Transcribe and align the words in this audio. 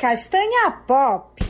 Castanha 0.00 0.70
Pop. 0.86 1.44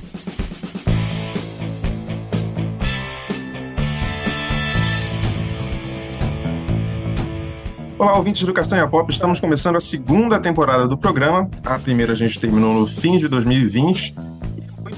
Olá, 7.96 8.16
ouvintes 8.16 8.42
do 8.42 8.52
Castanha 8.52 8.88
Pop. 8.88 9.08
Estamos 9.08 9.38
começando 9.38 9.76
a 9.76 9.80
segunda 9.80 10.40
temporada 10.40 10.88
do 10.88 10.98
programa. 10.98 11.48
A 11.64 11.78
primeira 11.78 12.12
a 12.12 12.16
gente 12.16 12.40
terminou 12.40 12.74
no 12.74 12.88
fim 12.88 13.18
de 13.18 13.28
2020. 13.28 14.16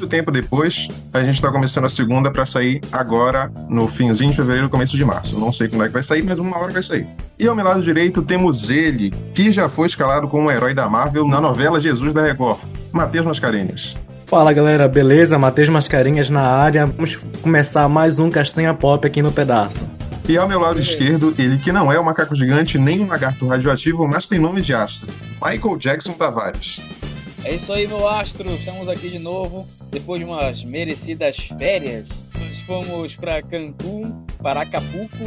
Muito 0.02 0.10
tempo 0.10 0.32
depois, 0.32 0.88
a 1.12 1.22
gente 1.22 1.36
está 1.36 1.48
começando 1.48 1.84
a 1.84 1.88
segunda 1.88 2.28
para 2.28 2.44
sair 2.44 2.80
agora, 2.90 3.52
no 3.68 3.86
finzinho 3.86 4.32
de 4.32 4.36
fevereiro, 4.36 4.68
começo 4.68 4.96
de 4.96 5.04
março. 5.04 5.38
Não 5.38 5.52
sei 5.52 5.68
quando 5.68 5.84
é 5.84 5.86
que 5.86 5.92
vai 5.92 6.02
sair, 6.02 6.24
mas 6.24 6.40
uma 6.40 6.58
hora 6.58 6.72
vai 6.72 6.82
sair. 6.82 7.06
E 7.38 7.46
ao 7.46 7.54
meu 7.54 7.64
lado 7.64 7.80
direito 7.80 8.20
temos 8.20 8.68
ele, 8.68 9.10
que 9.32 9.52
já 9.52 9.68
foi 9.68 9.86
escalado 9.86 10.26
como 10.26 10.48
um 10.48 10.50
herói 10.50 10.74
da 10.74 10.88
Marvel 10.88 11.24
na 11.28 11.40
novela 11.40 11.78
Jesus 11.78 12.12
da 12.12 12.20
Record, 12.20 12.58
Matheus 12.90 13.24
Mascarenhas. 13.24 13.96
Fala 14.26 14.52
galera, 14.52 14.88
beleza? 14.88 15.38
Matheus 15.38 15.68
Mascarenhas 15.68 16.28
na 16.28 16.42
área. 16.42 16.84
Vamos 16.84 17.14
começar 17.40 17.88
mais 17.88 18.18
um 18.18 18.28
Castanha 18.28 18.74
Pop 18.74 19.06
aqui 19.06 19.22
no 19.22 19.30
pedaço. 19.30 19.86
E 20.28 20.36
ao 20.36 20.48
meu 20.48 20.58
lado 20.58 20.80
esquerdo, 20.80 21.32
ele 21.38 21.58
que 21.58 21.70
não 21.70 21.92
é 21.92 22.00
um 22.00 22.04
macaco 22.04 22.34
gigante 22.34 22.76
nem 22.76 23.00
um 23.02 23.06
lagarto 23.06 23.46
radioativo, 23.46 24.08
mas 24.08 24.26
tem 24.26 24.40
nome 24.40 24.62
de 24.62 24.74
astro. 24.74 25.08
Michael 25.40 25.76
Jackson 25.76 26.14
Tavares. 26.14 26.80
É 27.44 27.54
isso 27.56 27.72
aí, 27.72 27.88
meu 27.88 28.06
astro. 28.06 28.48
Estamos 28.50 28.88
aqui 28.88 29.10
de 29.10 29.18
novo 29.18 29.66
depois 29.90 30.20
de 30.20 30.24
umas 30.24 30.62
merecidas 30.62 31.36
férias. 31.58 32.08
Nós 32.38 32.60
fomos 32.60 33.16
para 33.16 33.42
Cancún, 33.42 34.24
para 34.40 34.60
Acapulco, 34.60 35.24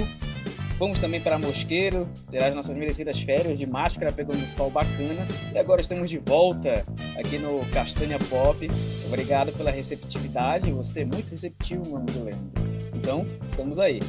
fomos 0.78 0.98
também 1.00 1.20
para 1.20 1.38
Mosqueiro, 1.38 2.08
ter 2.32 2.42
as 2.42 2.56
nossas 2.56 2.76
merecidas 2.76 3.20
férias 3.20 3.58
de 3.58 3.66
máscara, 3.66 4.14
pegando 4.14 4.38
um 4.38 4.48
sol 4.48 4.72
bacana. 4.72 5.28
E 5.54 5.58
agora 5.58 5.82
estamos 5.82 6.10
de 6.10 6.18
volta 6.18 6.86
aqui 7.18 7.38
no 7.38 7.60
Castanha 7.72 8.18
Pop. 8.30 8.66
Obrigado 9.08 9.52
pela 9.52 9.70
receptividade. 9.70 10.72
Você 10.72 11.02
é 11.02 11.06
muito 11.06 11.32
receptivo, 11.32 11.86
meu 11.86 11.98
amigo 11.98 12.24
Leandro. 12.24 12.50
Então, 12.96 13.26
estamos 13.52 13.78
aí 13.78 14.00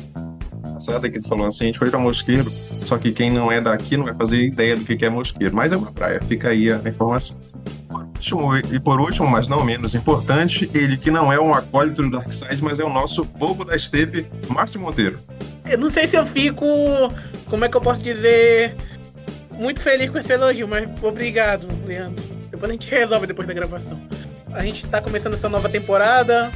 passada 0.75 1.09
que 1.09 1.19
tu 1.19 1.29
falou 1.29 1.47
assim, 1.47 1.65
a 1.65 1.67
gente 1.67 1.79
foi 1.79 1.91
pra 1.91 1.99
Mosqueiro, 1.99 2.51
só 2.85 2.99
que 2.99 3.13
quem 3.13 3.31
não 3.31 3.51
é 3.51 3.61
daqui 3.61 3.97
não 3.97 4.05
vai 4.05 4.15
fazer 4.15 4.39
ideia 4.39 4.77
do 4.77 4.85
que 4.85 5.05
é 5.05 5.11
Mosqueiro, 5.11 5.55
mas 5.55 5.73
é 5.73 5.77
uma 5.77 5.93
praia, 5.93 6.21
fica 6.23 6.49
aí 6.49 6.71
a 6.71 6.81
informação. 6.87 7.37
Por 7.89 8.03
último, 8.03 8.57
e 8.57 8.81
por 8.81 9.01
último, 9.01 9.29
mas 9.29 9.49
não 9.49 9.65
menos 9.65 9.95
importante, 9.95 10.71
ele 10.75 10.97
que 10.97 11.11
não 11.11 11.33
é 11.33 11.41
um 11.41 11.55
acólito 11.55 12.03
do 12.03 12.11
Darkseid, 12.11 12.63
mas 12.63 12.79
é 12.79 12.85
o 12.85 12.91
nosso 12.91 13.25
bobo 13.25 13.65
da 13.65 13.77
estepe, 13.77 14.27
Márcio 14.49 14.81
Monteiro. 14.81 15.19
Eu 15.65 15.79
não 15.79 15.91
sei 15.91 16.07
se 16.07 16.17
eu 16.17 16.27
fico, 16.27 16.67
como 17.49 17.65
é 17.65 17.69
que 17.69 17.77
eu 17.77 17.81
posso 17.81 18.01
dizer, 18.01 18.77
muito 19.59 19.81
feliz 19.81 20.11
com 20.11 20.19
esse 20.19 20.33
elogio, 20.33 20.69
mas 20.69 20.89
obrigado, 21.03 21.67
Leandro. 21.85 22.23
Depois 22.51 22.71
a 22.71 22.73
gente 22.73 22.91
resolve 22.91 23.27
depois 23.27 23.49
da 23.49 23.55
gravação. 23.55 24.01
A 24.53 24.63
gente 24.63 24.85
está 24.85 25.01
começando 25.01 25.35
essa 25.35 25.49
nova 25.49 25.69
temporada, 25.69 26.51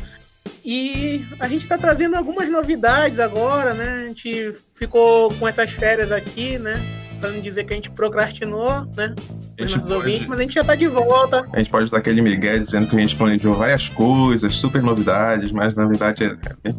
e 0.65 1.25
a 1.39 1.49
gente 1.49 1.63
está 1.63 1.79
trazendo 1.79 2.17
algumas 2.17 2.49
novidades 2.51 3.19
agora, 3.19 3.75
né? 3.75 4.05
A 4.05 4.09
gente 4.09 4.53
ficou 4.75 5.33
com 5.35 5.49
essas 5.49 5.71
férias 5.71 6.13
aqui, 6.13 6.59
né? 6.59 6.81
Pra 7.21 7.31
não 7.31 7.41
dizer 7.41 7.65
que 7.65 7.73
a 7.73 7.77
gente 7.77 7.91
procrastinou, 7.91 8.87
né? 8.97 9.15
Os 9.61 9.73
nossos 9.73 9.89
pode... 9.89 9.93
ouvintes, 9.95 10.27
mas 10.27 10.39
a 10.39 10.43
gente 10.43 10.55
já 10.55 10.65
tá 10.65 10.75
de 10.75 10.87
volta. 10.87 11.47
A 11.53 11.59
gente 11.59 11.71
pode 11.71 11.91
dar 11.91 11.99
aquele 11.99 12.23
migué 12.23 12.59
dizendo 12.59 12.87
que 12.87 12.97
a 12.97 13.01
gente 13.01 13.17
planejou 13.17 13.55
várias 13.55 13.89
coisas, 13.89 14.55
super 14.55 14.83
novidades, 14.83 15.53
mas 15.53 15.75
na 15.75 15.87
verdade 15.87 16.25
é, 16.25 16.69
é 16.69 16.75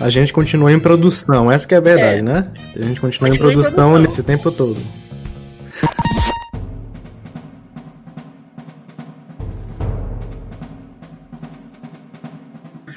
a 0.00 0.08
gente 0.08 0.32
continua 0.32 0.72
em 0.72 0.80
produção, 0.80 1.50
essa 1.50 1.66
que 1.66 1.74
é 1.74 1.78
a 1.78 1.80
verdade, 1.80 2.18
é. 2.18 2.22
né? 2.22 2.50
A 2.74 2.82
gente 2.82 3.00
continua, 3.00 3.30
continua 3.30 3.34
em, 3.34 3.38
produção 3.38 3.70
em 3.70 3.74
produção 3.74 3.98
nesse 3.98 4.22
tempo 4.22 4.50
todo. 4.50 4.76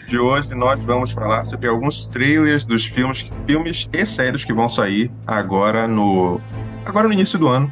De 0.07 0.17
hoje 0.17 0.53
nós 0.55 0.81
vamos 0.81 1.11
falar 1.11 1.45
sobre 1.45 1.67
alguns 1.67 2.07
trailers 2.07 2.65
dos 2.65 2.85
filmes, 2.85 3.29
filmes 3.45 3.89
e 3.91 4.05
séries 4.05 4.45
que 4.45 4.53
vão 4.53 4.69
sair 4.69 5.11
agora 5.25 5.87
no 5.87 6.39
agora 6.85 7.07
no 7.07 7.13
início 7.13 7.37
do 7.37 7.47
ano. 7.47 7.71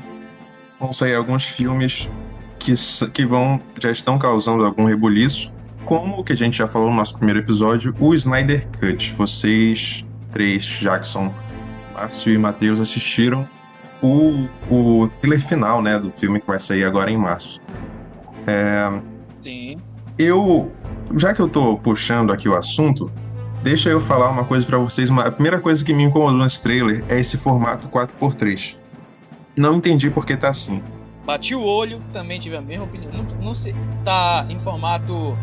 Vão 0.80 0.92
sair 0.92 1.16
alguns 1.16 1.46
filmes 1.46 2.10
que, 2.60 2.74
que 3.14 3.26
vão 3.26 3.60
já 3.82 3.90
estão 3.90 4.20
causando 4.20 4.66
algum 4.66 4.86
rebuliço, 4.86 5.52
como 5.86 6.20
o 6.20 6.24
que 6.24 6.34
a 6.34 6.36
gente 6.36 6.58
já 6.58 6.68
falou 6.68 6.90
no 6.90 6.96
nosso 6.98 7.16
primeiro 7.16 7.40
episódio, 7.40 7.96
o 8.00 8.14
Snyder 8.14 8.68
Cut. 8.80 9.14
Vocês 9.14 10.06
três, 10.34 10.66
Jackson, 10.66 11.34
Márcio 11.94 12.34
e 12.34 12.38
Matheus 12.38 12.82
assistiram 12.82 13.48
o, 14.02 14.48
o 14.70 15.10
trailer 15.22 15.42
final, 15.42 15.82
né, 15.82 15.98
do 15.98 16.12
filme 16.12 16.42
que 16.42 16.48
vai 16.48 16.60
sair 16.60 16.84
agora 16.84 17.10
em 17.10 17.18
março. 17.18 17.62
É, 18.46 19.02
Sim. 19.42 19.78
Eu 20.18 20.72
já 21.18 21.34
que 21.34 21.42
eu 21.42 21.48
tô 21.48 21.78
puxando 21.78 22.32
aqui 22.32 22.50
o 22.50 22.56
assunto, 22.56 23.12
deixa 23.64 23.90
eu 23.90 24.02
falar 24.02 24.30
uma 24.30 24.46
coisa 24.46 24.66
para 24.66 24.78
vocês. 24.78 25.10
Uma, 25.10 25.24
a 25.24 25.32
primeira 25.32 25.60
coisa 25.60 25.84
que 25.84 25.94
me 25.94 26.04
incomodou 26.04 26.38
nesse 26.38 26.62
trailer 26.62 27.04
é 27.10 27.20
esse 27.20 27.38
formato 27.38 27.88
4x3. 27.88 28.76
Não 29.56 29.76
entendi 29.76 30.10
por 30.10 30.26
que 30.26 30.36
tá 30.36 30.50
assim. 30.50 30.82
Bati 31.26 31.56
o 31.56 31.64
olho, 31.64 32.02
também 32.14 32.40
tive 32.40 32.56
a 32.56 32.62
mesma 32.62 32.86
opinião. 32.86 33.12
Não, 33.12 33.24
não 33.38 33.56
sei, 33.56 33.74
tá 34.04 34.46
em 34.50 34.60
formato. 34.60 35.36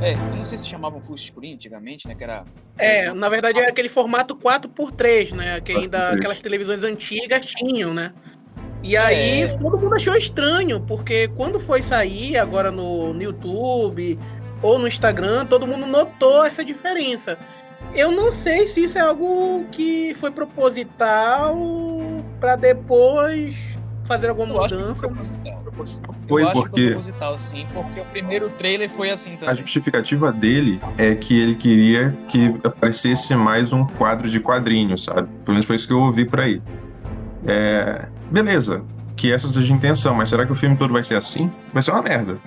É, 0.00 0.14
eu 0.14 0.36
não 0.36 0.44
sei 0.44 0.56
se 0.56 0.66
chamavam 0.66 1.00
full 1.02 1.18
screen 1.18 1.54
antigamente, 1.54 2.08
né? 2.08 2.14
Que 2.14 2.24
era. 2.24 2.44
É, 2.78 3.12
na 3.12 3.28
verdade 3.28 3.58
era 3.58 3.68
aquele 3.68 3.90
formato 3.90 4.34
4x3, 4.34 5.32
né? 5.32 5.60
Que 5.60 5.72
ainda 5.72 6.12
aquelas 6.12 6.40
televisões 6.40 6.82
antigas 6.82 7.44
tinham, 7.44 7.92
né? 7.92 8.12
E 8.82 8.96
aí 8.96 9.42
é... 9.42 9.48
todo 9.48 9.78
mundo 9.78 9.94
achou 9.94 10.16
estranho, 10.16 10.80
porque 10.80 11.28
quando 11.28 11.60
foi 11.60 11.82
sair 11.82 12.38
agora 12.38 12.70
no, 12.70 13.12
no 13.12 13.22
YouTube, 13.22 14.18
ou 14.62 14.78
no 14.78 14.86
Instagram, 14.86 15.46
todo 15.46 15.66
mundo 15.66 15.86
notou 15.86 16.44
essa 16.44 16.64
diferença. 16.64 17.38
Eu 17.94 18.12
não 18.12 18.30
sei 18.30 18.66
se 18.66 18.84
isso 18.84 18.98
é 18.98 19.00
algo 19.00 19.64
que 19.72 20.14
foi 20.14 20.30
proposital 20.30 21.56
para 22.38 22.56
depois 22.56 23.56
fazer 24.04 24.28
alguma 24.28 24.54
Eu 24.54 24.62
mudança. 24.62 25.08
Foi, 26.28 26.42
foi 26.44 26.52
porque. 26.52 26.82
Foi 26.82 26.86
proposital, 26.90 27.38
sim, 27.38 27.66
porque 27.72 28.00
o 28.00 28.04
primeiro 28.06 28.50
trailer 28.50 28.90
foi 28.90 29.10
assim 29.10 29.36
também. 29.36 29.48
A 29.48 29.54
justificativa 29.54 30.30
dele 30.30 30.80
é 30.98 31.14
que 31.14 31.40
ele 31.40 31.54
queria 31.54 32.16
que 32.28 32.54
aparecesse 32.62 33.34
mais 33.34 33.72
um 33.72 33.84
quadro 33.86 34.28
de 34.28 34.38
quadrinhos, 34.40 35.04
sabe? 35.04 35.28
Pelo 35.44 35.54
menos 35.54 35.66
foi 35.66 35.76
isso 35.76 35.86
que 35.86 35.92
eu 35.92 36.00
ouvi 36.00 36.24
por 36.24 36.40
aí. 36.40 36.62
É... 37.46 38.06
Beleza, 38.30 38.84
que 39.16 39.32
essa 39.32 39.48
seja 39.48 39.72
a 39.72 39.76
intenção, 39.76 40.14
mas 40.14 40.28
será 40.28 40.44
que 40.44 40.52
o 40.52 40.54
filme 40.54 40.76
todo 40.76 40.92
vai 40.92 41.02
ser 41.02 41.16
assim? 41.16 41.50
Vai 41.72 41.82
ser 41.82 41.90
uma 41.90 42.02
merda 42.02 42.38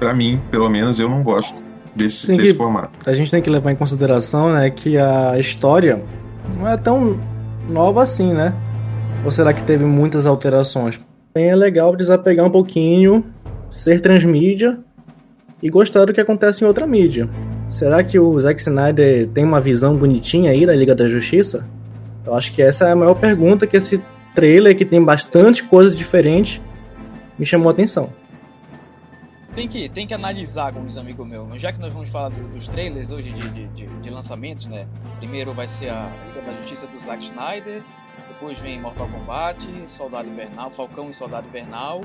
para 0.00 0.14
mim, 0.14 0.40
pelo 0.50 0.68
menos, 0.70 0.98
eu 0.98 1.08
não 1.08 1.22
gosto 1.22 1.54
desse, 1.94 2.26
que, 2.26 2.36
desse 2.36 2.54
formato. 2.54 2.98
A 3.04 3.12
gente 3.12 3.30
tem 3.30 3.42
que 3.42 3.50
levar 3.50 3.70
em 3.70 3.76
consideração, 3.76 4.50
né, 4.52 4.70
que 4.70 4.96
a 4.96 5.38
história 5.38 6.02
não 6.56 6.66
é 6.66 6.76
tão 6.76 7.20
nova 7.68 8.02
assim, 8.02 8.32
né? 8.32 8.54
Ou 9.24 9.30
será 9.30 9.52
que 9.52 9.62
teve 9.62 9.84
muitas 9.84 10.24
alterações? 10.24 10.98
É 11.34 11.54
legal 11.54 11.94
desapegar 11.94 12.46
um 12.46 12.50
pouquinho, 12.50 13.24
ser 13.68 14.00
transmídia 14.00 14.78
e 15.62 15.68
gostar 15.68 16.06
do 16.06 16.12
que 16.14 16.20
acontece 16.20 16.64
em 16.64 16.66
outra 16.66 16.86
mídia. 16.86 17.28
Será 17.68 18.02
que 18.02 18.18
o 18.18 18.40
Zack 18.40 18.58
Snyder 18.58 19.28
tem 19.28 19.44
uma 19.44 19.60
visão 19.60 19.94
bonitinha 19.94 20.50
aí 20.50 20.64
da 20.64 20.74
Liga 20.74 20.94
da 20.94 21.06
Justiça? 21.06 21.68
Eu 22.26 22.34
acho 22.34 22.52
que 22.52 22.62
essa 22.62 22.88
é 22.88 22.92
a 22.92 22.96
maior 22.96 23.14
pergunta 23.14 23.66
que 23.66 23.76
esse 23.76 24.02
trailer, 24.34 24.76
que 24.76 24.84
tem 24.84 25.04
bastante 25.04 25.62
coisa 25.62 25.94
diferente, 25.94 26.60
me 27.38 27.44
chamou 27.44 27.68
a 27.68 27.72
atenção 27.72 28.19
tem 29.54 29.68
que, 29.68 29.88
tem 29.88 30.06
que 30.06 30.14
analisar, 30.14 30.72
como 30.72 30.86
diz 30.86 30.96
um 30.96 31.00
amigo 31.00 31.24
meu. 31.24 31.48
Já 31.58 31.72
que 31.72 31.78
nós 31.78 31.92
vamos 31.92 32.10
falar 32.10 32.28
do, 32.30 32.48
dos 32.48 32.68
trailers 32.68 33.10
hoje 33.10 33.32
de, 33.32 33.48
de, 33.50 33.66
de, 33.68 33.86
de, 33.86 34.10
lançamentos, 34.10 34.66
né? 34.66 34.86
Primeiro 35.18 35.52
vai 35.52 35.68
ser 35.68 35.90
a 35.90 36.10
Liga 36.26 36.42
da 36.42 36.56
Justiça 36.58 36.86
do 36.86 36.98
Zack 36.98 37.24
Snyder, 37.24 37.82
depois 38.28 38.58
vem 38.60 38.80
Mortal 38.80 39.08
Kombat, 39.08 39.68
Soldado 39.86 40.28
Invernal, 40.28 40.70
Falcão 40.70 41.10
e 41.10 41.14
Soldado 41.14 41.46
Invernal, 41.48 42.02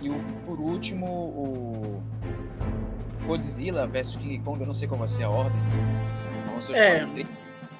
e 0.00 0.10
o, 0.10 0.18
por 0.44 0.60
último 0.60 1.06
o 1.06 2.02
Godzilla 3.26 3.86
vs 3.86 4.16
King 4.16 4.38
Kong, 4.40 4.60
eu 4.60 4.66
não 4.66 4.74
sei 4.74 4.88
qual 4.88 4.98
vai 4.98 5.08
ser 5.08 5.24
a 5.24 5.30
ordem. 5.30 5.58
é. 6.74 7.06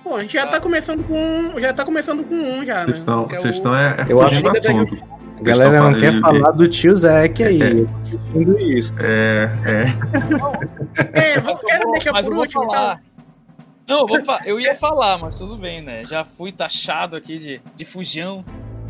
Bom, 0.05 0.17
a 0.17 0.23
gente 0.23 0.33
já 0.33 0.47
tá. 0.47 0.53
tá 0.53 0.61
começando 0.61 1.05
com. 1.05 1.61
Já 1.61 1.73
tá 1.73 1.85
começando 1.85 2.25
com 2.25 2.35
um 2.35 2.65
já, 2.65 2.81
né? 2.81 2.87
Vocês 2.87 3.55
estão 3.57 3.77
é, 3.77 3.97
é, 4.01 4.13
eu 4.13 4.21
acho 4.21 4.43
que 4.43 5.12
a 5.43 5.55
galera 5.55 5.91
não 5.91 5.99
quer 5.99 6.13
falar 6.21 6.53
do 6.53 6.69
tio 6.69 6.95
Zack 6.95 7.43
aí. 7.43 7.63
É, 7.63 7.87
eu 8.35 8.59
isso. 8.59 8.95
É, 8.99 9.51
é. 9.67 11.35
é, 11.37 11.41
vou, 11.41 11.57
quero 11.59 11.91
deixar 11.93 12.13
por 12.23 12.33
último, 12.35 12.65
então. 12.65 12.99
Não, 13.89 14.01
eu, 14.01 14.07
vou 14.07 14.19
eu 14.45 14.61
ia 14.61 14.75
falar, 14.77 15.19
mas 15.19 15.39
tudo 15.39 15.57
bem, 15.57 15.83
né? 15.83 16.05
Já 16.05 16.25
fui 16.25 16.53
taxado 16.53 17.17
aqui 17.17 17.39
de, 17.39 17.61
de 17.75 17.85
fujão. 17.85 18.45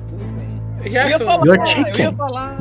Tudo 0.08 0.25
bem. 0.37 0.90
Já 0.90 1.04
eu 1.04 1.10
ia 1.10 1.19
falar, 1.19 1.46
eu 1.46 1.54
ia 1.96 2.12
falar. 2.12 2.58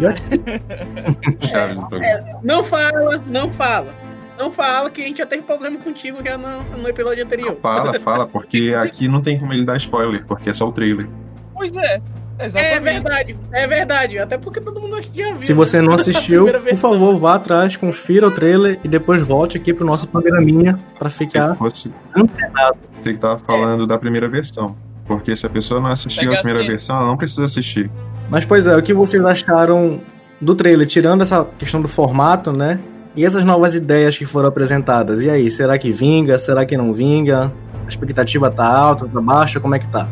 é, 1.52 2.06
é, 2.08 2.36
não 2.42 2.64
fala, 2.64 3.18
não 3.28 3.52
fala. 3.52 3.94
Não 4.40 4.50
fala 4.50 4.90
que 4.90 5.04
a 5.04 5.06
gente 5.06 5.18
já 5.18 5.26
teve 5.26 5.44
problema 5.44 5.78
contigo 5.78 6.18
já 6.26 6.36
no, 6.38 6.64
no 6.78 6.88
episódio 6.88 7.24
anterior. 7.24 7.54
Não, 7.54 7.62
fala, 7.62 8.00
fala, 8.00 8.28
porque 8.28 8.74
aqui 8.80 9.08
não 9.08 9.22
tem 9.22 9.38
como 9.38 9.54
ele 9.54 9.66
dar 9.66 9.78
spoiler, 9.78 10.26
porque 10.26 10.50
é 10.50 10.54
só 10.54 10.68
o 10.68 10.72
trailer. 10.72 11.08
Pois 11.54 11.76
é, 11.78 12.02
É 12.42 12.80
verdade, 12.80 13.38
é 13.52 13.68
verdade. 13.68 14.20
Até 14.20 14.38
porque 14.38 14.60
todo 14.60 14.80
mundo 14.80 14.98
já 15.02 15.32
viu. 15.32 15.42
Se 15.42 15.54
você 15.54 15.82
não 15.82 15.94
assistiu, 15.96 16.48
por 16.48 16.78
favor, 16.78 17.18
vá 17.18 17.36
atrás, 17.36 17.76
confira 17.78 18.28
o 18.28 18.32
trailer 18.32 18.80
e 18.84 18.88
depois 18.88 19.22
volte 19.26 19.58
aqui 19.58 19.74
pro 19.74 19.86
nosso 19.86 20.08
programinha 20.08 20.80
pra 20.98 21.10
ficar 21.10 21.52
Se 21.52 21.58
fosse, 21.58 21.92
antenado. 22.16 22.78
você 23.02 23.14
que 23.14 23.20
tava 23.20 23.40
falando 23.40 23.86
da 23.86 23.98
primeira 23.98 24.28
versão. 24.28 24.76
Porque 25.06 25.36
se 25.36 25.46
a 25.46 25.50
pessoa 25.50 25.82
não 25.82 25.90
assistiu 25.90 26.30
Pega 26.30 26.36
a 26.40 26.42
primeira 26.42 26.60
assim. 26.62 26.70
versão, 26.70 26.96
ela 26.98 27.08
não 27.08 27.18
precisa 27.18 27.44
assistir. 27.46 27.90
Mas 28.30 28.46
pois 28.46 28.66
é, 28.68 28.76
o 28.78 28.82
que 28.82 28.94
vocês 28.94 29.24
acharam 29.26 30.00
do 30.40 30.56
trailer, 30.56 30.88
tirando 30.88 31.22
essa 31.22 31.46
questão 31.58 31.82
do 31.82 31.88
formato, 31.88 32.52
né? 32.52 32.80
E 33.16 33.26
essas 33.26 33.44
novas 33.44 33.76
ideias 33.76 34.18
que 34.18 34.24
foram 34.26 34.48
apresentadas. 34.48 35.22
E 35.22 35.30
aí, 35.30 35.52
será 35.52 35.78
que 35.78 35.92
vinga? 35.92 36.38
Será 36.38 36.66
que 36.66 36.78
não 36.78 36.94
vinga? 36.94 37.52
A 37.86 37.90
expectativa 37.90 38.50
tá 38.50 38.66
alta, 38.66 39.06
tá 39.06 39.20
baixa? 39.20 39.60
Como 39.60 39.76
é 39.76 39.80
que 39.80 39.88
tá? 39.90 40.08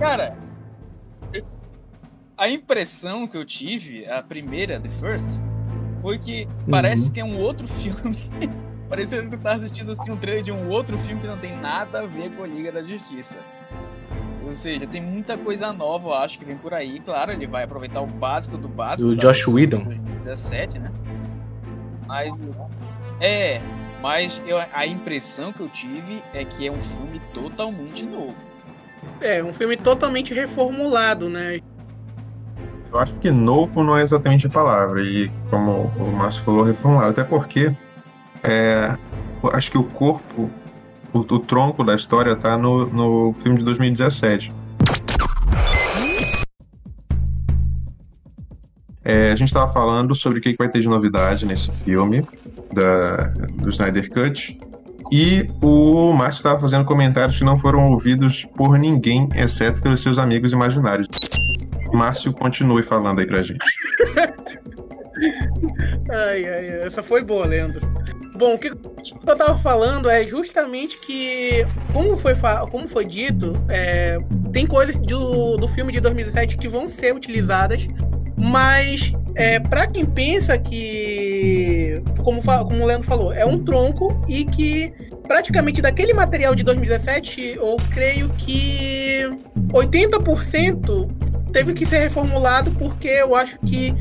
Cara, 0.00 0.32
a 2.38 2.48
impressão 2.48 3.26
que 3.26 3.36
eu 3.36 3.44
tive, 3.44 4.06
a 4.06 4.22
primeira, 4.22 4.78
The 4.80 4.90
First, 4.90 5.40
foi 6.00 6.18
que 6.18 6.46
parece 6.70 7.10
que 7.10 7.18
é 7.18 7.24
um 7.24 7.36
outro 7.38 7.66
filme. 7.82 8.16
Parecendo 8.88 9.28
que 9.28 9.34
eu 9.34 9.40
tava 9.40 9.56
assistindo 9.56 9.92
assim, 9.92 10.10
um 10.10 10.16
trailer 10.16 10.44
de 10.44 10.52
um 10.52 10.70
outro 10.70 10.96
filme 10.98 11.20
que 11.20 11.26
não 11.26 11.36
tem 11.36 11.54
nada 11.60 12.00
a 12.00 12.06
ver 12.06 12.30
com 12.30 12.44
a 12.44 12.46
Liga 12.46 12.72
da 12.72 12.82
Justiça. 12.82 13.36
Ou 14.46 14.56
seja, 14.56 14.86
tem 14.86 15.02
muita 15.02 15.36
coisa 15.36 15.72
nova, 15.74 16.08
eu 16.08 16.14
acho, 16.14 16.38
que 16.38 16.44
vem 16.44 16.56
por 16.56 16.72
aí. 16.72 17.00
Claro, 17.00 17.32
ele 17.32 17.46
vai 17.46 17.64
aproveitar 17.64 18.00
o 18.00 18.06
básico 18.06 18.56
do 18.56 18.68
básico. 18.68 19.14
Da 19.14 19.20
Josh 19.20 19.46
Whedon. 19.46 19.78
de 19.80 19.84
2017, 19.84 20.78
né? 20.78 20.90
Mas. 22.06 22.32
É, 23.20 23.60
mas 24.00 24.40
eu- 24.46 24.58
a 24.72 24.86
impressão 24.86 25.52
que 25.52 25.60
eu 25.60 25.68
tive 25.68 26.22
é 26.32 26.44
que 26.44 26.66
é 26.66 26.70
um 26.72 26.80
filme 26.80 27.20
totalmente 27.34 28.06
novo. 28.06 28.34
É, 29.20 29.42
um 29.42 29.52
filme 29.52 29.76
totalmente 29.76 30.32
reformulado, 30.32 31.28
né? 31.28 31.60
Eu 32.90 32.98
acho 32.98 33.12
que 33.14 33.30
novo 33.30 33.82
não 33.82 33.96
é 33.96 34.02
exatamente 34.02 34.46
a 34.46 34.50
palavra. 34.50 35.02
E 35.02 35.30
como 35.50 35.92
o 35.96 36.12
Márcio 36.16 36.42
falou, 36.42 36.62
reformulado. 36.62 37.10
Até 37.10 37.24
porque 37.24 37.72
é, 38.42 38.96
acho 39.52 39.70
que 39.70 39.78
o 39.78 39.84
corpo, 39.84 40.50
o, 41.12 41.18
o 41.18 41.38
tronco 41.38 41.84
da 41.84 41.94
história 41.94 42.34
tá 42.34 42.56
no, 42.56 42.86
no 42.86 43.32
filme 43.34 43.58
de 43.58 43.64
2017. 43.64 44.52
É, 49.04 49.32
a 49.32 49.34
gente 49.34 49.48
estava 49.48 49.72
falando 49.72 50.14
sobre 50.14 50.38
o 50.38 50.42
que 50.42 50.52
que 50.52 50.58
vai 50.58 50.68
ter 50.68 50.80
de 50.80 50.88
novidade 50.88 51.46
nesse 51.46 51.70
filme 51.84 52.26
da, 52.72 53.28
do 53.54 53.68
Snyder 53.70 54.10
Cut. 54.10 54.58
E 55.10 55.46
o 55.62 56.12
Márcio 56.12 56.40
estava 56.40 56.60
fazendo 56.60 56.84
comentários 56.84 57.38
que 57.38 57.44
não 57.44 57.58
foram 57.58 57.90
ouvidos 57.90 58.44
por 58.56 58.78
ninguém, 58.78 59.26
exceto 59.34 59.80
pelos 59.80 60.02
seus 60.02 60.18
amigos 60.18 60.52
imaginários. 60.52 61.08
Márcio, 61.92 62.32
continue 62.32 62.82
falando 62.82 63.20
aí 63.20 63.26
pra 63.26 63.42
gente. 63.42 63.58
Ai, 66.10 66.48
ai, 66.48 66.68
essa 66.86 67.02
foi 67.02 67.22
boa, 67.24 67.44
Leandro. 67.44 67.80
Bom, 68.36 68.54
o 68.54 68.58
que 68.58 68.68
eu 68.68 69.36
tava 69.36 69.58
falando 69.58 70.08
é 70.08 70.24
justamente 70.24 70.96
que, 71.00 71.66
como 71.92 72.16
foi, 72.16 72.34
como 72.70 72.86
foi 72.86 73.04
dito, 73.04 73.52
é, 73.68 74.16
tem 74.52 74.64
coisas 74.64 74.96
do, 74.96 75.56
do 75.56 75.66
filme 75.66 75.92
de 75.92 76.00
2017 76.00 76.56
que 76.56 76.68
vão 76.68 76.88
ser 76.88 77.12
utilizadas, 77.14 77.88
mas 78.36 79.12
é, 79.34 79.58
para 79.58 79.88
quem 79.88 80.06
pensa 80.06 80.56
que, 80.56 82.00
como, 82.22 82.40
como 82.40 82.84
o 82.84 82.86
Leandro 82.86 83.06
falou, 83.08 83.32
é 83.32 83.44
um 83.44 83.58
tronco 83.58 84.22
e 84.28 84.44
que 84.44 84.92
praticamente 85.26 85.82
daquele 85.82 86.14
material 86.14 86.54
de 86.54 86.62
2017, 86.62 87.56
eu 87.56 87.76
creio 87.90 88.28
que 88.30 89.24
80% 89.72 91.08
teve 91.52 91.72
que 91.74 91.84
ser 91.86 91.98
reformulado 91.98 92.70
porque 92.72 93.08
eu 93.08 93.34
acho 93.34 93.58
que 93.60 93.94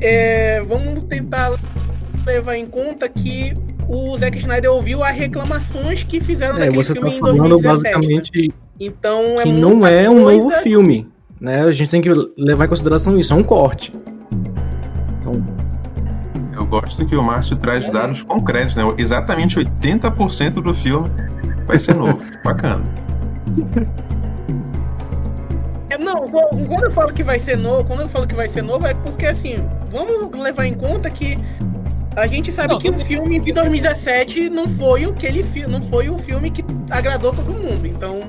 é, 0.00 0.62
vamos 0.62 1.04
tentar 1.04 1.52
levar 2.26 2.56
em 2.56 2.66
conta 2.66 3.08
que 3.08 3.54
o 3.88 4.16
Zack 4.18 4.38
Snyder 4.38 4.70
ouviu 4.72 5.02
as 5.04 5.14
reclamações 5.14 6.02
que 6.02 6.20
fizeram 6.20 6.56
É, 6.56 6.60
daquele 6.60 6.76
você 6.76 6.92
filme 6.94 7.10
tá 7.10 7.16
em 7.16 7.20
falando 7.20 7.48
2017. 7.48 7.82
basicamente 7.92 8.54
Então 8.80 9.40
é 9.40 9.42
que 9.42 9.52
não 9.52 9.86
é 9.86 10.08
um 10.10 10.22
coisa- 10.24 10.38
novo 10.44 10.50
filme, 10.62 11.08
né? 11.40 11.62
A 11.62 11.70
gente 11.70 11.90
tem 11.90 12.00
que 12.00 12.10
levar 12.38 12.64
em 12.64 12.68
consideração 12.68 13.18
isso, 13.18 13.32
é 13.32 13.36
um 13.36 13.42
corte. 13.44 13.92
Então, 15.20 15.32
Eu 16.56 16.64
gosto 16.64 17.04
que 17.04 17.14
o 17.16 17.22
Márcio 17.22 17.56
traz 17.56 17.90
dados 17.90 18.22
concretos, 18.22 18.74
né? 18.76 18.82
Exatamente 18.96 19.58
80% 19.58 20.62
do 20.62 20.72
filme 20.72 21.10
vai 21.66 21.78
ser 21.78 21.94
novo. 21.94 22.18
Bacana. 22.44 22.82
É, 25.94 25.98
Não, 25.98 26.26
quando 26.26 26.84
eu 26.84 26.90
falo 26.90 27.12
que 27.12 27.22
vai 27.22 27.38
ser 27.38 27.56
novo, 27.56 27.84
quando 27.84 28.00
eu 28.00 28.08
falo 28.08 28.26
que 28.26 28.34
vai 28.34 28.48
ser 28.48 28.62
novo 28.62 28.86
é 28.86 28.94
porque 28.94 29.26
assim, 29.26 29.56
vamos 29.90 30.36
levar 30.36 30.66
em 30.66 30.74
conta 30.74 31.08
que 31.08 31.38
a 32.16 32.26
gente 32.26 32.50
sabe 32.52 32.68
Não, 32.74 32.78
que 32.78 32.90
o 32.90 32.98
filme 32.98 33.38
de 33.38 33.52
2017 33.52 34.48
não 34.50 34.68
foi 34.68 35.04
aquele 35.04 35.42
filme, 35.42 35.72
não 35.72 35.82
foi 35.82 36.08
o 36.08 36.18
filme 36.18 36.50
que 36.50 36.64
agradou 36.90 37.32
todo 37.32 37.52
mundo. 37.52 37.86
Então, 37.86 38.20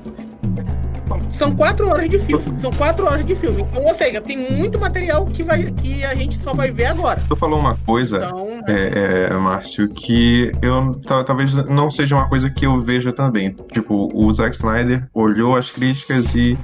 são 1.30 1.56
quatro 1.56 1.88
horas 1.90 2.10
de 2.10 2.20
filme, 2.20 2.44
são 2.58 2.72
quatro 2.72 3.06
horas 3.06 3.26
de 3.26 3.36
filme. 3.36 3.62
Então, 3.62 3.84
ou 3.84 3.96
seja, 3.96 4.22
tem 4.22 4.38
muito 4.38 4.80
material 4.80 5.26
que 5.26 5.44
vai 5.44 5.72
que 5.72 6.04
a 6.04 6.16
gente 6.16 6.38
só 6.38 6.54
vai 6.54 6.72
ver 6.72 6.86
agora. 6.86 7.22
Tu 7.28 7.36
falou 7.36 7.60
uma 7.60 7.76
coisa, 7.86 8.18
Então, 8.26 8.48
é, 8.68 9.30
é, 9.32 9.34
Márcio, 9.38 9.88
que 9.90 10.52
eu 10.62 10.96
ta- 11.06 11.24
talvez 11.24 11.54
não 11.68 11.90
seja 11.92 12.16
uma 12.16 12.28
coisa 12.28 12.50
que 12.50 12.66
eu 12.66 12.80
veja 12.82 13.12
também. 13.12 13.56
Tipo, 13.72 14.10
o 14.14 14.34
Zack 14.34 14.56
Snyder 14.56 15.08
olhou 15.14 15.56
as 15.56 15.70
críticas 15.72 16.34
e 16.36 16.58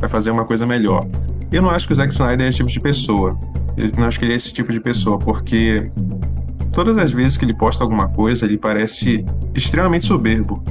vai 0.00 0.08
fazer 0.08 0.30
uma 0.30 0.44
coisa 0.44 0.66
melhor. 0.66 1.06
Eu 1.52 1.62
não 1.62 1.70
acho 1.70 1.86
que 1.86 1.92
o 1.92 1.96
Zack 1.96 2.12
Snyder 2.12 2.46
é 2.46 2.48
esse 2.48 2.58
tipo 2.58 2.70
de 2.70 2.80
pessoa. 2.80 3.38
Eu 3.76 3.90
não 3.96 4.06
acho 4.06 4.18
que 4.18 4.24
ele 4.24 4.32
é 4.32 4.36
esse 4.36 4.52
tipo 4.52 4.70
de 4.72 4.80
pessoa, 4.80 5.18
porque 5.18 5.90
todas 6.72 6.96
as 6.98 7.10
vezes 7.12 7.36
que 7.36 7.44
ele 7.44 7.54
posta 7.54 7.82
alguma 7.82 8.08
coisa, 8.08 8.44
ele 8.44 8.56
parece 8.58 9.24
extremamente 9.54 10.06
soberbo. 10.06 10.62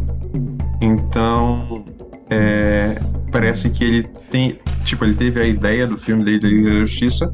Então, 0.81 1.83
é, 2.29 3.01
parece 3.31 3.69
que 3.69 3.83
ele 3.83 4.03
tem. 4.29 4.59
Tipo, 4.83 5.05
ele 5.05 5.15
teve 5.15 5.41
a 5.41 5.45
ideia 5.45 5.85
do 5.87 5.97
filme 5.97 6.23
da 6.23 6.31
Liga 6.31 6.69
da 6.69 6.79
Justiça 6.79 7.31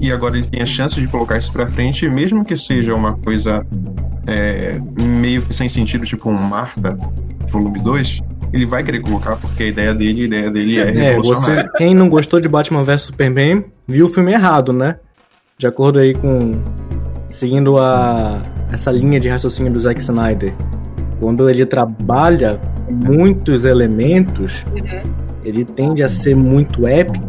e 0.00 0.12
agora 0.12 0.36
ele 0.36 0.46
tem 0.46 0.62
a 0.62 0.66
chance 0.66 1.00
de 1.00 1.06
colocar 1.06 1.38
isso 1.38 1.52
pra 1.52 1.66
frente, 1.66 2.08
mesmo 2.08 2.44
que 2.44 2.56
seja 2.56 2.94
uma 2.94 3.16
coisa 3.16 3.66
é, 4.26 4.78
meio 4.96 5.42
que 5.42 5.54
sem 5.54 5.68
sentido, 5.68 6.04
tipo 6.04 6.28
um 6.28 6.34
Marta, 6.34 6.98
volume 7.50 7.80
2, 7.80 8.22
ele 8.52 8.66
vai 8.66 8.82
querer 8.82 9.00
colocar 9.00 9.36
porque 9.36 9.64
a 9.64 9.66
ideia 9.66 9.94
dele, 9.94 10.22
a 10.22 10.24
ideia 10.24 10.50
dele 10.50 10.78
é 10.78 10.82
é, 10.82 10.90
revolucionária. 10.90 11.62
você, 11.62 11.78
quem 11.78 11.94
não 11.94 12.08
gostou 12.08 12.40
de 12.40 12.48
Batman 12.48 12.82
vs 12.82 13.02
Superman, 13.02 13.64
viu 13.86 14.06
o 14.06 14.08
filme 14.08 14.32
errado, 14.32 14.72
né? 14.72 14.96
De 15.56 15.66
acordo 15.66 15.98
aí 15.98 16.14
com 16.14 16.60
seguindo 17.28 17.78
a 17.78 18.40
essa 18.72 18.90
linha 18.90 19.18
de 19.18 19.28
raciocínio 19.28 19.72
do 19.72 19.78
Zack 19.78 20.00
Snyder. 20.00 20.54
Quando 21.20 21.48
ele 21.48 21.66
trabalha 21.66 22.60
muitos 22.88 23.64
elementos, 23.64 24.64
ele 25.44 25.64
tende 25.64 26.02
a 26.02 26.08
ser 26.08 26.36
muito 26.36 26.86
épico 26.86 27.26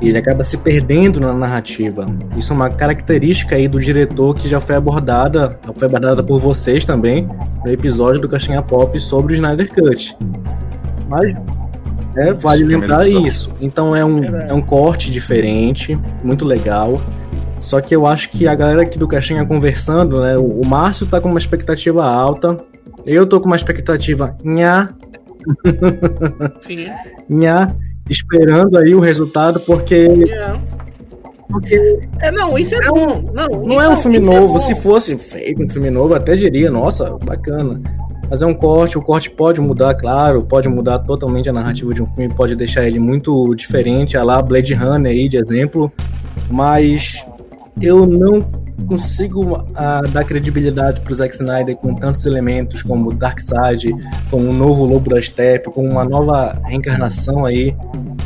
e 0.00 0.08
ele 0.08 0.18
acaba 0.18 0.42
se 0.42 0.56
perdendo 0.58 1.20
na 1.20 1.32
narrativa. 1.32 2.06
Isso 2.36 2.52
é 2.52 2.56
uma 2.56 2.70
característica 2.70 3.54
aí 3.54 3.68
do 3.68 3.78
diretor 3.78 4.34
que 4.34 4.48
já 4.48 4.58
foi 4.58 4.74
abordada, 4.74 5.58
foi 5.74 5.86
abordada 5.86 6.22
por 6.22 6.40
vocês 6.40 6.84
também 6.84 7.28
no 7.64 7.70
episódio 7.70 8.20
do 8.20 8.28
Caixinha 8.28 8.62
Pop 8.62 8.98
sobre 8.98 9.32
o 9.32 9.34
Snyder 9.34 9.68
Cut. 9.72 10.16
Mas 11.08 11.34
é, 12.16 12.32
vale 12.34 12.64
lembrar 12.64 13.08
isso. 13.08 13.50
Então 13.60 13.94
é 13.94 14.04
um, 14.04 14.20
Verdade. 14.20 14.50
é 14.50 14.54
um 14.54 14.60
corte 14.60 15.10
diferente, 15.10 15.98
muito 16.22 16.44
legal. 16.44 17.00
Só 17.60 17.80
que 17.80 17.94
eu 17.94 18.06
acho 18.06 18.28
que 18.28 18.48
a 18.48 18.54
galera 18.56 18.82
aqui 18.82 18.98
do 18.98 19.06
Caixinha 19.06 19.46
conversando, 19.46 20.20
né? 20.20 20.36
O, 20.36 20.62
o 20.62 20.66
Márcio 20.66 21.06
tá 21.06 21.20
com 21.20 21.28
uma 21.28 21.38
expectativa 21.38 22.04
alta. 22.04 22.56
Eu 23.04 23.26
tô 23.26 23.40
com 23.40 23.46
uma 23.46 23.56
expectativa 23.56 24.36
nha, 24.44 24.90
sim. 26.60 26.86
nha, 27.28 27.74
esperando 28.08 28.78
aí 28.78 28.94
o 28.94 29.00
resultado, 29.00 29.60
porque 29.60 30.08
É. 30.28 30.72
É, 32.20 32.30
não, 32.30 32.56
isso 32.56 32.74
é 32.74 32.88
bom. 32.88 33.30
Não, 33.32 33.46
não 33.62 33.82
é 33.82 33.88
um 33.88 33.96
filme 33.96 34.18
isso 34.18 34.30
novo. 34.30 34.54
bom. 34.54 34.58
Se 34.58 34.74
fosse 34.74 35.18
feito 35.18 35.62
um 35.62 35.68
filme 35.68 35.90
novo, 35.90 36.14
até 36.14 36.34
diria, 36.34 36.70
nossa, 36.70 37.18
bacana. 37.18 37.80
Mas 38.30 38.42
é 38.42 38.46
um 38.46 38.54
corte, 38.54 38.96
o 38.96 39.02
corte 39.02 39.30
pode 39.30 39.60
mudar, 39.60 39.94
claro, 39.94 40.42
pode 40.42 40.66
mudar 40.66 41.00
totalmente 41.00 41.50
a 41.50 41.52
narrativa 41.52 41.92
de 41.92 42.02
um 42.02 42.06
filme, 42.06 42.32
pode 42.32 42.56
deixar 42.56 42.86
ele 42.86 42.98
muito 42.98 43.54
diferente, 43.54 44.16
a 44.16 44.22
lá 44.22 44.40
Blade 44.40 44.72
Runner 44.72 45.12
aí 45.12 45.28
de 45.28 45.36
exemplo, 45.36 45.92
mas 46.50 47.26
eu 47.78 48.06
não 48.06 48.40
consigo 48.86 49.64
ah, 49.74 50.02
dar 50.12 50.24
credibilidade 50.24 51.00
pro 51.00 51.14
Zack 51.14 51.34
Snyder 51.34 51.76
com 51.76 51.94
tantos 51.94 52.26
elementos 52.26 52.82
como 52.82 53.12
Darkseid, 53.12 53.94
como 54.30 54.48
um 54.48 54.52
novo 54.52 54.84
Lobo 54.84 55.10
da 55.10 55.20
Steppe, 55.20 55.70
como 55.70 55.88
uma 55.88 56.04
nova 56.04 56.58
reencarnação 56.64 57.44
aí 57.44 57.74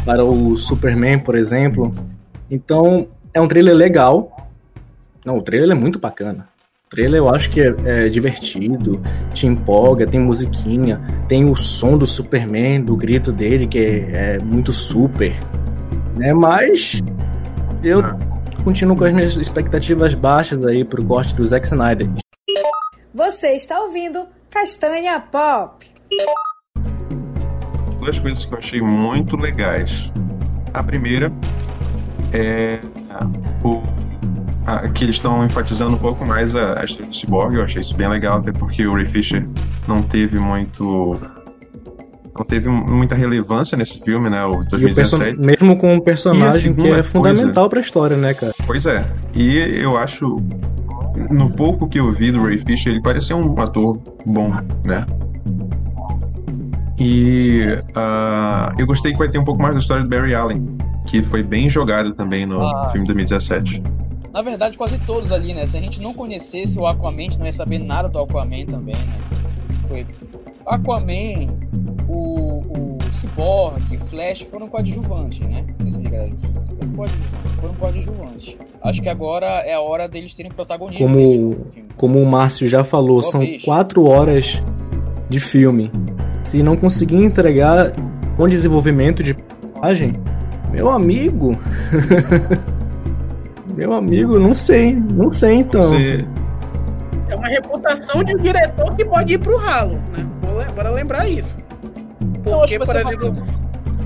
para 0.05 0.25
o 0.25 0.57
Superman, 0.57 1.19
por 1.19 1.35
exemplo. 1.35 1.95
Então, 2.51 3.09
é 3.35 3.41
um 3.41 3.49
trailer 3.49 3.75
legal. 3.75 4.49
Não, 5.25 5.39
o 5.39 5.43
trailer 5.43 5.77
é 5.77 5.79
muito 5.79 5.99
bacana. 5.99 6.49
O 6.87 6.91
trailer 6.91 7.19
eu 7.19 7.29
acho 7.29 7.51
que 7.51 7.61
é, 7.61 7.75
é 7.85 8.09
divertido, 8.09 9.03
te 9.35 9.47
empolga, 9.47 10.07
tem 10.07 10.21
musiquinha, 10.21 11.01
tem 11.27 11.45
o 11.45 11.57
som 11.57 11.99
do 11.99 12.07
Superman, 12.07 12.81
do 12.81 12.97
grito 12.97 13.33
dele, 13.33 13.67
que 13.67 13.79
é, 13.79 14.37
é 14.37 14.39
muito 14.39 14.73
super. 14.73 15.35
Né? 16.17 16.33
Mas 16.33 17.03
eu 17.83 18.01
Ah. 18.01 18.36
Continuo 18.67 18.97
com 18.97 19.05
as 19.05 19.13
minhas 19.13 19.37
expectativas 19.37 20.13
baixas 20.13 20.65
aí 20.67 20.85
pro 20.85 21.05
corte 21.05 21.33
do 21.37 21.47
Zack 21.47 21.65
Snyder. 21.69 22.09
Você 23.15 23.53
está 23.55 23.81
ouvindo 23.81 24.27
Castanha 24.51 25.21
Pop. 25.21 25.87
duas 28.01 28.19
coisas 28.19 28.45
que 28.45 28.53
eu 28.53 28.59
achei 28.59 28.81
muito 28.83 29.37
legais. 29.37 30.11
A 30.75 30.83
primeira 30.83 31.33
é 32.33 32.81
o, 33.63 33.81
a- 34.67 34.89
que 34.89 35.05
eles 35.05 35.15
estão 35.15 35.45
enfatizando 35.45 35.95
um 35.95 35.99
pouco 36.01 36.27
mais 36.27 36.53
a, 36.57 36.81
a 36.81 36.85
história 36.85 37.09
do 37.09 37.15
Cyborg. 37.15 37.55
Eu 37.55 37.63
achei 37.63 37.81
isso 37.81 37.95
bem 37.95 38.09
legal, 38.09 38.39
até 38.39 38.51
porque 38.51 38.85
o 38.85 38.95
Ray 38.95 39.07
Fisher 39.07 39.47
não 39.87 40.03
teve 40.03 40.41
muito. 40.41 41.21
Não 42.39 42.45
teve 42.45 42.69
muita 42.69 43.15
relevância 43.15 43.77
nesse 43.77 43.99
filme, 44.01 44.29
né? 44.31 44.45
O 44.45 44.53
E 44.55 44.55
o 44.55 44.59
perso- 44.95 45.19
2017. 45.19 45.39
mesmo 45.39 45.77
com 45.79 45.95
um 45.95 46.01
personagem 46.01 46.75
que 46.75 46.81
segunda 46.83 47.01
é 47.01 47.03
fundamental 47.03 47.69
pra 47.69 47.81
história, 47.81 48.17
né, 48.17 48.35
cara? 48.35 48.53
Pois 48.67 48.85
é. 48.87 49.05
E 49.35 49.57
eu 49.81 49.97
acho. 49.97 50.37
No 51.31 51.51
pouco 51.51 51.89
que 51.89 51.99
eu 51.99 52.11
vi 52.13 52.31
do 52.31 52.43
Ray 52.43 52.59
Fisher, 52.59 52.93
ele 52.93 53.01
parecia 53.01 53.35
um 53.35 53.59
ator 53.61 53.99
bom, 54.27 54.51
né? 54.85 55.07
E 56.99 57.63
ah, 57.95 58.73
eu 58.79 58.87
gostei 58.87 59.13
que 59.13 59.19
vai 59.19 59.29
ter 59.29 59.39
um 59.39 59.45
pouco 59.45 59.61
mais 59.61 59.75
da 59.75 59.81
história 59.81 60.03
do 60.03 60.09
Barry 60.09 60.35
Allen, 60.35 60.77
que 61.07 61.23
foi 61.23 61.43
bem 61.43 61.69
jogado 61.69 62.15
também 62.15 62.47
no 62.47 62.61
Ah. 62.61 62.89
filme 62.91 63.07
2017. 63.07 63.83
Na 64.33 64.43
verdade, 64.43 64.77
quase 64.77 64.99
todos 65.01 65.33
ali, 65.33 65.55
né? 65.55 65.67
Se 65.67 65.77
a 65.77 65.81
gente 65.81 66.01
não 66.01 66.13
conhecesse 66.13 66.79
o 66.79 66.87
Aquaman, 66.87 67.17
a 67.19 67.23
gente 67.23 67.39
não 67.39 67.47
ia 67.47 67.53
saber 67.53 67.79
nada 67.79 68.09
do 68.09 68.19
Aquaman 68.19 68.67
também, 68.67 68.95
né? 68.95 69.19
Foi 69.89 70.07
Aquaman, 70.67 71.47
o, 72.09 72.61
o 72.61 72.99
Cyborg, 73.13 73.99
Flash 74.09 74.43
foram 74.51 74.69
coadjuvantes, 74.69 75.41
né? 75.41 75.65
Nesse 75.83 76.01
Liga 76.01 76.19
da. 76.19 76.27
Foram 76.27 76.93
coadjuvantes, 76.95 77.61
Foram 77.61 77.75
coadjuvantes. 77.75 78.57
Acho 78.83 79.03
que 79.03 79.09
agora 79.09 79.47
é 79.47 79.75
a 79.75 79.81
hora 79.81 80.09
deles 80.09 80.35
terem 80.35 80.53
protagonismo. 80.53 81.07
Como-. 81.07 81.67
Como 81.97 82.21
o 82.21 82.27
Márcio 82.27 82.69
já 82.69 82.85
falou, 82.85 83.21
Boa 83.21 83.31
são 83.31 83.41
vez. 83.41 83.65
quatro 83.65 84.05
horas 84.05 84.63
de 85.29 85.41
filme. 85.41 85.91
Se 86.45 86.63
não 86.63 86.77
conseguir 86.77 87.17
entregar 87.17 87.93
com 88.37 88.47
desenvolvimento 88.47 89.23
de 89.23 89.35
personagem, 89.35 90.15
meu 90.71 90.91
amigo. 90.91 91.59
meu 93.75 93.93
amigo, 93.93 94.39
não 94.39 94.55
sei, 94.55 94.95
não 94.95 95.31
sei 95.33 95.55
então. 95.55 95.83
Você, 95.83 96.25
É 97.29 97.35
uma 97.35 97.49
reputação 97.49 98.23
de 98.23 98.37
um 98.37 98.39
diretor 98.39 98.95
que 98.95 99.05
pode 99.05 99.35
ir 99.35 99.39
pro 99.39 99.57
ralo, 99.57 99.95
né? 100.17 100.27
Bora 100.75 100.91
lembrar 100.91 101.29
isso. 101.29 101.57
Porque, 102.47 102.79
por 102.79 102.87
ser 102.87 103.07
exemplo, 103.07 103.43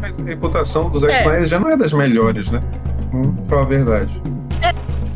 mas 0.00 0.18
a 0.18 0.22
reputação 0.22 0.88
do 0.88 0.98
Zack 0.98 1.12
É. 1.12 1.18
Snyder 1.20 1.46
já 1.46 1.60
não 1.60 1.70
é 1.70 1.76
das 1.76 1.92
melhores, 1.92 2.50
né? 2.50 2.60
Hum, 3.12 3.32
pra 3.32 3.48
falar 3.48 3.62
a 3.62 3.64
verdade. 3.66 4.22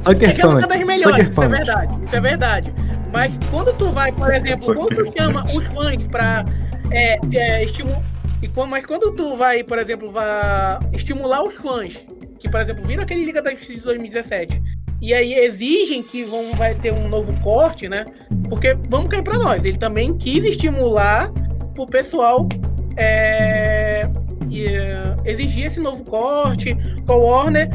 Sucker 0.03 0.29
é 0.29 0.33
que 0.35 0.43
ela 0.43 0.53
Punch, 0.53 0.65
é 0.65 0.67
das 0.67 0.79
Sucker 0.79 0.87
melhores, 0.87 1.31
isso 1.31 1.43
é 1.43 1.49
verdade, 1.49 2.05
isso 2.05 2.17
é 2.17 2.21
verdade. 2.21 2.75
Mas 3.11 3.39
quando 3.51 3.73
tu 3.73 3.89
vai, 3.91 4.13
por 4.13 4.33
exemplo, 4.33 4.67
Sucker 4.67 4.83
quando 4.83 5.13
tu 5.13 5.19
chama 5.19 5.45
os 5.45 5.67
fãs 5.69 6.05
pra 6.05 6.45
é, 6.91 7.19
é, 7.33 7.65
estimular. 7.65 8.03
Mas 8.69 8.85
quando 8.85 9.11
tu 9.13 9.37
vai, 9.37 9.65
por 9.65 9.79
exemplo, 9.79 10.13
vai 10.13 10.79
estimular 10.93 11.43
os 11.43 11.55
fãs, 11.55 12.05
que, 12.39 12.47
por 12.51 12.61
exemplo, 12.61 12.85
viram 12.85 13.03
aquele 13.03 13.25
Liga 13.25 13.41
da 13.41 13.51
Justiça 13.53 13.79
de 13.79 13.85
2017, 13.85 14.63
e 15.01 15.15
aí 15.15 15.33
exigem 15.33 16.03
que 16.03 16.25
vão, 16.25 16.53
vai 16.53 16.75
ter 16.75 16.93
um 16.93 17.09
novo 17.09 17.33
corte, 17.41 17.89
né? 17.89 18.05
Porque, 18.51 18.77
vamos 18.91 19.09
cair 19.09 19.23
pra 19.23 19.39
nós, 19.39 19.65
ele 19.65 19.79
também 19.79 20.15
quis 20.19 20.45
estimular 20.45 21.33
pro 21.75 21.87
pessoal 21.87 22.47
é, 22.97 24.09
e, 24.51 24.67
é, 24.67 25.17
exigir 25.25 25.67
esse 25.67 25.81
novo 25.81 26.05
corte, 26.05 26.77
com 27.07 27.13
a 27.13 27.17
Warner 27.17 27.69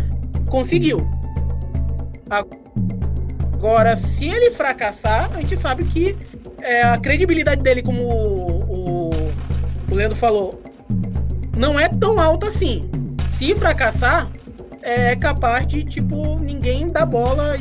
conseguiu. 0.49 1.07
Agora, 2.29 3.95
se 3.95 4.27
ele 4.27 4.51
fracassar, 4.51 5.31
a 5.33 5.41
gente 5.41 5.57
sabe 5.57 5.83
que 5.85 6.15
é, 6.61 6.81
a 6.83 6.97
credibilidade 6.97 7.61
dele, 7.61 7.81
como 7.81 8.03
o, 8.03 8.59
o, 8.63 9.09
o 9.91 9.95
Leandro 9.95 10.17
falou, 10.17 10.61
não 11.57 11.79
é 11.79 11.89
tão 11.89 12.19
alta 12.19 12.47
assim. 12.47 12.89
Se 13.31 13.53
fracassar, 13.55 14.29
é 14.81 15.15
capaz 15.15 15.67
de, 15.67 15.83
tipo, 15.83 16.39
ninguém 16.39 16.89
dar 16.89 17.05
bola. 17.05 17.57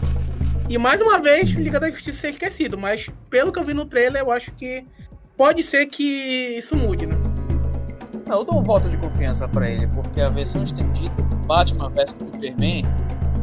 E 0.69 0.79
mais 0.79 1.01
uma 1.01 1.19
vez, 1.19 1.51
Liga 1.51 1.81
da 1.81 1.91
Justiça 1.91 2.21
ser 2.21 2.31
esquecido. 2.31 2.79
Mas 2.79 3.09
pelo 3.31 3.53
que 3.53 3.59
eu 3.59 3.65
vi 3.65 3.75
no 3.75 3.85
trailer, 3.85 4.23
eu 4.23 4.31
acho 4.31 4.53
que 4.53 4.85
pode 5.37 5.63
ser 5.63 5.87
que 5.87 6.57
isso 6.59 6.77
mude, 6.77 7.07
né? 7.07 7.17
Eu 8.29 8.45
dou 8.45 8.61
um 8.61 8.63
voto 8.63 8.89
de 8.91 8.97
confiança 8.99 9.49
pra 9.49 9.71
ele, 9.71 9.87
porque 9.87 10.21
a 10.21 10.29
versão 10.29 10.63
estendida 10.63 11.23
do 11.23 11.37
Batman 11.47 11.89
vs 11.89 12.11
Superman, 12.11 12.85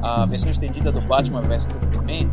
a 0.02 0.26
versão 0.26 0.52
estendida 0.52 0.92
do 0.92 1.02
Batman 1.02 1.42
vs 1.42 1.64
Superman, 1.64 2.30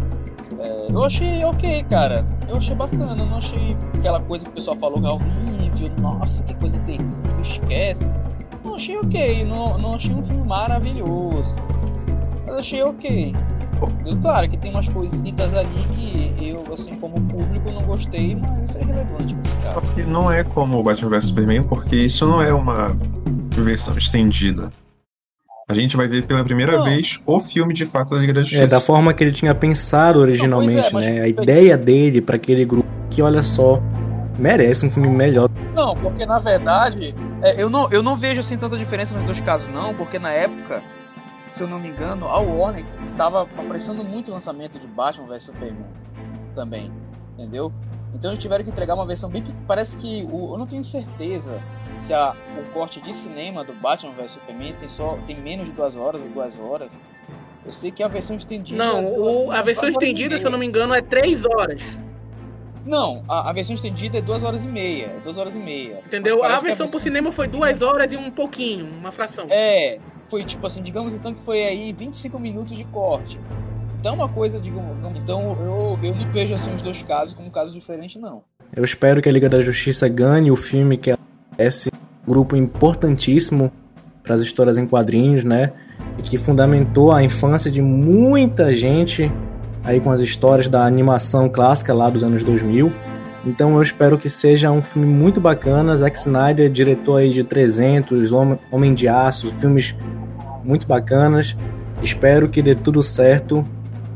é, 0.61 0.89
eu 0.91 1.05
achei 1.05 1.43
ok, 1.45 1.85
cara. 1.85 2.27
Eu 2.47 2.57
achei 2.57 2.75
bacana, 2.75 3.15
não 3.15 3.39
achei 3.39 3.77
aquela 3.99 4.21
coisa 4.21 4.45
que 4.45 4.51
o 4.51 4.55
pessoal 4.55 4.77
falou 4.77 4.99
é 5.05 5.11
horrível, 5.11 5.91
nossa, 6.01 6.43
que 6.43 6.55
coisa 6.55 6.79
terrível, 6.81 7.07
esquece. 7.41 8.07
Não 8.65 8.75
achei 8.75 8.99
ok, 8.99 9.45
não, 9.45 9.79
não 9.79 9.95
achei 9.95 10.15
um 10.15 10.23
filme 10.23 10.47
maravilhoso. 10.47 11.57
Mas 12.47 12.57
achei 12.57 12.83
ok. 12.83 13.35
Eu, 14.05 14.17
claro 14.19 14.49
que 14.49 14.57
tem 14.57 14.71
umas 14.71 14.89
coisitas 14.89 15.55
ali 15.55 15.87
que 15.95 16.49
eu, 16.49 16.63
assim, 16.73 16.95
como 16.97 17.15
público, 17.15 17.71
não 17.73 17.83
gostei, 17.83 18.35
mas 18.37 18.65
isso 18.71 18.79
é 18.79 18.83
irrelevante 18.83 19.35
nesse 19.35 19.57
caso. 19.59 19.81
Porque 19.81 20.03
não 20.03 20.31
é 20.31 20.45
como 20.45 20.79
o 20.79 20.83
Batman 20.83 21.11
vs 21.11 21.27
Superman, 21.27 21.63
porque 21.65 21.97
isso 21.97 22.27
não 22.27 22.43
é 22.43 22.53
uma 22.53 22.97
versão 23.51 23.97
estendida. 23.97 24.73
A 25.69 25.75
gente 25.75 25.97
vai 25.97 26.09
ver 26.09 26.25
pela 26.27 26.45
primeira 26.45 26.77
Não. 26.77 26.85
vez 26.85 27.21
o 27.25 27.41
filme 27.41 27.73
de 27.73 27.87
fato 27.87 28.11
da 28.11 28.19
Liga 28.21 28.35
da 28.35 28.41
Justiça. 28.41 28.63
É, 28.65 28.67
da 28.67 28.81
forma 28.81 29.15
que 29.15 29.23
ele 29.25 29.33
tinha 29.33 29.55
pensado 29.55 30.19
originalmente, 30.21 30.93
mas- 30.93 31.07
né? 31.07 31.23
A 31.23 31.29
ideia 31.29 31.77
dele 31.79 32.21
pra 32.21 32.37
aquele 32.37 32.65
grupo 32.65 32.89
que, 33.09 33.23
olha 33.23 33.43
só, 33.43 33.81
merece 34.39 34.85
um 34.85 34.91
filme 34.91 35.09
melhor. 35.09 35.49
Não, 35.75 35.95
porque 35.95 36.27
na 36.27 36.39
verdade, 36.39 37.15
é, 37.41 37.63
eu, 37.63 37.71
não, 37.71 37.91
eu 37.91 38.03
não 38.03 38.17
vejo 38.17 38.41
assim 38.41 38.57
tanta 38.59 38.77
diferença 38.77 39.15
nos 39.15 39.25
dois 39.25 39.41
casos, 39.41 39.73
não, 39.73 39.95
porque 39.95 40.19
na 40.19 40.31
época, 40.31 40.83
se 41.53 41.63
eu 41.63 41.69
não 41.69 41.79
me 41.79 41.89
engano, 41.89 42.27
a 42.27 42.41
Warner 42.41 42.85
tava 43.17 43.43
apressando 43.43 44.03
muito 44.03 44.29
o 44.29 44.35
lançamento 44.35 44.79
de 44.79 44.87
Batman 44.87 45.27
vs 45.29 45.43
Superman 45.45 45.87
também, 46.55 46.91
entendeu? 47.35 47.73
Então 48.15 48.31
eles 48.31 48.43
tiveram 48.43 48.63
que 48.65 48.71
entregar 48.71 48.95
uma 48.95 49.07
versão 49.07 49.31
bem. 49.31 49.43
pe- 49.43 49.55
Parece 49.67 49.97
que. 49.97 50.27
O, 50.31 50.53
eu 50.55 50.59
não 50.59 50.67
tenho 50.67 50.85
certeza 50.85 51.59
se 51.99 52.13
a, 52.13 52.35
o 52.59 52.73
corte 52.73 53.01
de 53.01 53.15
cinema 53.15 53.65
do 53.65 53.73
Batman 53.73 54.13
vs 54.13 54.33
Superman 54.33 54.75
tem, 54.81 54.89
só, 54.89 55.17
tem 55.27 55.41
menos 55.41 55.65
de 55.67 55.73
duas 55.73 55.97
horas 55.97 56.21
ou 56.21 56.29
duas 56.29 56.59
horas. 56.59 56.91
Eu 57.65 57.73
sei 57.73 57.91
que 57.91 58.03
a 58.03 58.09
versão 58.09 58.37
estendida. 58.37 58.77
Não, 58.77 59.05
o- 59.07 59.51
a 59.53 59.63
versão 59.63 59.89
estendida, 59.89 60.37
se 60.39 60.47
eu 60.47 60.51
não 60.51 60.59
me 60.59 60.67
engano, 60.67 60.93
é 60.93 61.01
três 61.01 61.45
horas. 61.47 61.99
Não, 62.85 63.23
a, 63.29 63.49
a 63.51 63.53
versão 63.53 63.75
estendida 63.77 64.19
é 64.19 64.21
duas 64.21 64.43
horas 64.43 64.65
e 64.65 64.69
meia. 64.69 65.07
É 65.07 65.21
duas 65.23 65.39
horas 65.39 65.55
e 65.55 65.59
meia. 65.59 66.01
Entendeu? 66.05 66.43
A 66.43 66.59
que 66.59 66.65
versão 66.65 66.89
pro 66.89 66.99
cinema 66.99 67.31
foi 67.31 67.47
duas 67.47 67.81
horas 67.81 68.13
e 68.13 68.17
um 68.17 68.31
pouquinho, 68.31 68.85
uma 68.87 69.13
fração. 69.13 69.47
É, 69.49 69.99
foi 70.33 70.45
tipo 70.47 70.67
assim, 70.67 70.83
digamos 70.83 71.15
então 71.15 71.35
que 71.35 71.43
foi 71.43 71.63
aí 71.63 71.93
25 71.93 72.39
minutos 72.41 72.75
de 72.75 72.85
corte. 72.85 73.39
Então 74.01 74.15
uma 74.15 74.29
coisa, 74.31 74.59
digamos, 74.59 74.97
então 75.15 75.57
eu, 75.61 75.99
eu 76.03 76.15
não 76.17 76.33
vejo 76.33 76.55
assim 76.55 76.73
os 76.73 76.81
dois 76.81 77.03
casos 77.03 77.35
como 77.35 77.51
casos 77.51 77.75
diferentes, 77.75 78.21
não. 78.21 78.43
Eu 78.75 78.83
espero 78.83 79.21
que 79.21 79.29
a 79.29 79.33
Liga 79.33 79.49
da 79.49 79.61
Justiça 79.61 80.09
ganhe 80.09 80.51
o 80.51 80.57
filme 80.57 80.97
que 80.97 81.11
é 81.11 81.17
esse 81.59 81.91
grupo 82.27 82.57
importantíssimo 82.57 83.71
para 84.23 84.35
as 84.35 84.41
histórias 84.41 84.79
em 84.79 84.87
quadrinhos, 84.87 85.45
né? 85.45 85.73
E 86.19 86.23
que 86.23 86.39
fundamentou 86.39 87.13
a 87.13 87.23
infância 87.23 87.71
de 87.71 87.83
muita 87.83 88.73
gente 88.73 89.31
aí 89.85 90.01
com 90.01 90.11
as 90.11 90.21
histórias 90.21 90.67
da 90.67 90.85
animação 90.87 91.49
clássica 91.49 91.93
lá 91.93 92.09
dos 92.09 92.25
anos 92.25 92.43
2000. 92.43 92.91
Então 93.45 93.75
eu 93.75 93.83
espero 93.83 94.17
que 94.17 94.29
seja 94.29 94.71
um 94.71 94.81
filme 94.81 95.07
muito 95.13 95.41
bacana. 95.41 95.97
Zack 95.97 96.17
Snyder, 96.17 96.71
diretor 96.71 97.17
aí 97.17 97.29
de 97.31 97.43
300, 97.43 98.33
Hom- 98.33 98.57
Homem 98.71 98.95
de 98.95 99.09
Aço, 99.09 99.51
filmes 99.51 99.97
muito 100.65 100.87
bacanas. 100.87 101.57
Espero 102.03 102.49
que 102.49 102.63
dê 102.63 102.75
tudo 102.75 103.03
certo. 103.03 103.65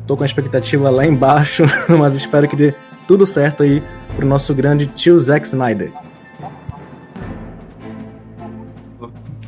Tô 0.06 0.16
com 0.16 0.22
a 0.22 0.26
expectativa 0.26 0.88
lá 0.90 1.04
embaixo, 1.04 1.64
mas 1.98 2.14
espero 2.14 2.48
que 2.48 2.56
dê 2.56 2.74
tudo 3.06 3.26
certo 3.26 3.62
aí 3.62 3.82
pro 4.14 4.26
nosso 4.26 4.54
grande 4.54 4.86
tio 4.86 5.18
Zack 5.18 5.46
Snyder. 5.46 5.92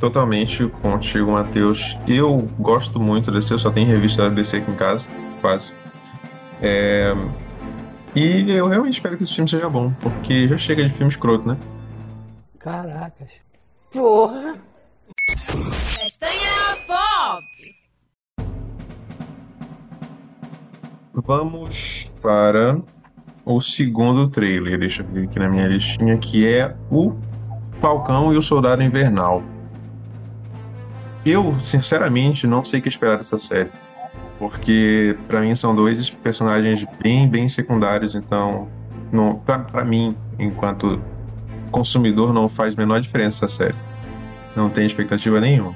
Totalmente 0.01 0.67
contigo, 0.81 1.33
Matheus. 1.33 1.99
Eu 2.07 2.49
gosto 2.59 3.01
muito 3.01 3.33
desse, 3.33 3.53
eu 3.53 3.59
só 3.59 3.71
tenho 3.71 3.89
revista 3.89 4.23
da 4.23 4.29
DC 4.29 4.59
aqui 4.59 4.71
em 4.71 4.75
casa, 4.75 5.07
quase. 5.41 5.73
É, 6.63 7.15
E 8.15 8.51
eu 8.51 8.69
realmente 8.69 8.95
espero 8.95 9.17
que 9.17 9.25
esse 9.25 9.35
filme 9.35 9.49
seja 9.49 9.69
bom, 9.69 9.93
porque 10.01 10.49
já 10.49 10.57
chega 10.57 10.85
de 10.85 10.91
filme 10.93 11.11
escroto, 11.11 11.49
né? 11.49 11.57
Caracas. 12.59 13.31
Porra! 13.93 14.57
Vamos 21.27 22.13
para 22.23 22.81
o 23.45 23.61
segundo 23.61 24.29
trailer, 24.29 24.79
deixa 24.79 25.03
eu 25.03 25.07
ver 25.07 25.25
aqui 25.25 25.39
na 25.39 25.49
minha 25.49 25.67
listinha, 25.67 26.17
que 26.17 26.47
é 26.47 26.77
o 26.91 27.17
Falcão 27.81 28.33
e 28.33 28.37
o 28.37 28.43
Soldado 28.43 28.83
Invernal. 28.83 29.43
eu, 31.27 31.59
sinceramente, 31.61 32.47
não 32.47 32.65
sei 32.65 32.81
o 32.81 32.83
que 32.83 32.89
esperar 32.89 33.17
dessa 33.19 33.37
série. 33.37 33.71
Porque, 34.39 35.17
para 35.27 35.41
mim, 35.41 35.55
são 35.57 35.75
dois 35.75 36.09
personagens 36.09 36.87
bem, 37.03 37.29
bem 37.29 37.49
secundários. 37.49 38.15
Então, 38.15 38.69
pra 39.73 39.85
mim, 39.85 40.17
enquanto 40.39 41.01
consumidor, 41.73 42.33
não 42.33 42.49
faz 42.49 42.75
menor 42.77 43.01
diferença 43.01 43.45
essa 43.45 43.57
série. 43.57 43.77
Não 44.55 44.71
tem 44.71 44.87
expectativa 44.87 45.41
nenhuma. 45.41 45.75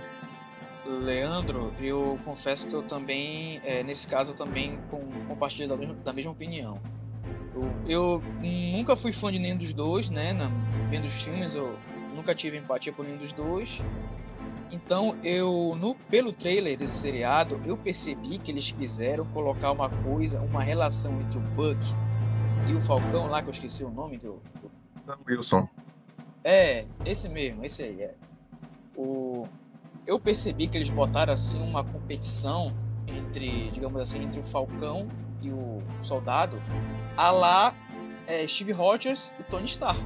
Leandro, 1.02 1.72
eu 1.80 2.18
confesso 2.24 2.68
que 2.68 2.74
eu 2.74 2.82
também, 2.82 3.60
é, 3.64 3.82
nesse 3.82 4.06
caso, 4.06 4.32
eu 4.32 4.36
também 4.36 4.78
compartilho 5.28 5.68
da 5.68 5.76
mesma, 5.76 5.94
da 5.94 6.12
mesma 6.12 6.32
opinião. 6.32 6.80
Eu, 7.54 7.70
eu, 7.86 8.22
nunca 8.42 8.96
fui 8.96 9.12
fã 9.12 9.30
de 9.30 9.38
nenhum 9.38 9.58
dos 9.58 9.72
dois, 9.72 10.08
né? 10.08 10.32
Na, 10.32 10.48
vendo 10.88 11.06
os 11.06 11.22
filmes, 11.22 11.54
eu 11.54 11.76
nunca 12.14 12.34
tive 12.34 12.56
empatia 12.56 12.92
por 12.92 13.04
nenhum 13.04 13.18
dos 13.18 13.32
dois. 13.32 13.80
Então, 14.70 15.16
eu 15.22 15.76
no 15.78 15.94
pelo 15.94 16.32
trailer 16.32 16.78
desse 16.78 16.94
seriado, 16.94 17.60
eu 17.66 17.76
percebi 17.76 18.38
que 18.38 18.50
eles 18.50 18.70
quiseram 18.70 19.26
colocar 19.26 19.70
uma 19.70 19.90
coisa, 19.90 20.40
uma 20.40 20.62
relação 20.62 21.20
entre 21.20 21.36
o 21.36 21.40
Buck 21.40 21.78
e 22.68 22.72
o 22.72 22.80
Falcão 22.80 23.26
lá 23.26 23.42
que 23.42 23.48
eu 23.48 23.52
esqueci 23.52 23.84
o 23.84 23.90
nome 23.90 24.16
do, 24.16 24.40
do... 24.62 24.70
Wilson. 25.28 25.68
É, 26.42 26.86
esse 27.04 27.28
mesmo, 27.28 27.64
esse 27.64 27.82
aí 27.82 28.00
é. 28.00 28.14
O 28.96 29.46
eu 30.06 30.18
percebi 30.18 30.68
que 30.68 30.76
eles 30.76 30.90
botaram 30.90 31.32
assim 31.32 31.60
uma 31.62 31.84
competição 31.84 32.72
entre, 33.06 33.70
digamos 33.70 34.00
assim, 34.00 34.22
entre 34.22 34.40
o 34.40 34.42
Falcão 34.42 35.08
e 35.40 35.50
o 35.50 35.82
Soldado, 36.02 36.60
a 37.16 37.30
lá 37.30 37.74
é, 38.26 38.46
Steve 38.46 38.72
Rogers 38.72 39.32
e 39.38 39.42
Tony 39.44 39.66
Stark. 39.66 40.02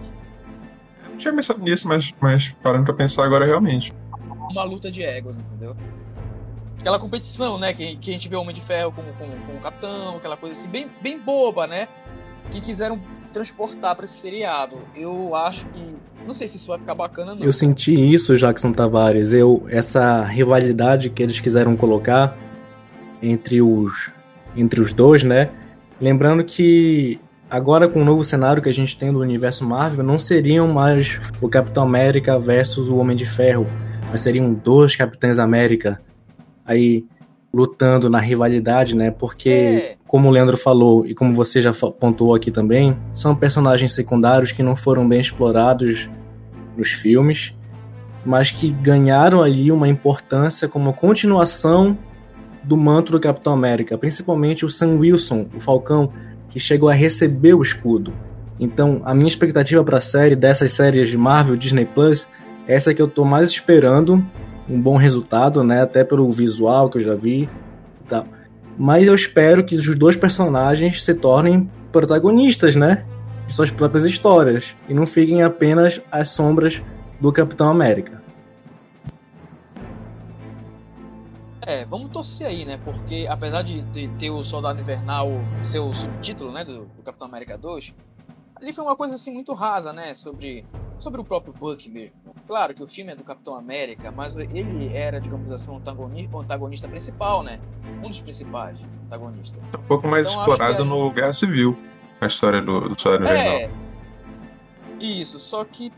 Eu 1.04 1.10
não 1.10 1.16
tinha 1.16 1.34
pensado 1.34 1.60
nisso, 1.60 1.86
mas, 1.86 2.12
mas 2.20 2.50
parando 2.62 2.84
pra 2.84 2.94
pensar 2.94 3.24
agora 3.24 3.44
realmente 3.44 3.92
uma 4.50 4.64
luta 4.64 4.90
de 4.90 5.02
egos, 5.02 5.36
entendeu? 5.36 5.76
Aquela 6.80 6.98
competição, 6.98 7.58
né? 7.58 7.72
Que, 7.72 7.96
que 7.96 8.10
a 8.10 8.12
gente 8.12 8.28
vê 8.28 8.36
o 8.36 8.40
Homem 8.40 8.54
de 8.54 8.62
Ferro 8.62 8.92
com, 8.92 9.02
com, 9.02 9.28
com 9.46 9.52
o 9.56 9.60
Capitão, 9.60 10.16
aquela 10.16 10.36
coisa 10.36 10.58
assim, 10.58 10.68
bem, 10.68 10.88
bem 11.00 11.18
boba, 11.18 11.66
né? 11.66 11.88
Que 12.50 12.60
quiseram 12.60 12.98
transportar 13.36 13.94
para 13.94 14.04
esse 14.04 14.14
seriado. 14.14 14.76
Eu 14.94 15.34
acho 15.34 15.66
que. 15.66 15.96
Não 16.26 16.32
sei 16.32 16.48
se 16.48 16.56
isso 16.56 16.68
vai 16.68 16.78
ficar 16.78 16.94
bacana, 16.94 17.34
não. 17.34 17.44
Eu 17.44 17.52
senti 17.52 17.92
isso, 17.92 18.36
Jackson 18.36 18.72
Tavares. 18.72 19.32
Eu, 19.32 19.64
essa 19.68 20.24
rivalidade 20.24 21.10
que 21.10 21.22
eles 21.22 21.38
quiseram 21.38 21.76
colocar 21.76 22.36
entre 23.22 23.62
os, 23.62 24.12
entre 24.56 24.80
os 24.80 24.92
dois, 24.92 25.22
né? 25.22 25.50
Lembrando 26.00 26.44
que 26.44 27.20
agora 27.48 27.88
com 27.88 28.02
o 28.02 28.04
novo 28.04 28.24
cenário 28.24 28.62
que 28.62 28.68
a 28.68 28.72
gente 28.72 28.96
tem 28.98 29.12
do 29.12 29.20
universo 29.20 29.64
Marvel, 29.64 30.04
não 30.04 30.18
seriam 30.18 30.66
mais 30.66 31.20
o 31.40 31.48
Capitão 31.48 31.84
América 31.84 32.38
versus 32.38 32.88
o 32.88 32.96
Homem 32.96 33.16
de 33.16 33.24
Ferro 33.24 33.66
mas 34.10 34.20
seriam 34.20 34.52
dois 34.52 34.96
Capitães 34.96 35.38
América 35.38 36.00
aí 36.64 37.04
lutando 37.52 38.10
na 38.10 38.18
rivalidade, 38.18 38.94
né? 38.94 39.10
Porque, 39.10 39.50
é. 39.50 39.95
Como 40.06 40.28
o 40.28 40.30
Leandro 40.30 40.56
falou 40.56 41.06
e 41.06 41.14
como 41.14 41.34
você 41.34 41.60
já 41.60 41.72
pontuou 41.72 42.34
aqui 42.34 42.50
também, 42.50 42.96
são 43.12 43.34
personagens 43.34 43.92
secundários 43.92 44.52
que 44.52 44.62
não 44.62 44.76
foram 44.76 45.08
bem 45.08 45.20
explorados 45.20 46.08
nos 46.76 46.90
filmes, 46.90 47.54
mas 48.24 48.50
que 48.50 48.70
ganharam 48.70 49.42
ali 49.42 49.72
uma 49.72 49.88
importância 49.88 50.68
como 50.68 50.92
continuação 50.92 51.96
do 52.62 52.76
manto 52.76 53.12
do 53.12 53.20
Capitão 53.20 53.52
América, 53.52 53.96
principalmente 53.96 54.64
o 54.64 54.70
Sam 54.70 54.96
Wilson, 54.98 55.46
o 55.56 55.60
Falcão, 55.60 56.12
que 56.48 56.58
chegou 56.58 56.88
a 56.88 56.94
receber 56.94 57.54
o 57.54 57.62
escudo. 57.62 58.12
Então, 58.58 59.02
a 59.04 59.14
minha 59.14 59.28
expectativa 59.28 59.84
para 59.84 59.98
a 59.98 60.00
série 60.00 60.34
dessas 60.34 60.72
séries 60.72 61.08
de 61.08 61.16
Marvel 61.16 61.56
Disney 61.56 61.84
Plus 61.84 62.26
essa 62.66 62.92
que 62.92 63.00
eu 63.00 63.08
tô 63.08 63.24
mais 63.24 63.50
esperando 63.50 64.24
um 64.68 64.80
bom 64.80 64.96
resultado, 64.96 65.62
né? 65.62 65.82
Até 65.82 66.02
pelo 66.02 66.30
visual 66.30 66.90
que 66.90 66.98
eu 66.98 67.02
já 67.02 67.14
vi 67.14 67.48
tal. 68.08 68.26
Mas 68.78 69.06
eu 69.06 69.14
espero 69.14 69.64
que 69.64 69.74
os 69.74 69.96
dois 69.96 70.16
personagens 70.16 71.02
se 71.02 71.14
tornem 71.14 71.70
protagonistas, 71.90 72.76
né? 72.76 73.04
De 73.46 73.52
suas 73.52 73.70
próprias 73.70 74.04
histórias. 74.04 74.76
E 74.88 74.94
não 74.94 75.06
fiquem 75.06 75.42
apenas 75.42 76.00
as 76.10 76.28
sombras 76.28 76.82
do 77.20 77.32
Capitão 77.32 77.68
América. 77.68 78.22
É, 81.62 81.84
vamos 81.84 82.10
torcer 82.10 82.46
aí, 82.46 82.64
né? 82.64 82.78
Porque 82.84 83.26
apesar 83.28 83.62
de, 83.62 83.82
de 83.90 84.06
ter 84.18 84.30
o 84.30 84.44
Soldado 84.44 84.80
Invernal 84.80 85.32
ser 85.64 85.80
o 85.80 85.92
subtítulo, 85.92 86.52
né, 86.52 86.64
do, 86.64 86.84
do 86.84 87.02
Capitão 87.02 87.26
América 87.26 87.58
2, 87.58 87.92
ali 88.60 88.72
foi 88.72 88.84
uma 88.84 88.96
coisa 88.96 89.14
assim 89.14 89.32
muito 89.32 89.52
rasa, 89.52 89.92
né? 89.92 90.14
Sobre, 90.14 90.64
sobre 90.98 91.20
o 91.20 91.24
próprio 91.24 91.52
Buck 91.52 91.88
mesmo. 91.88 92.14
Claro 92.46 92.74
que 92.74 92.82
o 92.82 92.88
filme 92.88 93.12
é 93.12 93.16
do 93.16 93.24
Capitão 93.24 93.56
América, 93.56 94.10
mas 94.10 94.36
ele 94.36 94.94
era, 94.94 95.20
digamos 95.20 95.50
assim, 95.52 95.70
o 95.70 95.76
antagonista, 95.76 96.36
antagonista 96.36 96.88
principal, 96.88 97.42
né? 97.42 97.60
Um 98.02 98.08
dos 98.08 98.20
principais 98.20 98.78
antagonistas. 99.06 99.62
Um 99.74 99.82
pouco 99.82 100.08
mais 100.08 100.28
então, 100.28 100.40
explorado 100.40 100.84
no 100.84 101.06
gente... 101.06 101.14
Guerra 101.14 101.32
Civil, 101.32 101.78
a 102.20 102.26
história 102.26 102.62
do, 102.62 102.88
do 102.88 103.00
Soldado 103.00 103.28
é, 103.28 103.68
Isso, 104.98 105.38
só 105.38 105.64
que 105.64 105.92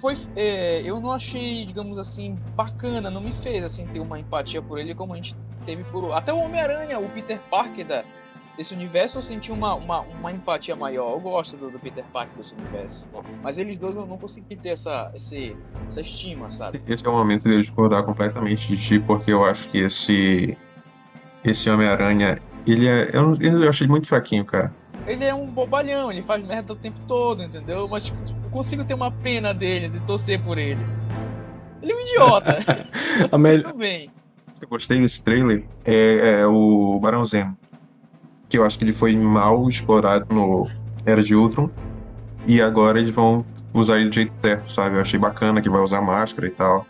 foi 0.00 0.16
é, 0.34 0.80
eu 0.82 0.98
não 0.98 1.12
achei 1.12 1.66
digamos 1.66 1.98
assim 1.98 2.38
bacana 2.56 3.10
não 3.10 3.20
me 3.20 3.34
fez 3.34 3.62
assim 3.62 3.86
ter 3.88 4.00
uma 4.00 4.18
empatia 4.18 4.62
por 4.62 4.78
ele 4.78 4.94
como 4.94 5.12
a 5.12 5.16
gente 5.16 5.36
teve 5.66 5.84
por 5.84 6.10
até 6.12 6.32
o 6.32 6.38
Homem 6.38 6.58
Aranha 6.58 6.98
o 6.98 7.06
Peter 7.10 7.38
Parker 7.50 7.84
da 7.86 8.02
desse 8.56 8.74
universo 8.74 9.18
eu 9.18 9.22
senti 9.22 9.52
uma, 9.52 9.74
uma, 9.74 10.00
uma 10.00 10.32
empatia 10.32 10.76
maior. 10.76 11.12
Eu 11.12 11.20
gosto 11.20 11.56
do, 11.56 11.70
do, 11.70 11.78
Peter 11.78 12.04
Parker 12.12 12.36
desse 12.36 12.54
universo. 12.54 13.08
Mas 13.42 13.58
eles 13.58 13.76
dois 13.78 13.94
eu 13.96 14.06
não 14.06 14.18
consegui 14.18 14.56
ter 14.56 14.70
essa, 14.70 15.10
esse, 15.14 15.56
essa 15.86 16.00
estima, 16.00 16.50
sabe? 16.50 16.80
Esse 16.86 17.06
é 17.06 17.08
o 17.08 17.12
momento 17.12 17.48
de 17.48 17.54
eu 17.54 17.62
discordar 17.62 18.04
completamente 18.04 18.68
de 18.68 18.76
ti, 18.76 18.98
porque 18.98 19.32
eu 19.32 19.44
acho 19.44 19.68
que 19.68 19.78
esse. 19.78 20.56
Esse 21.44 21.68
Homem-Aranha, 21.68 22.38
ele 22.66 22.88
é. 22.88 23.10
Eu, 23.12 23.34
eu 23.34 23.68
achei 23.68 23.84
ele 23.84 23.90
muito 23.90 24.08
fraquinho, 24.08 24.44
cara. 24.44 24.72
Ele 25.06 25.24
é 25.24 25.34
um 25.34 25.46
bobalhão, 25.46 26.10
ele 26.10 26.22
faz 26.22 26.42
merda 26.42 26.72
o 26.72 26.76
tempo 26.76 26.98
todo, 27.06 27.42
entendeu? 27.42 27.86
Mas 27.86 28.04
tipo, 28.04 28.18
eu 28.42 28.50
consigo 28.50 28.82
ter 28.84 28.94
uma 28.94 29.10
pena 29.10 29.52
dele, 29.52 29.90
de 29.90 30.00
torcer 30.06 30.42
por 30.42 30.56
ele. 30.56 30.80
Ele 31.82 31.92
é 31.92 31.94
um 31.94 32.00
idiota. 32.00 32.58
melhor... 33.38 33.64
Tudo 33.64 33.78
bem. 33.78 34.10
Eu 34.58 34.68
gostei 34.68 34.98
desse 34.98 35.22
trailer 35.22 35.66
é, 35.84 36.40
é 36.40 36.46
o 36.46 36.98
Barão 36.98 37.22
Zemo 37.26 37.54
que 38.54 38.58
eu 38.58 38.64
acho 38.64 38.78
que 38.78 38.84
ele 38.84 38.92
foi 38.92 39.16
mal 39.16 39.68
explorado 39.68 40.32
no 40.32 40.70
Era 41.04 41.24
de 41.24 41.34
Ultron. 41.34 41.68
E 42.46 42.62
agora 42.62 43.00
eles 43.00 43.10
vão 43.10 43.44
usar 43.72 43.98
ele 43.98 44.10
do 44.10 44.14
jeito 44.14 44.32
certo, 44.40 44.70
sabe? 44.70 44.94
Eu 44.94 45.00
achei 45.02 45.18
bacana 45.18 45.60
que 45.60 45.68
vai 45.68 45.80
usar 45.80 46.00
máscara 46.00 46.46
e 46.46 46.50
tal. 46.50 46.86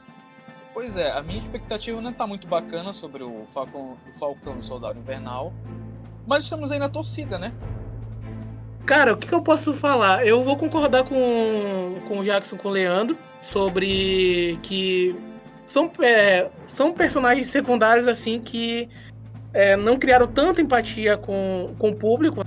Pois 0.74 0.98
é, 0.98 1.10
a 1.10 1.22
minha 1.22 1.38
expectativa 1.38 1.98
não 2.02 2.12
tá 2.12 2.26
muito 2.26 2.46
bacana 2.46 2.92
sobre 2.92 3.22
o 3.22 3.46
Falcão, 3.54 3.96
o 4.14 4.18
Falcão 4.18 4.56
e 4.56 4.58
o 4.58 4.62
Soldado 4.62 4.98
Invernal. 4.98 5.54
Mas 6.26 6.42
estamos 6.42 6.70
aí 6.70 6.78
na 6.78 6.90
torcida, 6.90 7.38
né? 7.38 7.50
Cara, 8.84 9.14
o 9.14 9.16
que, 9.16 9.26
que, 9.26 9.34
eu 9.34 9.40
posso 9.40 9.72
falar? 9.72 10.26
Eu 10.26 10.42
vou 10.42 10.58
concordar 10.58 11.04
com, 11.04 11.98
com 12.06 12.18
o 12.18 12.24
Jackson, 12.24 12.58
com 12.58 12.68
o 12.68 12.72
Leandro, 12.72 13.16
sobre 13.40 14.58
que 14.62 15.16
são, 15.64 15.90
é, 16.02 16.50
são 16.66 16.92
personagens 16.92 17.46
secundários 17.46 18.06
assim 18.06 18.38
que 18.38 18.86
é, 19.54 19.76
não 19.76 19.96
criaram 19.96 20.26
tanta 20.26 20.60
empatia 20.60 21.16
com, 21.16 21.74
com 21.78 21.90
o 21.90 21.94
público, 21.94 22.44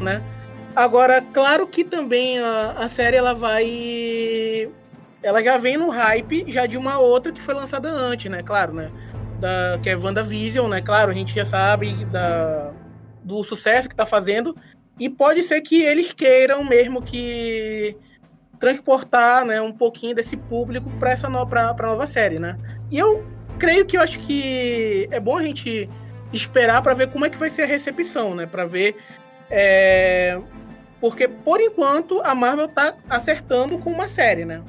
né? 0.00 0.20
Agora, 0.74 1.22
claro 1.22 1.66
que 1.66 1.84
também 1.84 2.40
a, 2.40 2.72
a 2.72 2.88
série 2.88 3.16
ela 3.16 3.32
vai. 3.32 4.70
Ela 5.22 5.40
já 5.42 5.56
vem 5.56 5.76
no 5.76 5.88
hype 5.88 6.44
já 6.48 6.66
de 6.66 6.76
uma 6.76 6.98
outra 6.98 7.32
que 7.32 7.40
foi 7.40 7.54
lançada 7.54 7.88
antes, 7.88 8.30
né? 8.30 8.42
Claro, 8.42 8.74
né? 8.74 8.90
Da, 9.40 9.78
que 9.82 9.88
é 9.88 9.96
WandaVision, 9.96 10.68
né? 10.68 10.82
Claro, 10.82 11.12
a 11.12 11.14
gente 11.14 11.34
já 11.34 11.44
sabe 11.44 12.04
da, 12.06 12.72
do 13.22 13.42
sucesso 13.44 13.88
que 13.88 13.94
tá 13.94 14.04
fazendo. 14.04 14.54
E 14.98 15.08
pode 15.08 15.42
ser 15.42 15.60
que 15.60 15.82
eles 15.82 16.12
queiram 16.12 16.64
mesmo 16.64 17.00
que 17.00 17.96
transportar 18.58 19.44
né, 19.44 19.60
um 19.60 19.72
pouquinho 19.72 20.14
desse 20.14 20.36
público 20.36 20.90
para 20.98 21.10
essa 21.10 21.28
no, 21.28 21.46
pra, 21.46 21.74
pra 21.74 21.88
nova 21.88 22.06
série, 22.06 22.38
né? 22.38 22.56
E 22.90 22.98
eu 22.98 23.24
creio 23.58 23.84
que 23.84 23.96
eu 23.96 24.00
acho 24.00 24.18
que 24.20 25.06
é 25.10 25.20
bom 25.20 25.36
a 25.36 25.42
gente 25.42 25.88
esperar 26.32 26.82
para 26.82 26.94
ver 26.94 27.10
como 27.10 27.24
é 27.24 27.30
que 27.30 27.36
vai 27.36 27.50
ser 27.50 27.62
a 27.62 27.66
recepção, 27.66 28.34
né? 28.34 28.46
Para 28.46 28.64
ver. 28.64 28.96
É... 29.50 30.38
Porque, 31.00 31.28
por 31.28 31.60
enquanto, 31.60 32.20
a 32.24 32.34
Marvel 32.34 32.68
tá 32.68 32.94
acertando 33.08 33.78
com 33.78 33.90
uma 33.90 34.08
série, 34.08 34.44
né? 34.44 34.62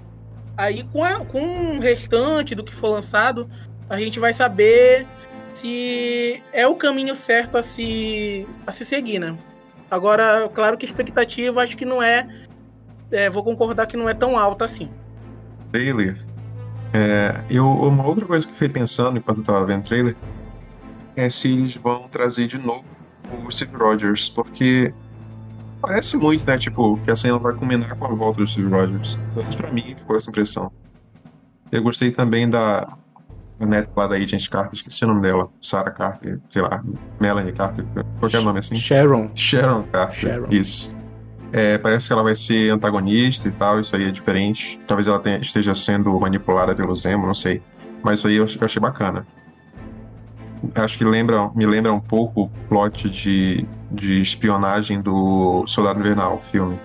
Aí, 0.58 0.84
com, 0.91 1.04
a, 1.04 1.24
com 1.26 1.78
o 1.78 1.80
restante 1.80 2.54
do 2.54 2.63
que 2.63 2.74
for 2.74 2.89
lançado, 2.89 3.50
a 3.89 3.98
gente 3.98 4.20
vai 4.20 4.34
saber 4.34 5.08
se 5.54 6.43
é 6.52 6.67
o 6.67 6.76
caminho 6.76 7.15
certo 7.15 7.58
a 7.58 7.63
se, 7.63 8.48
a 8.65 8.72
se 8.72 8.84
seguir, 8.84 9.20
né? 9.20 9.38
Agora, 9.89 10.50
claro 10.54 10.78
que 10.78 10.86
expectativa 10.86 11.63
acho 11.63 11.78
que 11.78 11.86
não 11.86 12.04
é, 12.04 12.28
é 13.12 13.30
vou 13.30 13.43
concordar 13.43 13.88
que 13.88 13.96
não 13.96 14.10
é 14.10 14.13
tão 14.13 14.38
alta 14.38 14.65
assim. 14.65 14.89
Trailer. 15.72 16.17
É, 16.93 17.41
eu, 17.50 17.65
uma 17.65 18.06
outra 18.06 18.26
coisa 18.26 18.46
que 18.46 18.52
eu 18.52 18.58
fiquei 18.58 18.70
pensando 18.70 19.17
enquanto 19.17 19.39
eu 19.39 19.43
tava 19.43 19.65
vendo 19.65 19.84
trailer 19.84 20.15
é 21.17 21.30
se 21.30 21.49
eles 21.49 21.75
vão 21.75 22.08
trazer 22.08 22.47
de 22.47 22.58
novo 22.58 22.86
o 23.45 23.51
Steve 23.51 23.75
Rogers, 23.75 24.30
porque 24.30 24.93
parece 25.82 26.15
muito, 26.15 26.45
né? 26.45 26.58
Tipo, 26.58 26.97
que 27.03 27.12
a 27.12 27.15
cena 27.15 27.38
vai 27.38 27.53
combinar 27.53 27.95
com 27.95 28.06
a 28.06 28.10
volta 28.15 28.39
do 28.39 28.47
Steve 28.47 28.69
Rogers. 28.69 29.15
Pelo 29.34 29.43
menos 29.45 29.56
pra 29.56 29.71
mim 29.71 29.93
ficou 29.97 30.15
essa 30.15 30.30
impressão. 30.30 30.71
Eu 31.71 31.84
gostei 31.84 32.12
também 32.12 32.49
da, 32.49 32.97
a 33.60 33.65
neta 33.65 33.89
lá 33.97 34.08
da 34.08 34.15
Agent 34.15 34.47
Carter, 34.47 34.75
esqueci 34.75 35.03
o 35.03 35.08
nome 35.08 35.21
dela. 35.21 35.49
Sarah 35.62 35.91
Carter, 35.91 36.39
sei 36.49 36.62
lá, 36.62 36.82
Melanie 37.19 37.51
Carter, 37.51 37.84
qualquer 38.19 38.41
nome 38.41 38.60
assim. 38.60 38.75
Sharon. 38.75 39.30
Sharon 39.36 39.84
Carter, 39.91 40.15
Sharon. 40.19 40.47
isso. 40.51 40.95
É, 41.51 41.77
parece 41.77 42.08
que 42.08 42.13
ela 42.13 42.23
vai 42.23 42.36
ser 42.36 42.69
antagonista 42.71 43.47
e 43.47 43.51
tal, 43.51 43.80
isso 43.80 43.95
aí 43.95 44.03
é 44.06 44.12
diferente. 44.12 44.77
Talvez 44.86 45.08
ela 45.08 45.17
tenha- 45.19 45.38
esteja 45.39 45.73
sendo 45.73 46.17
manipulada 46.19 46.75
pelo 46.75 46.93
Zemo, 46.95 47.25
não 47.25 47.34
sei. 47.34 47.62
Mas 48.03 48.19
isso 48.19 48.27
aí 48.27 48.36
eu, 48.36 48.45
eu 48.45 48.65
achei 48.65 48.82
bacana. 48.82 49.25
Acho 50.76 50.98
que 50.98 51.04
lembra, 51.04 51.50
me 51.56 51.65
lembra 51.65 51.93
um 51.93 52.00
pouco 52.00 52.43
o 52.43 52.50
plot 52.67 53.10
de, 53.10 53.65
de 53.91 54.22
espionagem 54.22 55.02
do 55.02 55.63
Soldado 55.67 56.00
Invernal, 56.00 56.39
filme. 56.41 56.80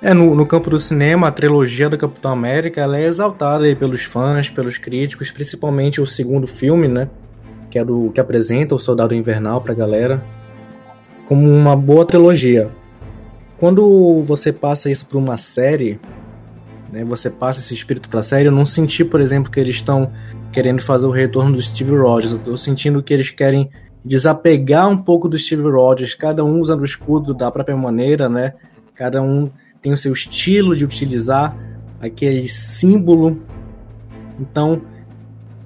É, 0.00 0.14
no, 0.14 0.34
no 0.34 0.46
campo 0.46 0.70
do 0.70 0.78
cinema, 0.78 1.26
a 1.26 1.32
trilogia 1.32 1.88
do 1.88 1.98
Capitão 1.98 2.30
América 2.30 2.80
ela 2.80 2.96
é 2.98 3.04
exaltada 3.04 3.64
aí 3.64 3.74
pelos 3.74 4.04
fãs, 4.04 4.48
pelos 4.48 4.78
críticos, 4.78 5.30
principalmente 5.30 6.00
o 6.00 6.06
segundo 6.06 6.46
filme, 6.46 6.86
né? 6.86 7.08
Que 7.68 7.80
é 7.80 7.84
do 7.84 8.10
que 8.14 8.20
apresenta 8.20 8.74
o 8.74 8.78
Soldado 8.78 9.14
Invernal 9.14 9.60
pra 9.60 9.74
galera, 9.74 10.22
como 11.26 11.50
uma 11.50 11.74
boa 11.74 12.06
trilogia. 12.06 12.70
Quando 13.56 14.22
você 14.24 14.52
passa 14.52 14.88
isso 14.88 15.04
pra 15.04 15.18
uma 15.18 15.36
série, 15.36 15.98
né? 16.92 17.04
Você 17.04 17.28
passa 17.28 17.58
esse 17.58 17.74
espírito 17.74 18.08
pra 18.08 18.22
série, 18.22 18.46
eu 18.46 18.52
não 18.52 18.64
senti, 18.64 19.04
por 19.04 19.20
exemplo, 19.20 19.50
que 19.50 19.58
eles 19.58 19.74
estão 19.74 20.12
querendo 20.52 20.80
fazer 20.80 21.06
o 21.06 21.10
retorno 21.10 21.52
do 21.52 21.62
Steve 21.62 21.96
Rogers. 21.96 22.32
Eu 22.32 22.38
tô 22.38 22.56
sentindo 22.56 23.02
que 23.02 23.12
eles 23.12 23.30
querem 23.30 23.70
desapegar 24.04 24.88
um 24.88 24.96
pouco 24.96 25.28
do 25.28 25.38
Steve 25.38 25.62
Rogers, 25.62 26.14
cada 26.14 26.44
um 26.44 26.60
usando 26.60 26.80
o 26.80 26.84
escudo 26.84 27.34
da 27.34 27.50
própria 27.50 27.76
maneira, 27.76 28.28
né? 28.28 28.54
Cada 28.94 29.22
um 29.22 29.50
tem 29.82 29.92
o 29.92 29.96
seu 29.96 30.12
estilo 30.12 30.74
de 30.74 30.84
utilizar 30.84 31.56
aquele 32.00 32.48
símbolo. 32.48 33.42
Então, 34.38 34.80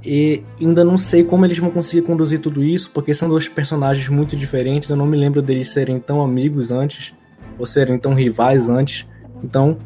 e 0.05 0.42
ainda 0.61 0.85
não 0.85 0.99
sei 0.99 1.23
como 1.23 1.45
eles 1.45 1.59
vão 1.59 1.71
conseguir 1.71 2.03
conduzir 2.03 2.40
tudo 2.40 2.62
isso, 2.62 2.90
porque 2.90 3.14
são 3.14 3.29
dois 3.29 3.49
personagens 3.49 4.09
muito 4.09 4.37
diferentes. 4.37 4.90
Eu 4.90 4.97
não 4.97 5.07
me 5.07 5.16
lembro 5.16 5.40
deles 5.40 5.68
serem 5.68 6.01
tão 6.01 6.21
amigos 6.21 6.73
antes, 6.73 7.14
ou 7.59 7.64
serem 7.64 7.99
tão 7.99 8.12
rivais 8.12 8.68
antes. 8.68 9.07
Então, 9.42 9.79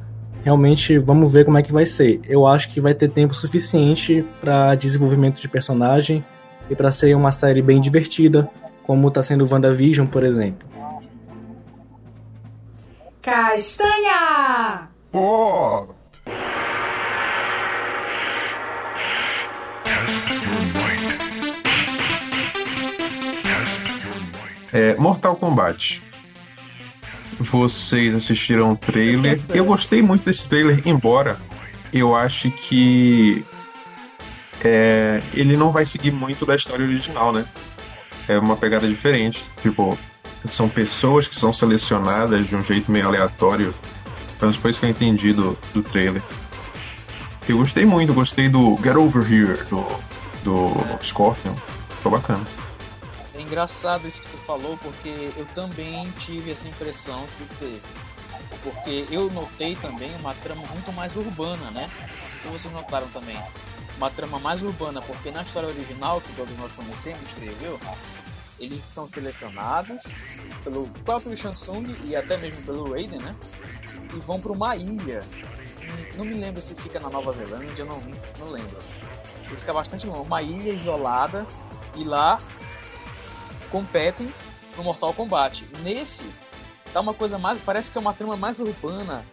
realmente, 0.47 0.97
vamos 0.97 1.33
ver 1.33 1.45
como 1.45 1.59
é 1.59 1.63
que 1.63 1.73
vai 1.73 1.85
ser. 1.85 2.21
Eu 2.29 2.47
acho 2.47 2.69
que 2.69 2.81
vai 2.81 2.95
ter 2.95 3.09
tempo 3.09 3.35
suficiente 3.35 4.25
para 4.41 4.77
desenvolvimento 4.77 5.41
de 5.41 5.49
personagem 5.49 6.25
e 6.71 6.77
para 6.77 6.93
ser 6.93 7.17
uma 7.17 7.33
série 7.33 7.61
bem 7.61 7.81
divertida, 7.81 8.49
como 8.85 9.09
está 9.09 9.25
sendo 9.25 9.45
WandaVision, 9.45 10.07
por 10.07 10.23
exemplo. 10.23 10.69
Castanha! 13.21 14.89
É, 24.73 24.95
Mortal 24.95 25.35
Kombat. 25.35 26.06
Vocês 27.39 28.15
assistiram 28.15 28.73
o 28.73 28.77
trailer. 28.77 29.41
Eu 29.51 29.65
gostei 29.65 30.03
muito 30.03 30.25
desse 30.25 30.49
trailer, 30.49 30.83
embora 30.87 31.39
eu 31.93 32.15
ache 32.15 32.51
que 32.51 33.45
é, 34.65 35.23
ele 35.35 35.57
não 35.57 35.71
vai 35.71 35.85
seguir 35.85 36.11
muito 36.11 36.47
da 36.47 36.57
história 36.57 36.85
original, 36.85 37.33
né? 37.33 37.45
É 38.27 38.39
uma 38.39 38.57
pegada 38.57 38.89
diferente. 38.89 39.45
Tipo, 39.63 39.97
são 40.45 40.69
pessoas 40.69 41.29
que 41.29 41.37
são 41.37 41.53
selecionadas 41.53 42.47
de 42.47 42.57
um 42.57 42.65
jeito 42.65 42.91
meio 42.91 43.07
aleatório. 43.07 43.75
Pelo 44.39 44.51
menos 44.51 44.57
foi 44.57 44.71
isso 44.71 44.81
que 44.81 44.87
eu 44.87 44.91
entendi 44.91 45.33
do, 45.33 45.59
do 45.73 45.83
trailer. 45.83 46.23
Eu 47.49 47.59
gostei 47.59 47.87
muito, 47.87 48.13
gostei 48.13 48.49
do 48.49 48.77
Get 48.83 48.97
Over 48.97 49.23
Here, 49.23 49.59
do, 49.71 49.87
do 50.43 51.05
Scorpion. 51.05 51.55
Ficou 51.97 52.13
bacana. 52.13 52.45
Engraçado 53.47 54.09
isso 54.09 54.21
que 54.21 54.29
tu 54.29 54.39
falou, 54.39 54.77
porque 54.79 55.33
eu 55.37 55.47
também 55.55 56.11
tive 56.19 56.51
essa 56.51 56.67
impressão 56.67 57.25
que 57.39 57.57
teve. 57.57 57.83
Porque 58.63 59.07
eu 59.09 59.31
notei 59.31 59.77
também 59.77 60.13
uma 60.17 60.35
trama 60.35 60.63
muito 60.67 60.93
mais 60.93 61.15
urbana, 61.15 61.71
né? 61.71 61.89
Não 62.01 62.31
sei 62.31 62.41
se 62.41 62.49
vocês 62.49 62.75
notaram 62.75 63.07
também. 63.09 63.41
Uma 63.97 64.11
trama 64.11 64.41
mais 64.41 64.63
urbana, 64.63 65.01
porque 65.01 65.31
na 65.31 65.43
história 65.43 65.69
original, 65.69 66.21
que 66.21 66.33
todos 66.33 66.59
nós 66.59 66.73
conhecemos, 66.73 67.23
escreveu, 67.23 67.79
eles 68.59 68.79
estão 68.79 69.09
selecionados 69.09 70.03
pelo 70.65 70.89
próprio 71.05 71.37
Shansung 71.37 71.95
e 72.05 72.17
até 72.17 72.37
mesmo 72.37 72.63
pelo 72.63 72.91
Raiden, 72.91 73.21
né? 73.21 73.35
E 74.13 74.19
vão 74.21 74.41
para 74.41 74.53
uma 74.53 74.75
ilha. 74.75 75.21
Não 76.17 76.25
me 76.25 76.35
lembro 76.35 76.61
se 76.61 76.75
fica 76.75 76.99
na 76.99 77.09
Nova 77.09 77.33
Zelândia, 77.33 77.85
não, 77.85 78.03
não 78.41 78.51
lembro. 78.51 78.79
Fica 79.47 79.73
bastante 79.73 80.05
longe. 80.05 80.23
Uma 80.23 80.43
ilha 80.43 80.73
isolada 80.73 81.47
e 81.95 82.03
lá 82.03 82.41
competem 83.67 84.29
no 84.77 84.85
Mortal 84.85 85.13
Kombat. 85.13 85.65
Nesse, 85.83 86.25
tá 86.93 87.01
uma 87.01 87.15
coisa 87.15 87.39
mais. 87.39 87.59
Parece 87.65 87.91
que 87.91 87.99
é 87.99 88.01
uma 88.01 88.13
trama 88.13 88.37
mais 88.37 88.59
urbana. 88.59 89.25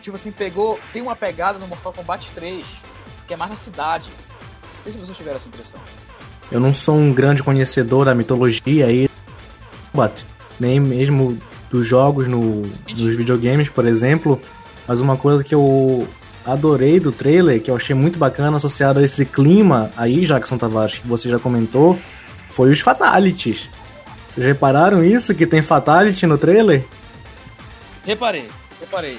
Tipo 0.00 0.16
assim, 0.16 0.30
pegou. 0.30 0.78
Tem 0.92 1.02
uma 1.02 1.16
pegada 1.16 1.58
no 1.58 1.66
Mortal 1.66 1.92
Kombat 1.92 2.30
3, 2.32 2.66
que 3.26 3.34
é 3.34 3.36
mais 3.36 3.50
na 3.50 3.56
cidade. 3.56 4.08
Não 4.76 4.82
sei 4.82 4.92
se 4.92 4.98
vocês 4.98 5.16
tiveram 5.16 5.36
essa 5.36 5.48
impressão. 5.48 5.80
Eu 6.50 6.60
não 6.60 6.72
sou 6.72 6.96
um 6.96 7.12
grande 7.12 7.42
conhecedor 7.42 8.04
da 8.04 8.14
mitologia 8.14 8.86
aí, 8.86 9.10
Kombat, 9.92 10.24
nem 10.60 10.78
mesmo 10.78 11.36
dos 11.70 11.86
jogos 11.86 12.28
no, 12.28 12.62
nos 12.88 13.16
videogames, 13.16 13.68
por 13.68 13.84
exemplo, 13.86 14.40
mas 14.86 15.00
uma 15.00 15.16
coisa 15.16 15.42
que 15.42 15.54
eu 15.54 16.06
adorei 16.44 17.00
do 17.00 17.10
trailer, 17.10 17.60
que 17.60 17.70
eu 17.70 17.76
achei 17.76 17.94
muito 17.94 18.18
bacana 18.18 18.56
associado 18.56 19.00
a 19.00 19.02
esse 19.02 19.24
clima 19.24 19.90
aí, 19.96 20.24
Jackson 20.24 20.56
Tavares, 20.56 20.98
que 20.98 21.06
você 21.08 21.28
já 21.28 21.38
comentou, 21.38 21.98
foi 22.56 22.70
os 22.70 22.80
fatalities. 22.80 23.68
Vocês 24.30 24.46
repararam 24.46 25.04
isso, 25.04 25.34
que 25.34 25.46
tem 25.46 25.60
fatality 25.60 26.26
no 26.26 26.38
trailer? 26.38 26.82
Reparei, 28.02 28.48
reparei. 28.80 29.18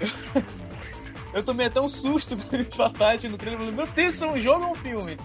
Eu 1.34 1.42
tomei 1.42 1.66
até 1.66 1.80
um 1.80 1.88
susto 1.88 2.36
por 2.38 2.54
ele 2.54 2.62
Fatality 2.62 3.28
no 3.28 3.36
trailer. 3.36 3.72
Meu 3.72 3.88
Deus, 3.88 4.14
isso 4.14 4.24
é 4.24 4.28
um 4.28 4.38
jogo 4.38 4.66
ou 4.66 4.70
um 4.70 4.74
filme? 4.76 5.16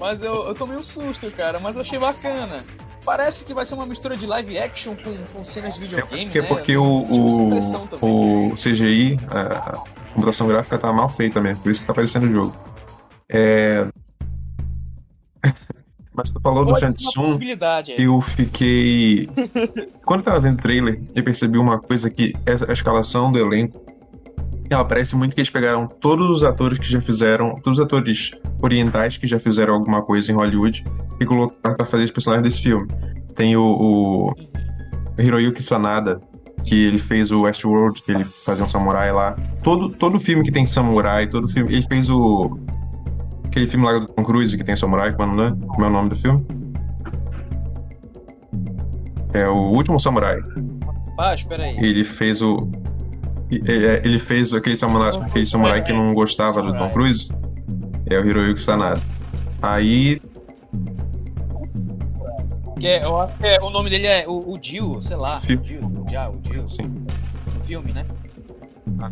Mas 0.00 0.22
eu, 0.22 0.46
eu 0.46 0.54
tomei 0.54 0.78
um 0.78 0.82
susto, 0.82 1.30
cara. 1.30 1.58
Mas 1.58 1.74
eu 1.74 1.82
achei 1.82 1.98
bacana. 1.98 2.56
Parece 3.04 3.44
que 3.44 3.52
vai 3.52 3.66
ser 3.66 3.74
uma 3.74 3.84
mistura 3.84 4.16
de 4.16 4.26
live 4.26 4.58
action 4.58 4.94
com, 4.96 5.14
com 5.32 5.44
cenas 5.44 5.74
de 5.74 5.82
Eu 5.82 5.88
videogame, 5.88 6.22
acho 6.22 6.32
que 6.32 6.38
é 6.38 6.42
né? 6.42 6.48
porque 6.48 6.72
Eu 6.72 6.82
o, 6.82 7.02
o, 8.00 8.52
o 8.52 8.54
CGI, 8.54 9.20
a 9.30 9.78
computação 10.14 10.48
gráfica 10.48 10.78
tá 10.78 10.90
mal 10.90 11.08
feita 11.10 11.38
mesmo, 11.38 11.62
por 11.62 11.70
isso 11.70 11.80
que 11.82 11.86
tá 11.86 11.92
aparecendo 11.92 12.30
o 12.30 12.32
jogo. 12.32 12.56
É... 13.28 13.86
Mas 16.16 16.30
tu 16.30 16.40
falou 16.40 16.64
do 16.64 16.72
Pode 16.72 16.80
Shansung, 16.80 17.12
possibilidade, 17.14 17.92
é. 17.92 18.00
eu 18.00 18.20
fiquei. 18.20 19.28
Quando 20.04 20.20
eu 20.20 20.24
tava 20.24 20.40
vendo 20.40 20.58
o 20.58 20.62
trailer, 20.62 21.00
eu 21.14 21.22
percebi 21.22 21.58
uma 21.58 21.78
coisa 21.78 22.08
que 22.08 22.32
essa, 22.46 22.68
a 22.70 22.72
escalação 22.72 23.30
do 23.30 23.38
elenco. 23.38 23.84
Ela 24.68 24.84
parece 24.84 25.14
muito 25.14 25.32
que 25.32 25.40
eles 25.40 25.50
pegaram 25.50 25.86
todos 25.86 26.28
os 26.28 26.42
atores 26.42 26.78
que 26.78 26.90
já 26.90 27.00
fizeram, 27.00 27.54
todos 27.62 27.78
os 27.78 27.84
atores 27.84 28.32
orientais 28.60 29.16
que 29.16 29.24
já 29.24 29.38
fizeram 29.38 29.74
alguma 29.74 30.02
coisa 30.02 30.32
em 30.32 30.34
Hollywood 30.34 30.84
e 31.20 31.24
colocaram 31.24 31.76
pra 31.76 31.86
fazer 31.86 32.04
os 32.04 32.10
personagens 32.10 32.48
desse 32.48 32.62
filme. 32.62 32.88
Tem 33.36 33.56
o, 33.56 33.62
o 33.62 34.34
Hiroyuki 35.22 35.62
Sanada, 35.62 36.20
que 36.64 36.74
ele 36.74 36.98
fez 36.98 37.30
o 37.30 37.42
Westworld, 37.42 38.02
que 38.02 38.10
ele 38.10 38.24
fazia 38.24 38.64
um 38.64 38.68
samurai 38.68 39.12
lá. 39.12 39.36
Todo, 39.62 39.90
todo 39.90 40.18
filme 40.18 40.42
que 40.42 40.50
tem 40.50 40.66
samurai, 40.66 41.28
todo 41.28 41.46
filme. 41.48 41.72
Ele 41.72 41.82
fez 41.82 42.10
o. 42.10 42.58
Aquele 43.56 43.70
filme 43.70 43.86
lá 43.86 43.98
do 43.98 44.06
Tom 44.08 44.22
Cruise 44.22 44.54
que 44.54 44.62
tem 44.62 44.76
samurai, 44.76 45.14
como 45.14 45.40
é, 45.40 45.48
como 45.50 45.82
é 45.86 45.88
o 45.88 45.90
nome 45.90 46.10
do 46.10 46.16
filme? 46.16 46.46
É 49.32 49.48
o 49.48 49.70
Último 49.72 49.98
Samurai. 49.98 50.36
Ah, 51.18 51.32
espera 51.32 51.62
aí. 51.64 51.74
Ele 51.78 52.04
fez 52.04 52.42
o. 52.42 52.68
é, 53.50 54.02
Ele 54.06 54.18
fez 54.18 54.52
aquele 54.52 54.76
samurai, 54.76 55.16
aquele 55.22 55.46
samurai 55.46 55.82
que 55.82 55.90
não 55.90 56.12
gostava 56.12 56.60
do 56.60 56.74
Tom 56.76 56.90
Cruise. 56.90 57.28
É 58.10 58.18
o 58.20 58.26
Hiroyuki 58.26 58.60
Sanada. 58.60 59.00
Aí 59.62 60.20
Que 62.78 62.88
é, 62.88 63.04
eu 63.06 63.18
acho 63.18 63.38
que 63.38 63.46
é- 63.46 63.58
o 63.62 63.70
nome 63.70 63.88
dele 63.88 64.06
é 64.06 64.28
o, 64.28 64.52
o 64.52 64.58
Jill, 64.60 65.00
sei 65.00 65.16
lá. 65.16 65.38
O 65.38 65.40
Jill, 65.40 65.58
o 65.58 65.64
Jill, 65.64 66.30
o 66.30 66.52
Jill, 66.52 66.64
assim. 66.64 66.82
no 66.82 67.64
filme, 67.64 67.92
né? 67.94 68.04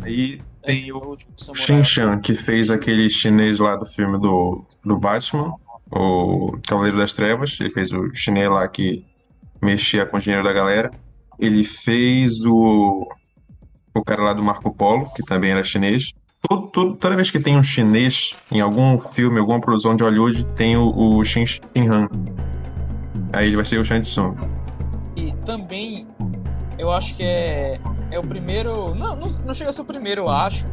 Aí 0.03 0.39
tem 0.65 0.91
o 0.91 1.17
samurai. 1.37 1.65
Shin 1.65 1.83
Chan, 1.83 2.19
que 2.19 2.35
fez 2.35 2.69
aquele 2.71 3.09
chinês 3.09 3.59
lá 3.59 3.75
do 3.75 3.85
filme 3.85 4.19
do, 4.19 4.65
do 4.83 4.97
Batman, 4.97 5.53
o 5.91 6.57
Cavaleiro 6.67 6.97
das 6.97 7.13
Trevas. 7.13 7.57
Ele 7.59 7.69
fez 7.71 7.91
o 7.91 8.13
chinês 8.13 8.49
lá 8.49 8.67
que 8.67 9.05
mexia 9.61 10.05
com 10.05 10.17
o 10.17 10.19
dinheiro 10.19 10.43
da 10.43 10.51
galera. 10.53 10.91
Ele 11.39 11.63
fez 11.63 12.45
o, 12.45 13.07
o 13.93 14.03
cara 14.03 14.23
lá 14.23 14.33
do 14.33 14.43
Marco 14.43 14.73
Polo, 14.73 15.05
que 15.13 15.23
também 15.23 15.51
era 15.51 15.63
chinês. 15.63 16.11
Todo, 16.47 16.67
todo- 16.67 16.95
toda 16.95 17.15
vez 17.15 17.31
que 17.31 17.39
tem 17.39 17.57
um 17.57 17.63
chinês 17.63 18.35
em 18.51 18.61
algum 18.61 18.97
filme, 18.99 19.39
alguma 19.39 19.59
produção 19.59 19.95
de 19.95 20.03
Hollywood, 20.03 20.45
tem 20.55 20.77
o, 20.77 20.85
o 21.17 21.23
Shin 21.23 21.45
Shin 21.45 21.61
Han. 21.89 22.07
Aí 23.33 23.47
ele 23.47 23.55
vai 23.55 23.65
ser 23.65 23.79
o 23.79 23.85
Shang 23.85 24.01
Tsung. 24.01 24.35
E 25.15 25.33
também, 25.45 26.07
eu 26.77 26.91
acho 26.91 27.15
que 27.15 27.23
é, 27.23 27.79
é 28.11 28.19
o 28.19 28.21
primeiro. 28.21 28.93
Não, 28.95 29.15
não, 29.15 29.29
não 29.29 29.53
chega 29.53 29.69
a 29.69 29.73
ser 29.73 29.81
o 29.81 29.85
primeiro, 29.85 30.23
eu 30.23 30.29
acho. 30.29 30.65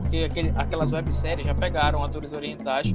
Porque 0.00 0.18
aquele, 0.30 0.52
aquelas 0.56 0.92
webséries 0.92 1.46
já 1.46 1.54
pegaram 1.54 2.04
atores 2.04 2.32
orientais 2.32 2.94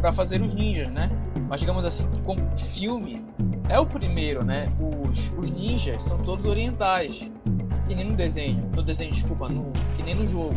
para 0.00 0.12
fazer 0.12 0.42
os 0.42 0.52
ninjas, 0.52 0.88
né? 0.88 1.08
Mas 1.48 1.60
digamos 1.60 1.84
assim, 1.84 2.06
como 2.24 2.40
filme, 2.58 3.24
é 3.68 3.78
o 3.78 3.86
primeiro, 3.86 4.44
né? 4.44 4.66
Os, 4.78 5.32
os 5.38 5.50
ninjas 5.50 6.04
são 6.04 6.18
todos 6.18 6.46
orientais. 6.46 7.30
Que 7.86 7.94
nem 7.94 8.10
no 8.10 8.16
desenho. 8.16 8.70
No 8.74 8.82
desenho, 8.82 9.12
desculpa, 9.12 9.48
no, 9.48 9.70
que 9.96 10.02
nem 10.02 10.14
no 10.14 10.26
jogo. 10.26 10.54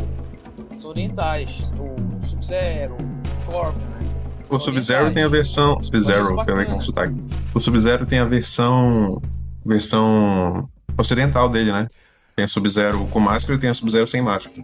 São 0.76 0.92
orientais. 0.92 1.72
O 1.80 2.28
Sub-Zero, 2.28 2.96
o 2.96 3.44
Scorpion, 3.44 3.82
né? 3.82 4.08
O 4.50 4.60
Sub-Zero 4.60 5.12
tem 5.12 5.24
a 5.24 5.28
versão. 5.28 5.78
Sub-Zero, 5.82 6.46
peraí, 6.46 6.66
com 6.66 6.80
sotaque. 6.80 7.16
O 7.54 7.60
Sub-Zero 7.60 8.06
tem 8.06 8.20
a 8.20 8.26
versão. 8.26 9.22
versão 9.66 10.70
ocidental 10.98 11.50
dele, 11.50 11.72
né? 11.72 11.88
Tem 12.36 12.46
a 12.46 12.48
Sub-Zero 12.48 13.06
com 13.08 13.20
máscara 13.20 13.56
e 13.58 13.60
tem 13.60 13.70
a 13.70 13.74
Sub-Zero 13.74 14.08
sem 14.08 14.22
máscara. 14.22 14.56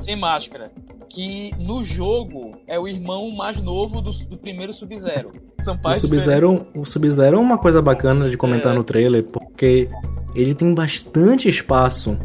Sem 0.00 0.16
máscara. 0.18 0.70
Que 1.08 1.50
no 1.58 1.82
jogo 1.84 2.52
é 2.68 2.78
o 2.78 2.86
irmão 2.86 3.30
mais 3.30 3.60
novo 3.60 4.00
do, 4.00 4.10
do 4.10 4.36
primeiro 4.38 4.72
Sub-Zero. 4.72 5.30
O 5.60 5.94
Sub-Zero 5.98 6.66
o 6.74 6.84
Sub-Zero 6.84 7.36
é 7.36 7.40
uma 7.40 7.58
coisa 7.58 7.82
bacana 7.82 8.30
de 8.30 8.36
comentar 8.36 8.72
É. 8.72 8.74
no 8.74 8.84
trailer, 8.84 9.24
porque 9.24 9.88
ele 10.34 10.54
tem 10.54 10.72
bastante 10.72 11.48
espaço 11.48 12.16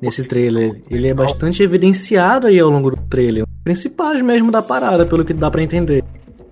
nesse 0.00 0.24
trailer. 0.24 0.82
Ele 0.88 1.08
é 1.08 1.14
bastante 1.14 1.62
evidenciado 1.62 2.46
aí 2.46 2.58
ao 2.58 2.70
longo 2.70 2.90
do 2.90 2.96
trailer. 3.08 3.44
Principais 3.64 4.22
mesmo 4.22 4.50
da 4.50 4.62
parada, 4.62 5.04
pelo 5.04 5.24
que 5.24 5.34
dá 5.34 5.50
pra 5.50 5.62
entender. 5.62 6.02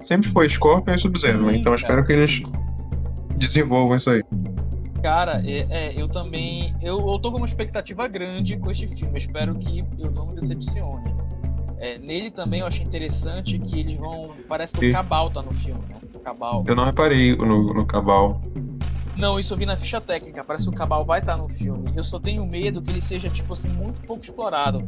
Sempre 0.03 0.29
foi 0.31 0.49
Scorpion 0.49 0.95
e 0.95 0.99
Sub-Zero, 0.99 1.47
né? 1.47 1.57
Então 1.57 1.73
eu 1.73 1.77
espero 1.77 2.05
cara. 2.05 2.07
que 2.07 2.13
eles 2.13 2.43
desenvolvam 3.37 3.97
isso 3.97 4.11
aí. 4.11 4.23
Cara, 5.03 5.43
é, 5.45 5.67
é, 5.71 6.01
eu 6.01 6.09
também. 6.09 6.75
Eu, 6.83 6.99
eu 6.99 7.19
tô 7.19 7.31
com 7.31 7.39
uma 7.39 7.47
expectativa 7.47 8.07
grande 8.09 8.57
com 8.57 8.71
este 8.71 8.89
filme. 8.89 9.15
Eu 9.15 9.19
espero 9.19 9.55
que 9.55 9.85
eu 9.99 10.11
não 10.11 10.27
me 10.27 10.41
decepcione. 10.41 11.15
É, 11.79 11.97
nele 11.99 12.31
também 12.31 12.61
eu 12.61 12.67
achei 12.67 12.85
interessante 12.85 13.59
que 13.59 13.79
eles 13.79 13.97
vão. 13.97 14.35
Parece 14.49 14.75
que 14.75 14.89
o 14.89 14.93
Cabal 14.93 15.31
tá 15.31 15.41
no 15.41 15.55
filme, 15.55 15.81
né? 15.89 15.97
O 16.13 16.19
Cabal. 16.19 16.65
Eu 16.67 16.75
não 16.75 16.85
reparei 16.85 17.37
no, 17.37 17.73
no 17.73 17.87
Cabal. 17.87 18.41
Não, 19.17 19.39
isso 19.39 19.55
eu 19.55 19.59
vi 19.59 19.67
na 19.67 19.77
ficha 19.77 20.01
técnica. 20.01 20.43
Parece 20.43 20.65
que 20.65 20.71
o 20.71 20.77
Cabal 20.77 21.05
vai 21.05 21.21
estar 21.21 21.37
no 21.37 21.49
filme. 21.49 21.93
Eu 21.95 22.03
só 22.03 22.19
tenho 22.19 22.45
medo 22.45 22.83
que 22.83 22.91
ele 22.91 23.01
seja, 23.01 23.29
tipo 23.29 23.53
assim, 23.53 23.69
muito 23.69 24.01
pouco 24.03 24.23
explorado. 24.23 24.83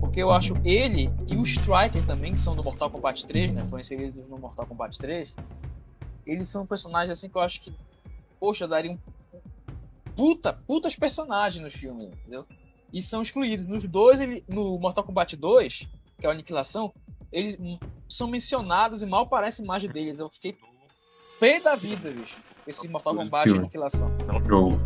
Porque 0.00 0.22
eu 0.22 0.30
acho 0.30 0.54
ele 0.64 1.10
e 1.26 1.36
o 1.36 1.42
Striker 1.42 2.04
também, 2.06 2.32
que 2.32 2.40
são 2.40 2.56
do 2.56 2.64
Mortal 2.64 2.90
Kombat 2.90 3.26
3, 3.26 3.52
né? 3.52 3.64
Foram 3.66 3.80
inseridos 3.80 4.26
no 4.28 4.38
Mortal 4.38 4.66
Kombat 4.66 4.98
3. 4.98 5.34
Eles 6.26 6.48
são 6.48 6.64
personagens 6.64 7.10
assim 7.10 7.28
que 7.28 7.36
eu 7.36 7.42
acho 7.42 7.60
que, 7.60 7.72
poxa, 8.38 8.66
dariam 8.66 8.98
puta, 10.20 10.52
putas 10.52 10.94
personagens 10.94 11.62
nos 11.64 11.72
filmes, 11.72 12.08
entendeu? 12.12 12.44
E 12.92 13.00
são 13.00 13.22
excluídos. 13.22 13.64
Nos 13.66 13.82
dois, 13.84 14.20
ele, 14.20 14.44
no 14.46 14.78
Mortal 14.78 15.02
Kombat 15.02 15.34
2, 15.34 15.88
que 16.20 16.26
é 16.26 16.28
a 16.28 16.32
Aniquilação, 16.32 16.92
eles 17.32 17.56
são 18.06 18.28
mencionados 18.28 19.02
e 19.02 19.06
mal 19.06 19.22
aparece 19.22 19.62
a 19.62 19.64
imagem 19.64 19.88
deles. 19.90 20.18
Eu 20.18 20.28
fiquei 20.28 20.54
pé 21.38 21.58
da 21.58 21.74
vida, 21.74 22.10
bicho. 22.10 22.36
Esse 22.66 22.86
Mortal 22.86 23.14
Kombat 23.14 23.46
e 23.46 23.52
Filme. 23.52 23.60
Aniquilação. 23.60 24.10
Não 24.26 24.44
jogo. 24.44 24.78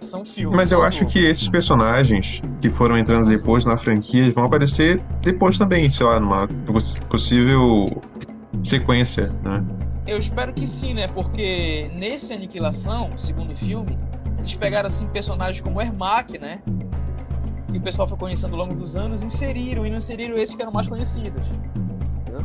São 0.00 0.24
filmes. 0.24 0.56
Mas 0.56 0.72
eu 0.72 0.82
acho 0.82 1.00
jogo. 1.00 1.10
que 1.12 1.18
esses 1.18 1.48
personagens 1.50 2.40
que 2.62 2.70
foram 2.70 2.96
entrando 2.96 3.28
depois 3.28 3.66
na 3.66 3.76
franquia 3.76 4.30
vão 4.32 4.44
aparecer 4.44 5.00
depois 5.20 5.58
também, 5.58 5.90
sei 5.90 6.06
lá, 6.06 6.18
numa 6.18 6.48
poss- 6.64 6.98
possível 7.10 7.84
sequência, 8.64 9.28
né? 9.44 9.62
Eu 10.06 10.16
espero 10.16 10.54
que 10.54 10.66
sim, 10.66 10.94
né? 10.94 11.08
Porque 11.08 11.90
nesse 11.94 12.32
Aniquilação, 12.32 13.10
segundo 13.18 13.54
filme, 13.54 13.98
eles 14.48 14.56
pegaram 14.56 14.88
assim 14.88 15.06
personagens 15.08 15.60
como 15.60 15.80
Ermac, 15.80 16.38
né? 16.38 16.62
Que 17.70 17.76
o 17.76 17.80
pessoal 17.82 18.08
foi 18.08 18.16
conhecendo 18.16 18.54
ao 18.54 18.60
longo 18.60 18.74
dos 18.74 18.96
anos, 18.96 19.22
inseriram 19.22 19.86
e 19.86 19.90
não 19.90 19.98
inseriram 19.98 20.36
esses 20.38 20.54
que 20.54 20.62
eram 20.62 20.72
mais 20.72 20.88
conhecidos. 20.88 21.46
Entendeu? 22.22 22.42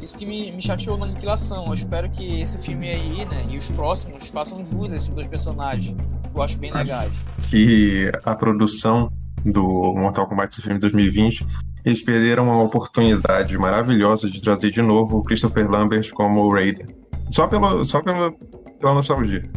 Isso 0.00 0.16
que 0.16 0.24
me, 0.24 0.50
me 0.50 0.62
chateou 0.62 0.96
na 0.96 1.04
Aniquilação. 1.04 1.66
Eu 1.66 1.74
espero 1.74 2.08
que 2.10 2.40
esse 2.40 2.58
filme 2.58 2.88
aí, 2.88 3.26
né? 3.26 3.44
E 3.50 3.58
os 3.58 3.68
próximos 3.70 4.28
façam 4.28 4.64
jus 4.64 4.90
a 4.90 4.96
esses 4.96 5.08
dois 5.08 5.26
personagens. 5.26 5.94
Eu 6.34 6.42
acho 6.42 6.56
bem 6.58 6.70
Acho. 6.70 6.78
legais. 6.78 7.12
Que 7.50 8.10
a 8.24 8.34
produção 8.34 9.12
do 9.44 9.62
Mortal 9.94 10.26
Kombat 10.26 10.54
esse 10.54 10.62
filme 10.62 10.76
de 10.76 10.82
2020 10.82 11.44
eles 11.84 12.02
perderam 12.02 12.44
uma 12.44 12.62
oportunidade 12.62 13.58
maravilhosa 13.58 14.30
de 14.30 14.40
trazer 14.40 14.70
de 14.70 14.80
novo 14.80 15.18
o 15.18 15.22
Christopher 15.22 15.68
Lambert 15.68 16.10
como 16.14 16.40
o 16.40 16.54
Raiden. 16.54 16.86
Só, 17.30 17.46
pelo, 17.48 17.84
só 17.84 18.00
pela, 18.00 18.32
pela 18.80 18.94
nostalgia. 18.94 19.50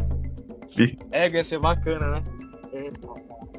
É, 1.12 1.30
ia 1.30 1.44
ser 1.44 1.60
bacana, 1.60 2.08
né? 2.12 2.24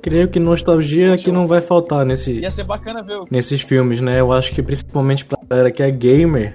Creio 0.03 0.29
que 0.29 0.39
nostalgia 0.39 1.13
Poxa. 1.13 1.25
que 1.25 1.33
não 1.33 1.47
vai 1.47 1.61
faltar 1.61 2.05
nesse, 2.05 2.39
Ia 2.41 2.51
ser 2.51 2.65
bacana 2.65 3.03
ver 3.03 3.17
o 3.17 3.27
nesses 3.31 3.63
filmes, 3.63 4.01
né? 4.01 4.21
Eu 4.21 4.33
acho 4.33 4.53
que 4.53 4.63
principalmente 4.63 5.25
pra 5.25 5.39
galera 5.49 5.71
que 5.71 5.83
é 5.83 5.91
gamer, 5.91 6.55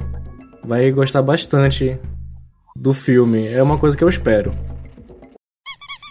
vai 0.63 0.91
gostar 0.91 1.21
bastante 1.21 1.99
do 2.75 2.93
filme. 2.93 3.47
É 3.47 3.61
uma 3.61 3.77
coisa 3.77 3.97
que 3.97 4.03
eu 4.03 4.09
espero. 4.09 4.53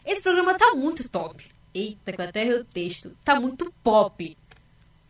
Esse 0.04 0.22
programa 0.22 0.54
tá 0.54 0.74
muito 0.74 1.08
top. 1.08 1.44
Eita, 1.72 2.12
que 2.12 2.20
eu 2.20 2.24
até 2.24 2.42
errei 2.42 2.60
o 2.60 2.64
texto. 2.64 3.12
Tá 3.24 3.38
muito 3.40 3.72
pop. 3.82 4.36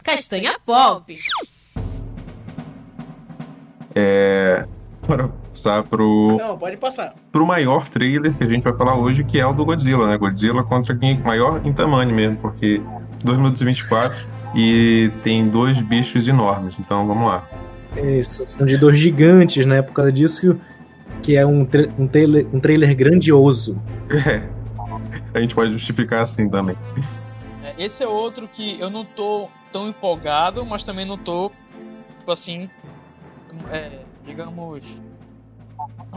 Castanha 0.02 0.58
pop. 0.64 1.18
é. 3.94 4.66
Para 5.16 5.29
passar 5.29 5.83
pro, 5.83 6.37
Não, 6.38 6.57
pode 6.59 6.77
passar. 6.77 7.14
pro 7.33 7.44
maior 7.46 7.88
trailer 7.88 8.37
que 8.37 8.44
a 8.44 8.46
gente 8.46 8.62
vai 8.62 8.75
falar 8.77 8.96
hoje, 8.96 9.25
que 9.25 9.38
é 9.40 9.46
o 9.46 9.53
do 9.53 9.64
Godzilla, 9.64 10.07
né? 10.07 10.16
Godzilla 10.16 10.62
contra 10.62 10.94
King 10.96 11.23
maior 11.23 11.61
em 11.64 11.73
tamanho 11.73 12.14
mesmo, 12.14 12.37
porque 12.37 12.81
2 13.25 13.37
minutos 13.38 13.61
e 13.61 13.64
24 13.64 14.18
e 14.55 15.11
tem 15.23 15.49
dois 15.49 15.81
bichos 15.81 16.27
enormes. 16.29 16.79
Então 16.79 17.07
vamos 17.07 17.27
lá. 17.27 17.44
Isso, 17.96 18.44
são 18.46 18.64
de 18.64 18.77
dois 18.77 18.99
gigantes, 18.99 19.66
né? 19.66 19.83
Por 19.83 19.92
causa 19.92 20.12
disso 20.12 20.59
que 21.23 21.37
é 21.37 21.44
um, 21.44 21.64
tra- 21.64 21.88
um, 21.99 22.07
trailer, 22.07 22.46
um 22.53 22.61
trailer 22.61 22.94
grandioso. 22.96 23.77
É. 24.27 24.42
A 25.35 25.40
gente 25.40 25.55
pode 25.55 25.73
justificar 25.73 26.23
assim 26.23 26.49
também. 26.49 26.77
É, 27.64 27.85
Esse 27.85 28.03
é 28.03 28.07
outro 28.09 28.49
que 28.49 28.79
eu 28.81 28.88
não 28.90 29.05
tô 29.05 29.49
tão 29.73 29.88
empolgado, 29.88 30.64
mas 30.64 30.83
também 30.83 31.05
não 31.07 31.18
tô, 31.18 31.51
tipo 32.18 32.31
assim, 32.33 32.68
é, 33.70 34.01
digamos, 34.26 34.85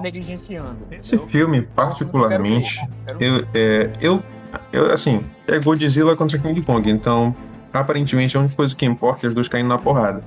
negligenciando. 0.02 0.78
Esse 0.92 1.16
entendeu? 1.16 1.32
filme, 1.32 1.58
É 1.60 1.62
particularmente, 1.62 2.80
eu 3.08 3.16
quero 3.18 3.20
ver, 3.20 3.28
eu, 3.28 3.48
é, 3.54 3.90
eu, 4.02 4.24
eu, 4.72 4.92
assim, 4.92 5.24
é 5.48 5.60
Godzilla 5.60 6.16
contra 6.16 6.38
King 6.38 6.62
Kong, 6.62 6.90
então 6.90 7.36
aparentemente 7.72 8.38
a 8.38 8.40
única 8.40 8.56
coisa 8.56 8.76
que 8.76 8.86
importa 8.86 9.26
é 9.26 9.30
os 9.30 9.34
dois 9.34 9.48
caindo 9.48 9.68
na 9.68 9.78
porrada. 9.78 10.24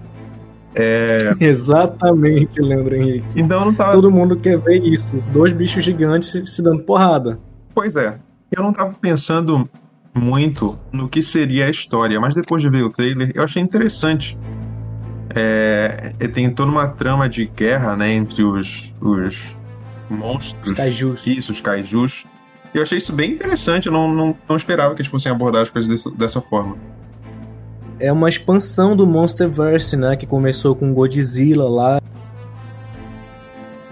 É, 0.74 1.32
Exatamente, 1.40 2.60
Leandro 2.60 2.94
Henrique. 2.96 3.40
então 3.40 3.60
eu 3.60 3.66
não 3.66 3.74
tava. 3.74 3.92
Todo 3.92 4.10
mundo 4.10 4.36
quer 4.36 4.58
ver 4.58 4.82
isso. 4.84 5.16
Dois 5.32 5.52
bichos 5.52 5.84
gigantes 5.84 6.28
se, 6.28 6.44
se 6.44 6.62
dando 6.62 6.82
porrada. 6.82 7.38
Pois 7.74 7.94
é. 7.96 8.18
Eu 8.50 8.62
não 8.62 8.72
tava 8.72 8.92
pensando 8.94 9.68
muito 10.14 10.78
no 10.92 11.08
que 11.08 11.22
seria 11.22 11.66
a 11.66 11.70
história, 11.70 12.18
mas 12.20 12.34
depois 12.34 12.62
de 12.62 12.68
ver 12.68 12.82
o 12.82 12.90
trailer, 12.90 13.32
eu 13.34 13.42
achei 13.42 13.62
interessante. 13.62 14.36
É, 15.38 16.14
tem 16.32 16.50
toda 16.50 16.70
uma 16.70 16.88
trama 16.88 17.28
de 17.28 17.44
guerra, 17.44 17.94
né, 17.94 18.10
entre 18.12 18.42
os, 18.42 18.94
os 19.02 19.54
monstros. 20.08 20.70
Os 20.70 20.76
kaijus. 20.76 21.26
Isso, 21.26 21.52
os 21.52 21.60
kaijus. 21.60 22.24
E 22.72 22.78
eu 22.78 22.82
achei 22.82 22.96
isso 22.96 23.12
bem 23.12 23.32
interessante, 23.32 23.86
eu 23.86 23.92
não, 23.92 24.12
não, 24.12 24.34
não 24.48 24.56
esperava 24.56 24.94
que 24.94 25.02
eles 25.02 25.10
fossem 25.10 25.30
abordar 25.30 25.62
as 25.62 25.70
coisas 25.70 25.90
dessa, 25.90 26.10
dessa 26.10 26.40
forma. 26.40 26.76
É 27.98 28.10
uma 28.10 28.28
expansão 28.28 28.96
do 28.96 29.06
Monsterverse, 29.06 29.96
né? 29.96 30.16
Que 30.16 30.26
começou 30.26 30.74
com 30.74 30.92
Godzilla 30.92 31.68
lá. 31.68 32.00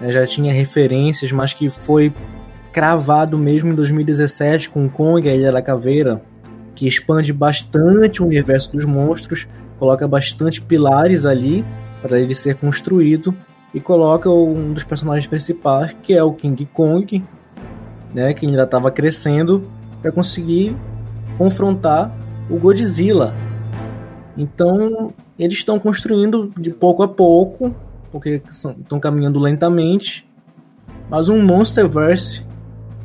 É, 0.01 0.11
Já 0.11 0.25
tinha 0.25 0.53
referências, 0.53 1.31
mas 1.31 1.53
que 1.53 1.69
foi 1.69 2.13
cravado 2.71 3.37
mesmo 3.37 3.71
em 3.71 3.75
2017 3.75 4.69
com 4.69 4.89
Kong, 4.89 5.29
a 5.29 5.33
Ilha 5.33 5.51
da 5.51 5.61
Caveira, 5.61 6.21
que 6.75 6.87
expande 6.87 7.31
bastante 7.31 8.21
o 8.21 8.25
universo 8.25 8.71
dos 8.73 8.83
monstros, 8.83 9.47
coloca 9.77 10.07
bastante 10.07 10.61
pilares 10.61 11.25
ali 11.25 11.65
para 12.01 12.19
ele 12.19 12.35
ser 12.35 12.55
construído 12.55 13.35
e 13.73 13.79
coloca 13.79 14.29
um 14.29 14.73
dos 14.73 14.83
personagens 14.83 15.27
principais, 15.27 15.95
que 16.01 16.13
é 16.13 16.23
o 16.23 16.33
King 16.33 16.65
Kong, 16.65 17.23
né, 18.13 18.33
que 18.33 18.45
ainda 18.45 18.63
estava 18.63 18.89
crescendo 18.89 19.67
para 20.01 20.11
conseguir 20.11 20.75
confrontar 21.37 22.15
o 22.49 22.57
Godzilla. 22.57 23.33
Então, 24.37 25.13
eles 25.37 25.55
estão 25.55 25.79
construindo 25.79 26.53
de 26.57 26.69
pouco 26.69 27.03
a 27.03 27.07
pouco, 27.07 27.75
porque 28.11 28.41
estão 28.49 28.99
caminhando 28.99 29.39
lentamente, 29.39 30.25
mas 31.09 31.27
um 31.27 31.43
Monsterverse 31.43 32.45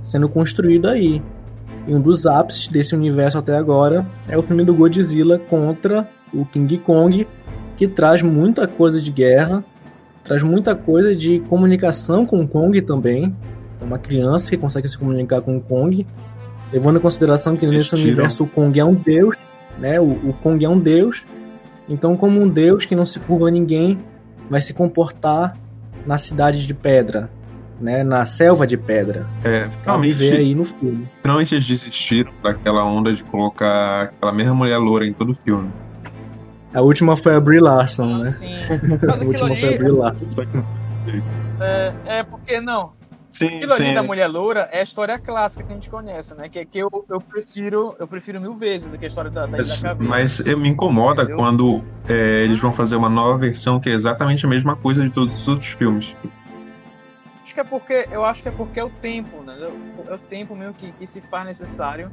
sendo 0.02 0.28
construído 0.28 0.88
aí. 0.88 1.22
E 1.86 1.94
um 1.94 2.00
dos 2.00 2.26
ápices 2.26 2.68
desse 2.68 2.94
universo 2.94 3.38
até 3.38 3.56
agora 3.56 4.06
é 4.28 4.36
o 4.36 4.42
filme 4.42 4.64
do 4.64 4.74
Godzilla 4.74 5.38
contra 5.38 6.08
o 6.32 6.44
King 6.44 6.78
Kong, 6.78 7.26
que 7.76 7.88
traz 7.88 8.22
muita 8.22 8.66
coisa 8.66 9.00
de 9.00 9.10
guerra, 9.10 9.64
traz 10.24 10.42
muita 10.42 10.74
coisa 10.74 11.14
de 11.14 11.40
comunicação 11.40 12.24
com 12.26 12.40
o 12.40 12.48
Kong 12.48 12.80
também. 12.82 13.34
Uma 13.80 13.98
criança 13.98 14.50
que 14.50 14.56
consegue 14.56 14.86
se 14.88 14.98
comunicar 14.98 15.40
com 15.40 15.56
o 15.56 15.60
Kong, 15.60 16.06
levando 16.72 16.98
em 16.98 17.00
consideração 17.00 17.56
que 17.56 17.64
nesse 17.66 17.76
Existiram. 17.94 18.02
universo 18.04 18.44
o 18.44 18.46
Kong 18.46 18.78
é 18.78 18.84
um 18.84 18.94
deus, 18.94 19.36
né? 19.78 19.98
O, 19.98 20.04
o 20.04 20.36
Kong 20.42 20.64
é 20.64 20.68
um 20.68 20.78
deus, 20.78 21.24
Então, 21.88 22.16
como 22.16 22.40
um 22.40 22.48
deus 22.48 22.84
que 22.84 22.94
não 22.94 23.04
se 23.04 23.18
curva 23.18 23.48
a 23.48 23.50
ninguém, 23.50 23.98
vai 24.48 24.60
se 24.60 24.72
comportar 24.72 25.56
na 26.06 26.18
cidade 26.18 26.64
de 26.64 26.72
pedra, 26.72 27.28
né? 27.80 28.04
Na 28.04 28.24
selva 28.24 28.64
de 28.66 28.76
pedra. 28.76 29.26
É, 29.42 29.62
viver 29.62 29.78
finalmente, 29.80 30.32
aí 30.32 30.54
no 30.54 30.64
filme. 30.64 31.08
finalmente 31.22 31.54
eles 31.54 31.66
desistiram 31.66 32.30
daquela 32.42 32.84
onda 32.84 33.12
de 33.12 33.24
colocar 33.24 34.02
aquela 34.04 34.32
mesma 34.32 34.54
mulher 34.54 34.78
loura 34.78 35.04
em 35.06 35.12
todo 35.12 35.30
o 35.30 35.34
filme. 35.34 35.68
A 36.72 36.80
última 36.82 37.16
foi 37.16 37.34
a 37.34 37.40
Brie 37.40 37.60
Larson, 37.60 38.18
né? 38.18 38.30
Mas 39.06 39.22
A 39.22 39.24
última 39.24 39.56
foi 39.56 39.74
a 39.74 39.78
Brie 39.78 39.88
ali 39.88 39.96
Larson. 39.96 40.42
é, 41.60 41.92
é 42.18 42.22
porque 42.22 42.60
não. 42.60 42.92
Sim, 43.28 43.46
Aquilo 43.46 43.72
ali 43.74 43.86
sim. 43.86 43.94
da 43.94 44.02
mulher 44.02 44.26
loura 44.26 44.68
é 44.72 44.80
a 44.80 44.82
história 44.82 45.16
clássica 45.18 45.62
que 45.62 45.70
a 45.70 45.74
gente 45.74 45.88
conhece, 45.88 46.34
né? 46.34 46.48
Que, 46.48 46.64
que 46.64 46.78
eu, 46.78 46.88
eu 47.08 47.20
prefiro 47.20 47.94
eu 47.98 48.06
prefiro 48.08 48.40
mil 48.40 48.54
vezes 48.56 48.88
do 48.90 48.98
que 48.98 49.04
a 49.04 49.08
história 49.08 49.30
da, 49.30 49.42
da 49.42 49.48
Mas, 49.56 49.80
da 49.80 49.94
mas 49.94 50.40
eu- 50.40 50.58
me 50.58 50.68
incomoda 50.68 51.22
Entendeu? 51.22 51.36
quando 51.38 51.84
é, 52.08 52.42
eles 52.42 52.58
vão 52.58 52.72
fazer 52.72 52.96
uma 52.96 53.08
nova 53.08 53.38
versão 53.38 53.78
que 53.78 53.88
é 53.88 53.92
exatamente 53.92 54.44
a 54.44 54.48
mesma 54.48 54.74
coisa 54.74 55.02
de 55.04 55.10
todos 55.10 55.40
os 55.42 55.46
outros 55.48 55.70
filmes. 55.70 56.14
Acho 57.42 57.54
que 57.54 57.60
é 57.60 57.64
porque 57.64 58.08
eu 58.10 58.24
acho 58.24 58.42
que 58.42 58.48
é 58.48 58.52
porque 58.52 58.80
é 58.80 58.84
o 58.84 58.90
tempo, 58.90 59.42
né? 59.42 59.56
É 60.08 60.14
o 60.14 60.18
tempo 60.18 60.56
mesmo 60.56 60.74
que, 60.74 60.90
que 60.92 61.06
se 61.06 61.20
faz 61.20 61.46
necessário. 61.46 62.10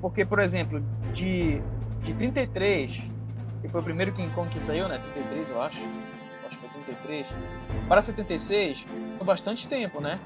Porque, 0.00 0.24
por 0.24 0.38
exemplo, 0.40 0.82
de, 1.12 1.60
de 2.02 2.14
33, 2.14 3.10
que 3.62 3.68
foi 3.68 3.80
o 3.80 3.84
primeiro 3.84 4.12
King 4.12 4.30
Kong 4.34 4.48
que 4.50 4.60
saiu, 4.60 4.88
né? 4.88 5.00
33, 5.14 5.50
eu 5.50 5.62
acho. 5.62 5.78
Acho 6.46 6.58
que 6.58 6.68
foi 6.68 6.82
33. 6.84 7.26
Para 7.88 8.02
76, 8.02 8.86
foi 9.16 9.26
bastante 9.26 9.66
tempo, 9.68 10.00
né? 10.00 10.18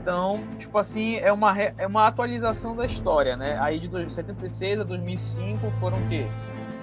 Então, 0.00 0.42
tipo 0.58 0.78
assim, 0.78 1.16
é 1.16 1.32
uma, 1.32 1.58
é 1.60 1.86
uma 1.86 2.06
atualização 2.06 2.76
da 2.76 2.86
história, 2.86 3.36
né? 3.36 3.58
Aí 3.60 3.78
de 3.78 3.88
dois- 3.88 4.12
76 4.12 4.80
a 4.80 4.84
2005 4.84 5.70
foram 5.80 5.98
o 5.98 6.08
quê? 6.08 6.26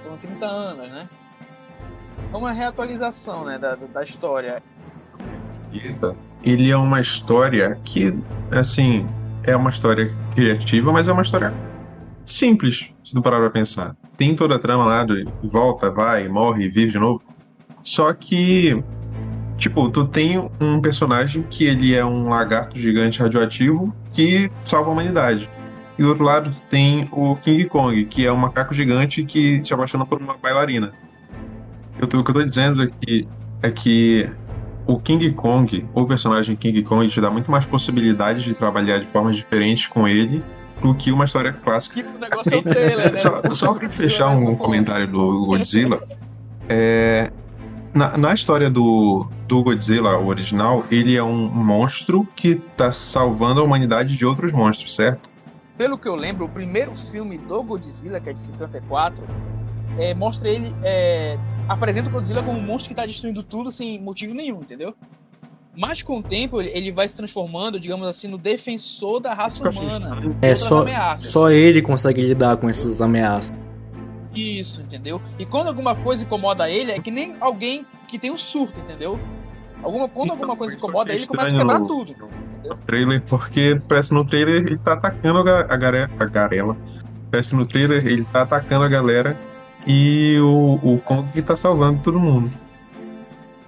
Foram 0.04 0.18
30 0.18 0.46
anos, 0.46 0.90
né? 0.90 1.08
É 2.34 2.38
uma 2.38 2.52
reatualização, 2.52 3.46
né, 3.46 3.58
da, 3.58 3.76
da 3.76 4.04
história. 4.04 4.62
Ele 6.44 6.72
é 6.72 6.76
uma 6.78 7.00
história 7.00 7.80
que, 7.84 8.14
assim, 8.52 9.08
é 9.44 9.56
uma 9.56 9.70
história 9.70 10.12
criativa, 10.34 10.92
mas 10.92 11.08
é 11.08 11.14
uma 11.14 11.22
história 11.22 11.54
simples, 12.26 12.90
se 13.04 13.14
tu 13.14 13.22
parar 13.22 13.38
pra 13.40 13.50
pensar. 13.50 13.96
Tem 14.22 14.36
toda 14.36 14.54
a 14.54 14.60
trama 14.60 14.86
lá, 14.86 15.04
de 15.04 15.26
volta, 15.42 15.90
vai, 15.90 16.28
morre, 16.30 16.70
vive 16.70 16.92
de 16.92 17.00
novo. 17.00 17.24
Só 17.82 18.14
que, 18.14 18.84
tipo, 19.58 19.90
tu 19.90 20.06
tem 20.06 20.38
um 20.60 20.80
personagem 20.80 21.42
que 21.50 21.64
ele 21.64 21.96
é 21.96 22.06
um 22.06 22.30
lagarto 22.30 22.80
gigante 22.80 23.20
radioativo 23.20 23.92
que 24.14 24.52
salva 24.64 24.92
a 24.92 24.94
humanidade. 24.94 25.50
E 25.98 26.04
do 26.04 26.10
outro 26.10 26.24
lado 26.24 26.56
tem 26.70 27.10
o 27.12 27.36
King 27.38 27.66
Kong, 27.66 28.06
que 28.06 28.24
é 28.24 28.32
um 28.32 28.38
macaco 28.38 28.76
gigante 28.76 29.24
que 29.26 29.60
se 29.66 29.74
apaixona 29.74 30.06
por 30.06 30.22
uma 30.22 30.38
bailarina. 30.38 30.92
Eu 32.00 32.06
tô- 32.06 32.20
o 32.20 32.24
que 32.24 32.30
eu 32.30 32.36
tô 32.36 32.44
dizendo 32.44 32.84
é 32.84 32.90
que, 33.02 33.28
é 33.64 33.72
que 33.72 34.30
o 34.86 35.00
King 35.00 35.32
Kong, 35.32 35.84
o 35.96 36.06
personagem 36.06 36.56
King 36.56 36.84
Kong, 36.84 37.08
te 37.08 37.20
dá 37.20 37.32
muito 37.32 37.50
mais 37.50 37.66
possibilidades 37.66 38.44
de 38.44 38.54
trabalhar 38.54 39.00
de 39.00 39.06
formas 39.08 39.36
diferentes 39.36 39.88
com 39.88 40.08
ele 40.08 40.44
do 40.82 40.96
que 40.96 41.12
uma 41.12 41.26
história 41.26 41.54
clássica. 41.54 42.02
Que 42.02 42.08
o 42.08 42.20
negócio 42.20 42.54
é 42.54 42.58
o 42.58 42.64
trailer, 42.64 43.12
né? 43.12 43.18
Só, 43.18 43.42
só 43.54 43.74
pra 43.74 43.90
fechar 43.90 44.30
um 44.30 44.56
comentário 44.56 45.08
do 45.08 45.46
Godzilla, 45.46 46.02
é, 46.68 47.32
na, 47.94 48.18
na 48.18 48.34
história 48.34 48.70
do, 48.70 49.28
do 49.48 49.64
Godzilla 49.64 50.18
original, 50.18 50.86
ele 50.90 51.16
é 51.16 51.24
um 51.24 51.50
monstro 51.50 52.28
que 52.36 52.56
tá 52.56 52.92
salvando 52.92 53.60
a 53.60 53.64
humanidade 53.64 54.16
de 54.16 54.26
outros 54.26 54.54
monstros, 54.54 54.96
certo? 54.96 55.30
Pelo 55.78 55.98
que 55.98 56.08
eu 56.08 56.16
lembro, 56.16 56.46
o 56.46 56.50
primeiro 56.50 56.96
filme 56.96 57.38
do 57.38 57.64
Godzilla, 57.64 58.20
que 58.20 58.30
é 58.30 58.34
de 58.34 58.42
54, 58.42 59.24
é, 59.98 60.14
mostra 60.14 60.50
ele. 60.50 60.74
É, 60.84 61.38
apresenta 61.68 62.10
o 62.10 62.12
Godzilla 62.12 62.44
como 62.44 62.58
um 62.58 62.62
monstro 62.62 62.90
que 62.90 62.96
tá 62.96 63.06
destruindo 63.06 63.44
tudo 63.44 63.72
sem 63.72 64.00
motivo 64.00 64.34
nenhum, 64.34 64.60
entendeu? 64.60 64.96
Mas 65.76 66.02
com 66.02 66.20
o 66.20 66.24
tempo 66.24 66.62
ele, 66.62 66.92
vai 66.92 67.08
se 67.08 67.16
transformando, 67.16 67.80
digamos 67.80 68.06
assim, 68.06 68.28
no 68.28 68.38
defensor 68.38 69.20
da 69.22 69.34
raça 69.34 69.68
humana. 69.70 70.36
É, 70.42 70.56
só, 70.56 70.82
ameaças. 70.82 71.32
só 71.32 71.50
ele 71.50 71.82
consegue 71.82 72.22
lidar 72.22 72.58
com 72.58 72.68
essas 72.68 73.02
ameaças. 73.02 73.56
Isso, 74.36 74.82
entendeu? 74.82 75.22
E 75.40 75.46
quando 75.46 75.68
alguma 75.68 75.96
coisa 75.96 76.24
incomoda 76.26 76.70
ele, 76.70 76.92
é 76.92 77.00
que 77.00 77.12
nem 77.12 77.36
alguém 77.40 77.86
que 78.08 78.18
tem 78.20 78.32
um 78.32 78.38
surto, 78.38 78.80
entendeu? 78.82 79.20
Alguma, 79.84 80.08
quando 80.08 80.26
Então, 80.28 80.36
alguma 80.36 80.56
coisa 80.56 80.76
isso 80.76 80.84
incomoda 80.86 81.14
ele, 81.14 81.26
começa 81.26 81.56
a 81.56 81.60
quebrar 81.60 81.80
no- 81.80 81.88
tudo. 81.88 82.16
No 82.66 82.76
trailer, 82.86 83.22
porque 83.24 83.82
parece 83.88 84.14
no 84.14 84.24
trailer 84.24 84.58
ele 84.66 84.78
tá 84.78 84.94
atacando 84.94 85.50
a, 85.50 85.62
a, 85.62 85.78
gare- 85.78 86.10
a 86.20 86.26
garela. 86.26 86.78
Parece 87.32 87.56
no 87.56 87.66
trailer 87.66 88.06
ele 88.06 88.24
tá 88.26 88.42
atacando 88.44 88.84
a 88.86 88.90
galera 88.90 89.38
e 89.88 90.38
o, 90.40 90.80
o 90.84 91.00
Kong 91.00 91.28
que 91.32 91.42
tá 91.42 91.58
salvando 91.58 92.02
todo 92.04 92.20
mundo. 92.20 92.52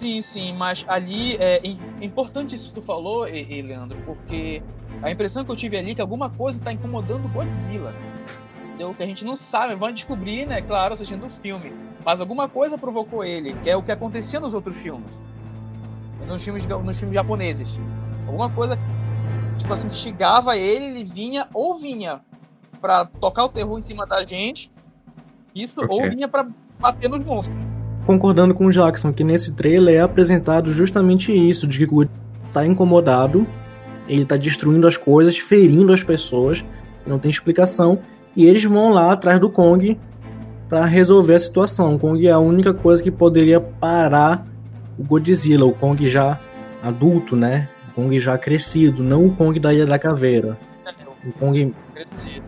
Sim, 0.03 0.19
sim, 0.19 0.53
mas 0.53 0.83
ali 0.85 1.37
é 1.37 1.61
im- 1.65 1.79
importante 2.01 2.53
isso 2.53 2.73
que 2.73 2.81
tu 2.81 2.85
falou, 2.85 3.25
e, 3.25 3.41
e, 3.41 3.61
Leandro, 3.61 3.97
porque 4.05 4.61
a 5.01 5.09
impressão 5.09 5.45
que 5.45 5.51
eu 5.51 5.55
tive 5.55 5.77
ali 5.77 5.91
é 5.91 5.95
que 5.95 6.01
alguma 6.01 6.29
coisa 6.29 6.59
tá 6.59 6.73
incomodando 6.73 7.29
Godzilla. 7.29 7.93
Entendeu? 8.65 8.93
Que 8.93 9.01
a 9.01 9.05
gente 9.05 9.23
não 9.23 9.37
sabe, 9.37 9.75
vai 9.75 9.93
descobrir, 9.93 10.45
né, 10.45 10.61
claro, 10.61 10.91
assistindo 10.93 11.25
o 11.25 11.29
filme. 11.29 11.71
Mas 12.03 12.19
alguma 12.19 12.49
coisa 12.49 12.77
provocou 12.77 13.23
ele, 13.23 13.53
que 13.63 13.69
é 13.69 13.77
o 13.77 13.81
que 13.81 13.93
acontecia 13.93 14.41
nos 14.41 14.53
outros 14.53 14.77
filmes. 14.77 15.17
Nos 16.27 16.43
filmes, 16.43 16.65
nos 16.65 16.99
filmes 16.99 17.15
japoneses. 17.15 17.79
Alguma 18.27 18.49
coisa, 18.49 18.77
tipo 19.57 19.71
assim, 19.71 19.87
instigava 19.87 20.57
ele, 20.57 20.83
ele 20.83 21.05
vinha 21.05 21.47
ou 21.53 21.79
vinha 21.79 22.19
pra 22.81 23.05
tocar 23.05 23.45
o 23.45 23.49
terror 23.49 23.79
em 23.79 23.83
cima 23.83 24.05
da 24.05 24.21
gente, 24.23 24.69
isso, 25.55 25.79
ou 25.87 26.09
vinha 26.09 26.27
pra 26.27 26.45
bater 26.77 27.09
nos 27.09 27.23
monstros. 27.23 27.62
Concordando 28.05 28.53
com 28.53 28.65
o 28.65 28.71
Jackson, 28.71 29.13
que 29.13 29.23
nesse 29.23 29.53
trailer 29.53 29.95
é 29.95 29.99
apresentado 30.01 30.71
justamente 30.71 31.31
isso, 31.31 31.67
de 31.67 31.87
que 31.87 31.93
o 31.93 32.07
tá 32.51 32.65
incomodado, 32.65 33.47
ele 34.07 34.25
tá 34.25 34.37
destruindo 34.37 34.85
as 34.85 34.97
coisas, 34.97 35.37
ferindo 35.37 35.91
as 35.91 36.03
pessoas, 36.03 36.63
não 37.05 37.17
tem 37.17 37.31
explicação, 37.31 37.99
e 38.35 38.45
eles 38.45 38.63
vão 38.63 38.91
lá 38.91 39.11
atrás 39.11 39.39
do 39.39 39.49
Kong 39.49 39.97
para 40.69 40.85
resolver 40.85 41.35
a 41.35 41.39
situação. 41.39 41.95
O 41.95 41.99
Kong 41.99 42.25
é 42.27 42.31
a 42.31 42.39
única 42.39 42.73
coisa 42.73 43.01
que 43.01 43.11
poderia 43.11 43.59
parar 43.59 44.45
o 44.97 45.03
Godzilla, 45.03 45.65
o 45.65 45.73
Kong 45.73 46.07
já 46.07 46.39
adulto, 46.81 47.35
né? 47.35 47.69
O 47.89 47.93
Kong 47.93 48.19
já 48.19 48.37
crescido, 48.37 49.03
não 49.03 49.27
o 49.27 49.35
Kong 49.35 49.59
da 49.59 49.73
Ilha 49.73 49.85
da 49.85 49.97
Caveira. 49.97 50.57
O 51.25 51.31
Kong 51.31 51.73
Crescido. 51.93 52.43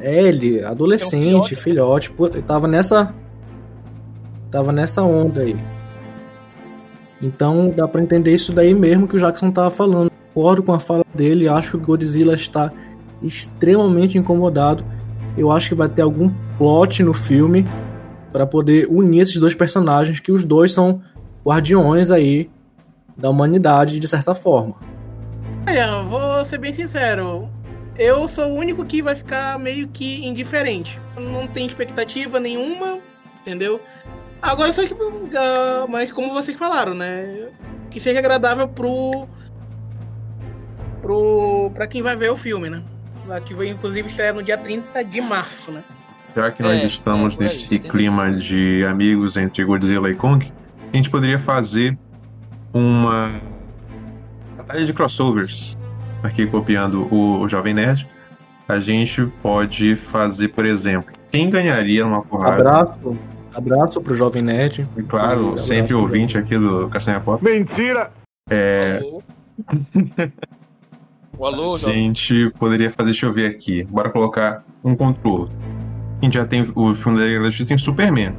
é, 0.00 0.24
ele, 0.24 0.64
adolescente, 0.64 1.54
É 1.54 1.56
filhote, 1.56 2.12
ele 2.32 2.42
tava 2.42 2.66
nessa. 2.66 3.14
Tava 4.50 4.72
nessa 4.72 5.02
onda 5.02 5.42
aí. 5.42 5.56
Então 7.20 7.72
dá 7.74 7.88
pra 7.88 8.02
entender 8.02 8.32
isso 8.32 8.52
daí 8.52 8.74
mesmo 8.74 9.08
que 9.08 9.16
o 9.16 9.18
Jackson 9.18 9.50
tava 9.50 9.70
falando. 9.70 10.10
Concordo 10.32 10.62
com 10.62 10.72
a 10.72 10.78
fala 10.78 11.04
dele, 11.14 11.48
acho 11.48 11.70
que 11.70 11.76
o 11.76 11.80
Godzilla 11.80 12.34
está 12.34 12.70
extremamente 13.22 14.18
incomodado. 14.18 14.84
Eu 15.36 15.50
acho 15.50 15.70
que 15.70 15.74
vai 15.74 15.88
ter 15.88 16.02
algum 16.02 16.30
plot 16.58 17.02
no 17.02 17.12
filme 17.12 17.66
para 18.32 18.46
poder 18.46 18.86
unir 18.90 19.20
esses 19.22 19.36
dois 19.38 19.54
personagens, 19.54 20.20
que 20.20 20.30
os 20.30 20.44
dois 20.44 20.72
são 20.72 21.00
guardiões 21.44 22.10
aí 22.10 22.50
da 23.16 23.30
humanidade 23.30 23.98
de 23.98 24.06
certa 24.06 24.34
forma. 24.34 24.74
Vou 26.08 26.44
ser 26.44 26.58
bem 26.58 26.72
sincero. 26.72 27.48
Eu 27.98 28.28
sou 28.28 28.50
o 28.50 28.54
único 28.54 28.84
que 28.84 29.00
vai 29.00 29.14
ficar 29.14 29.58
meio 29.58 29.88
que 29.88 30.26
indiferente. 30.26 31.00
Não 31.16 31.46
tem 31.46 31.66
expectativa 31.66 32.38
nenhuma, 32.38 32.98
entendeu? 33.40 33.80
Agora 34.46 34.72
só 34.72 34.86
que. 34.86 34.94
ah, 35.36 35.86
Mas 35.88 36.12
como 36.12 36.32
vocês 36.32 36.56
falaram, 36.56 36.94
né? 36.94 37.48
Que 37.90 37.98
seja 38.00 38.18
agradável 38.18 38.68
pro. 38.68 39.26
pro. 41.02 41.70
pra 41.74 41.86
quem 41.86 42.02
vai 42.02 42.16
ver 42.16 42.30
o 42.30 42.36
filme, 42.36 42.70
né? 42.70 42.82
Lá 43.26 43.40
Que 43.40 43.54
vai 43.54 43.68
inclusive 43.68 44.08
estrear 44.08 44.34
no 44.34 44.42
dia 44.42 44.56
30 44.56 45.04
de 45.04 45.20
março, 45.20 45.70
né? 45.72 45.82
Já 46.34 46.50
que 46.50 46.62
nós 46.62 46.82
É, 46.82 46.86
estamos 46.86 47.36
é, 47.38 47.42
nesse 47.44 47.66
entendeu? 47.74 47.90
clima 47.90 48.30
de 48.30 48.84
amigos 48.88 49.36
entre 49.36 49.64
Godzilla 49.64 50.10
e 50.10 50.14
Kong, 50.14 50.52
a 50.92 50.96
gente 50.96 51.08
poderia 51.10 51.38
fazer 51.38 51.98
uma 52.74 53.40
batalha 54.56 54.84
de 54.84 54.92
crossovers. 54.92 55.76
Aqui 56.22 56.46
copiando 56.46 57.08
o, 57.12 57.40
o 57.40 57.48
Jovem 57.48 57.72
Nerd. 57.74 58.06
A 58.68 58.78
gente 58.80 59.24
pode 59.42 59.94
fazer, 59.96 60.48
por 60.48 60.66
exemplo, 60.66 61.12
quem 61.30 61.48
ganharia 61.48 62.04
numa 62.04 62.20
porrada? 62.22 62.56
Abraço, 62.68 63.16
abraço 63.56 64.00
pro 64.00 64.14
Jovem 64.14 64.42
Nerd. 64.42 64.86
E 64.96 65.02
claro, 65.02 65.48
Abraço 65.48 65.64
sempre 65.66 65.94
ouvinte 65.94 66.36
aqui 66.36 66.56
do 66.58 66.88
Castanha 66.88 67.20
Pop. 67.20 67.42
Mentira! 67.42 68.10
É, 68.50 69.00
Alô? 69.02 69.22
O 71.38 71.44
alô, 71.46 71.74
a 71.74 71.78
jovem. 71.78 71.94
gente 71.94 72.50
poderia 72.58 72.90
fazer, 72.90 73.10
deixa 73.10 73.26
eu 73.26 73.32
ver 73.32 73.46
aqui. 73.50 73.84
Bora 73.84 74.10
colocar 74.10 74.64
um 74.84 74.94
contra 74.94 75.26
o 75.28 75.32
outro. 75.32 75.54
A 76.20 76.24
gente 76.24 76.34
já 76.34 76.46
tem 76.46 76.70
o 76.74 76.94
filme 76.94 77.18
da 77.18 77.24
Liga 77.24 77.40
da 77.40 77.46
Justiça, 77.46 77.68
tem 77.68 77.78
Superman. 77.78 78.34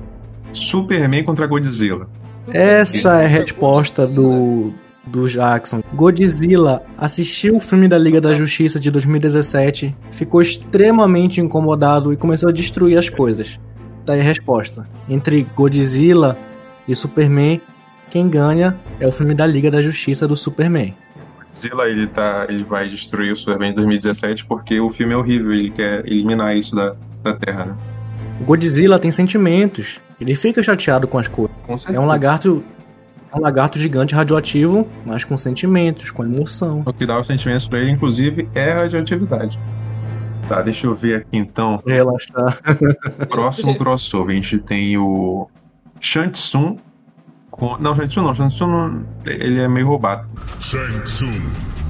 Superman 0.53 1.23
contra 1.23 1.45
Godzilla. 1.45 2.07
Essa 2.47 3.21
é 3.21 3.25
a 3.25 3.27
resposta 3.27 4.07
do, 4.07 4.71
do 5.05 5.27
Jackson. 5.27 5.81
Godzilla 5.93 6.81
assistiu 6.97 7.57
o 7.57 7.59
filme 7.59 7.87
da 7.87 7.97
Liga 7.97 8.21
da 8.21 8.33
Justiça 8.33 8.79
de 8.79 8.89
2017, 8.89 9.95
ficou 10.11 10.41
extremamente 10.41 11.41
incomodado 11.41 12.13
e 12.13 12.17
começou 12.17 12.49
a 12.49 12.53
destruir 12.53 12.97
as 12.97 13.09
coisas. 13.09 13.59
Tá 14.07 14.13
aí 14.13 14.21
a 14.21 14.23
resposta. 14.23 14.87
Entre 15.09 15.45
Godzilla 15.53 16.37
e 16.87 16.95
Superman, 16.95 17.61
quem 18.09 18.29
ganha 18.29 18.77
é 19.01 19.05
o 19.05 19.11
filme 19.11 19.35
da 19.35 19.45
Liga 19.45 19.69
da 19.69 19.81
Justiça 19.81 20.25
do 20.25 20.33
Superman. 20.33 20.95
Godzilla 21.49 21.89
ele, 21.89 22.07
tá, 22.07 22.47
ele 22.47 22.63
vai 22.63 22.87
destruir 22.87 23.33
o 23.33 23.35
Superman 23.35 23.71
em 23.71 23.75
2017 23.75 24.45
porque 24.45 24.79
o 24.79 24.89
filme 24.91 25.13
é 25.13 25.17
horrível, 25.17 25.51
ele 25.51 25.69
quer 25.69 26.09
eliminar 26.09 26.55
isso 26.55 26.73
da, 26.73 26.95
da 27.21 27.33
Terra, 27.33 27.65
né? 27.65 27.75
O 28.39 28.45
Godzilla 28.45 28.97
tem 28.97 29.11
sentimentos. 29.11 29.99
Ele 30.21 30.35
fica 30.35 30.63
chateado 30.63 31.05
com 31.05 31.19
as 31.19 31.27
coisas. 31.27 31.53
Com 31.65 31.77
É 31.93 31.99
um 31.99 32.05
lagarto. 32.05 32.63
É 33.29 33.35
um 33.37 33.41
lagarto 33.41 33.77
gigante 33.77 34.15
radioativo, 34.15 34.87
mas 35.05 35.25
com 35.25 35.37
sentimentos, 35.37 36.11
com 36.11 36.23
emoção. 36.23 36.81
O 36.85 36.93
que 36.93 37.05
dá 37.05 37.19
os 37.19 37.27
sentimentos 37.27 37.67
pra 37.67 37.79
ele, 37.79 37.91
inclusive, 37.91 38.47
é 38.55 38.71
a 38.71 38.75
radioatividade. 38.83 39.59
Tá, 40.47 40.61
deixa 40.61 40.87
eu 40.87 40.95
ver 40.95 41.17
aqui 41.17 41.37
então. 41.37 41.83
Relaxar. 41.85 42.57
Próximo 43.29 43.77
crossover, 43.77 44.37
a 44.37 44.41
gente 44.41 44.59
tem 44.59 44.97
o 44.97 45.49
Shang 45.99 46.31
Tsung 46.31 46.77
com. 47.51 47.77
Não, 47.77 47.93
Shang 47.93 48.07
Tsung 48.07 48.23
não, 48.23 48.33
Shang 48.33 48.53
Tsung 48.53 48.71
não... 48.71 49.05
ele 49.25 49.59
é 49.59 49.67
meio 49.67 49.87
roubado. 49.87 50.27
Shang 50.59 51.01
Tsung 51.01 51.41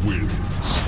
wins. 0.03 0.83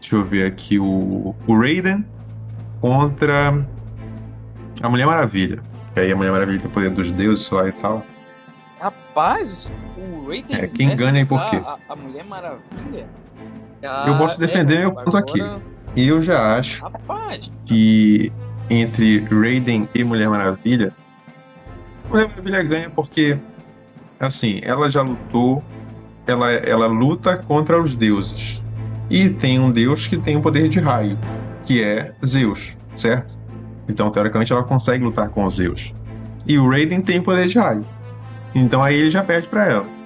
Deixa 0.00 0.16
eu 0.16 0.24
ver 0.24 0.46
aqui 0.46 0.78
o, 0.78 1.34
o 1.46 1.58
Raiden 1.58 2.04
contra 2.80 3.64
a 4.82 4.88
Mulher 4.88 5.06
Maravilha. 5.06 5.62
Que 5.94 6.00
aí 6.00 6.12
a 6.12 6.16
Mulher 6.16 6.32
Maravilha 6.32 6.60
tem 6.60 6.70
o 6.70 6.72
poder 6.72 6.90
dos 6.90 7.10
deuses 7.12 7.48
lá 7.50 7.68
e 7.68 7.72
tal. 7.72 8.04
Rapaz, 9.18 9.68
o 9.96 10.28
Raiden. 10.28 10.56
É, 10.56 10.66
quem 10.68 10.94
ganha 10.94 11.20
e 11.22 11.24
por 11.24 11.40
a- 11.40 11.46
quê? 11.46 11.60
A, 11.88 11.96
Mulher 11.96 12.24
Maravilha. 12.24 13.06
Eu 14.06 14.16
posso 14.16 14.36
Ah, 14.36 14.38
defender 14.46 14.76
é, 14.76 14.78
meu 14.82 14.92
ponto 14.92 15.16
agora- 15.16 15.24
aqui. 15.56 15.62
E 15.96 16.06
eu 16.06 16.22
já 16.22 16.56
acho 16.56 16.84
Rapaz, 16.84 17.50
que 17.66 18.32
entre 18.70 19.18
Raiden 19.28 19.88
e 19.92 20.04
Mulher 20.04 20.28
Maravilha, 20.30 20.92
Mulher 22.08 22.28
Maravilha 22.28 22.62
ganha 22.62 22.90
porque, 22.90 23.36
assim, 24.20 24.60
ela 24.62 24.88
já 24.88 25.02
lutou, 25.02 25.64
ela, 26.24 26.52
ela 26.52 26.86
luta 26.86 27.36
contra 27.38 27.80
os 27.82 27.96
deuses. 27.96 28.62
E 29.10 29.28
tem 29.30 29.58
um 29.58 29.72
deus 29.72 30.06
que 30.06 30.16
tem 30.16 30.36
o 30.36 30.40
poder 30.40 30.68
de 30.68 30.78
raio, 30.78 31.18
que 31.64 31.82
é 31.82 32.12
Zeus, 32.24 32.76
certo? 32.94 33.36
Então, 33.88 34.10
teoricamente, 34.12 34.52
ela 34.52 34.62
consegue 34.62 35.02
lutar 35.02 35.28
com 35.30 35.44
os 35.44 35.54
Zeus. 35.56 35.92
E 36.46 36.56
o 36.56 36.70
Raiden 36.70 37.00
tem 37.00 37.20
poder 37.20 37.48
de 37.48 37.58
raio. 37.58 37.84
Então 38.54 38.82
aí 38.82 38.96
ele 38.96 39.10
já 39.10 39.22
perde 39.22 39.48
pra 39.48 39.66
ela. 39.66 39.98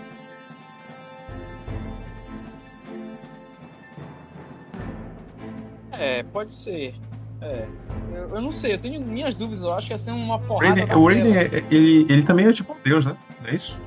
é, 6.03 6.23
pode 6.25 6.53
ser. 6.53 6.95
É. 7.41 7.67
Eu, 8.13 8.37
eu 8.37 8.41
não 8.41 8.51
sei, 8.51 8.75
eu 8.75 8.79
tenho 8.79 9.01
minhas 9.01 9.35
dúvidas, 9.35 9.63
eu 9.63 9.73
acho 9.73 9.87
que 9.87 9.93
ia 9.93 9.99
ser 9.99 10.11
uma 10.11 10.39
porrada. 10.39 10.81
Raiden, 10.81 10.97
o 10.97 11.07
Raiden 11.07 11.33
tela. 11.33 11.45
é- 11.45 11.65
ele, 11.71 12.07
ele 12.09 12.23
também 12.23 12.47
é 12.47 12.53
tipo 12.53 12.73
um 12.73 12.77
deus, 12.85 13.07
né? 13.07 13.17
Não 13.43 13.51
é 13.51 13.55
isso? 13.55 13.81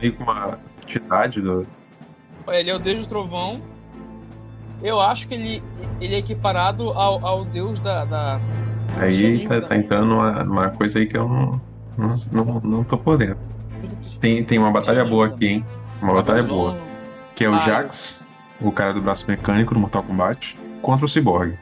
Meio 0.00 0.12
com 0.14 0.22
uma 0.22 0.58
entidade 0.82 1.40
do, 1.40 1.66
Ele 2.48 2.70
é 2.70 2.74
o 2.74 2.78
Deus 2.78 3.00
do 3.00 3.06
Trovão. 3.06 3.60
Eu 4.82 5.00
acho 5.00 5.26
que 5.26 5.34
ele, 5.34 5.62
ele 6.00 6.14
é 6.14 6.18
equiparado 6.18 6.90
ao, 6.90 7.24
ao 7.26 7.44
Deus 7.44 7.80
da. 7.80 8.04
da... 8.04 8.40
Aí 8.98 9.46
tá, 9.46 9.60
tá 9.60 9.76
entrando 9.76 10.06
numa, 10.06 10.44
numa 10.44 10.70
coisa 10.70 10.98
aí 10.98 11.06
que 11.06 11.16
eu 11.16 11.28
não, 11.28 11.60
não, 11.96 12.16
não, 12.32 12.60
não 12.60 12.84
tô 12.84 12.96
por 12.96 13.18
dentro. 13.18 13.38
Tem, 14.20 14.42
tem 14.44 14.58
uma 14.58 14.70
batalha 14.70 15.04
boa 15.04 15.26
aqui, 15.26 15.46
hein? 15.46 15.66
Uma 16.02 16.14
batalha 16.14 16.42
boa. 16.42 16.76
Que 17.34 17.44
é 17.44 17.50
o 17.50 17.58
Jax, 17.58 18.24
o 18.60 18.70
cara 18.72 18.92
do 18.92 19.00
braço 19.02 19.24
mecânico 19.28 19.74
do 19.74 19.80
Mortal 19.80 20.02
Kombat, 20.02 20.58
contra 20.82 21.04
o 21.04 21.08
Cyborg. 21.08 21.58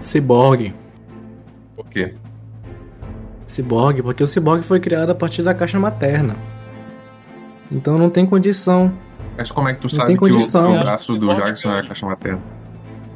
Cyborg. 0.00 0.74
Por 1.74 1.86
quê? 1.86 2.14
Cyborg, 3.46 4.02
porque 4.02 4.22
o 4.22 4.26
Cyborg 4.26 4.62
foi 4.62 4.78
criado 4.80 5.10
a 5.10 5.14
partir 5.14 5.42
da 5.42 5.54
caixa 5.54 5.78
materna. 5.78 6.36
Então 7.70 7.98
não 7.98 8.08
tem 8.10 8.24
condição. 8.26 8.92
Mas 9.36 9.50
como 9.50 9.68
é 9.68 9.74
que 9.74 9.80
tu 9.80 9.84
Não 9.84 9.90
sabe 9.90 10.08
tem 10.08 10.16
que 10.16 10.24
o, 10.24 10.28
condição. 10.28 10.72
que 10.74 10.78
o 10.78 10.80
braço 10.80 11.16
do 11.16 11.34
Jackson 11.34 11.70
é 11.70 11.80
a 11.80 11.86
caixa 11.86 12.06
materna? 12.06 12.42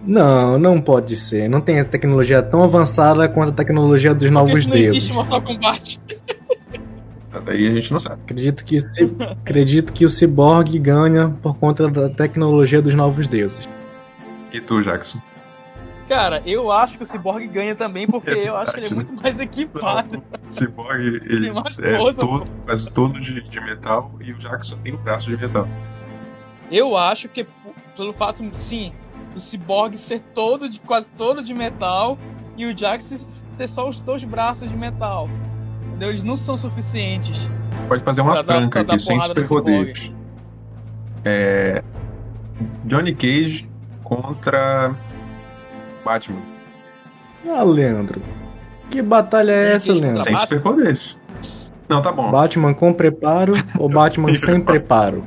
Não, 0.05 0.59
não 0.59 0.81
pode 0.81 1.15
ser. 1.17 1.49
Não 1.49 1.61
tem 1.61 1.81
a 1.81 1.85
tecnologia 1.85 2.43
tão 2.43 2.63
avançada 2.63 3.29
quanto 3.29 3.51
a 3.51 3.53
tecnologia 3.55 4.13
dos 4.13 4.25
Porque 4.29 4.35
novos 4.35 4.59
isso 4.61 4.69
não 4.69 4.75
deuses. 4.77 4.95
existe 4.95 5.13
Mortal 5.13 5.43
Kombat. 5.43 6.01
Daí 7.41 7.67
a 7.67 7.71
gente 7.73 7.93
não 7.93 8.01
sabe. 8.01 8.21
Acredito 8.23 8.65
que, 8.65 8.79
acredito 9.43 9.93
que 9.93 10.05
o 10.05 10.09
Cyborg 10.09 10.79
ganha 10.79 11.31
por 11.43 11.57
conta 11.57 11.89
da 11.89 12.09
tecnologia 12.09 12.83
dos 12.83 12.95
novos 12.95 13.27
deuses. 13.27 13.69
E 14.53 14.61
tu, 14.61 14.83
Jackson? 14.83 15.19
Cara, 16.09 16.43
eu 16.45 16.71
acho 16.71 16.99
que 16.99 17.05
o 17.05 17.07
Cyborg 17.07 17.47
ganha 17.47 17.75
também, 17.75 18.07
porque 18.07 18.31
eu 18.31 18.57
acho 18.57 18.73
que 18.73 18.81
ele 18.81 18.87
é 18.87 18.95
muito 18.95 19.15
mais 19.15 19.41
equipado. 19.41 20.23
O 20.47 20.51
Cyborg, 20.51 21.01
ele 21.01 21.49
é 21.49 21.99
coisa, 21.99 22.21
todo, 22.21 22.51
quase 22.67 22.91
todo 22.91 23.21
de, 23.21 23.41
de 23.41 23.61
metal 23.61 24.13
e 24.21 24.33
o 24.33 24.39
Jackson 24.39 24.77
tem 24.79 24.93
o 24.93 24.99
braço 24.99 25.31
de 25.31 25.37
metal. 25.37 25.67
Eu 26.71 26.97
acho 26.97 27.29
que 27.29 27.47
pelo 27.97 28.13
fato, 28.13 28.49
sim, 28.53 28.93
do 29.33 29.41
Cyborg 29.41 29.97
ser 29.97 30.21
todo, 30.35 30.69
de, 30.69 30.79
quase 30.81 31.07
todo 31.17 31.43
de 31.43 31.55
metal 31.55 32.19
e 32.57 32.67
o 32.67 32.77
Jax 32.77 33.43
ter 33.57 33.69
só 33.69 33.89
os 33.89 33.99
dois 34.01 34.25
braços 34.25 34.69
de 34.69 34.77
metal. 34.77 35.29
Entendeu? 36.03 36.11
Eles 36.11 36.25
não 36.25 36.37
são 36.37 36.57
suficientes. 36.57 37.49
Pode 37.87 38.03
fazer 38.03 38.23
uma 38.23 38.43
franca 38.43 38.81
aqui, 38.81 38.99
sem 38.99 39.21
superpoderes. 39.21 40.13
É. 41.25 41.81
Johnny 42.85 43.15
Cage 43.15 43.71
contra 44.03 44.97
Batman. 46.05 46.41
Ah, 47.47 47.63
Leandro. 47.63 48.21
Que 48.91 49.01
batalha 49.01 49.53
é 49.53 49.75
essa, 49.75 49.93
Leandro? 49.93 50.25
Sem 50.25 50.33
Batman? 50.33 50.41
superpoderes. 50.41 51.17
Não, 51.89 52.03
tá 52.03 52.11
bom. 52.11 52.33
Batman 52.33 52.75
com 52.75 52.93
preparo 52.93 53.53
ou 53.79 53.87
Batman 53.89 54.35
sem 54.35 54.61
preparo? 54.61 55.25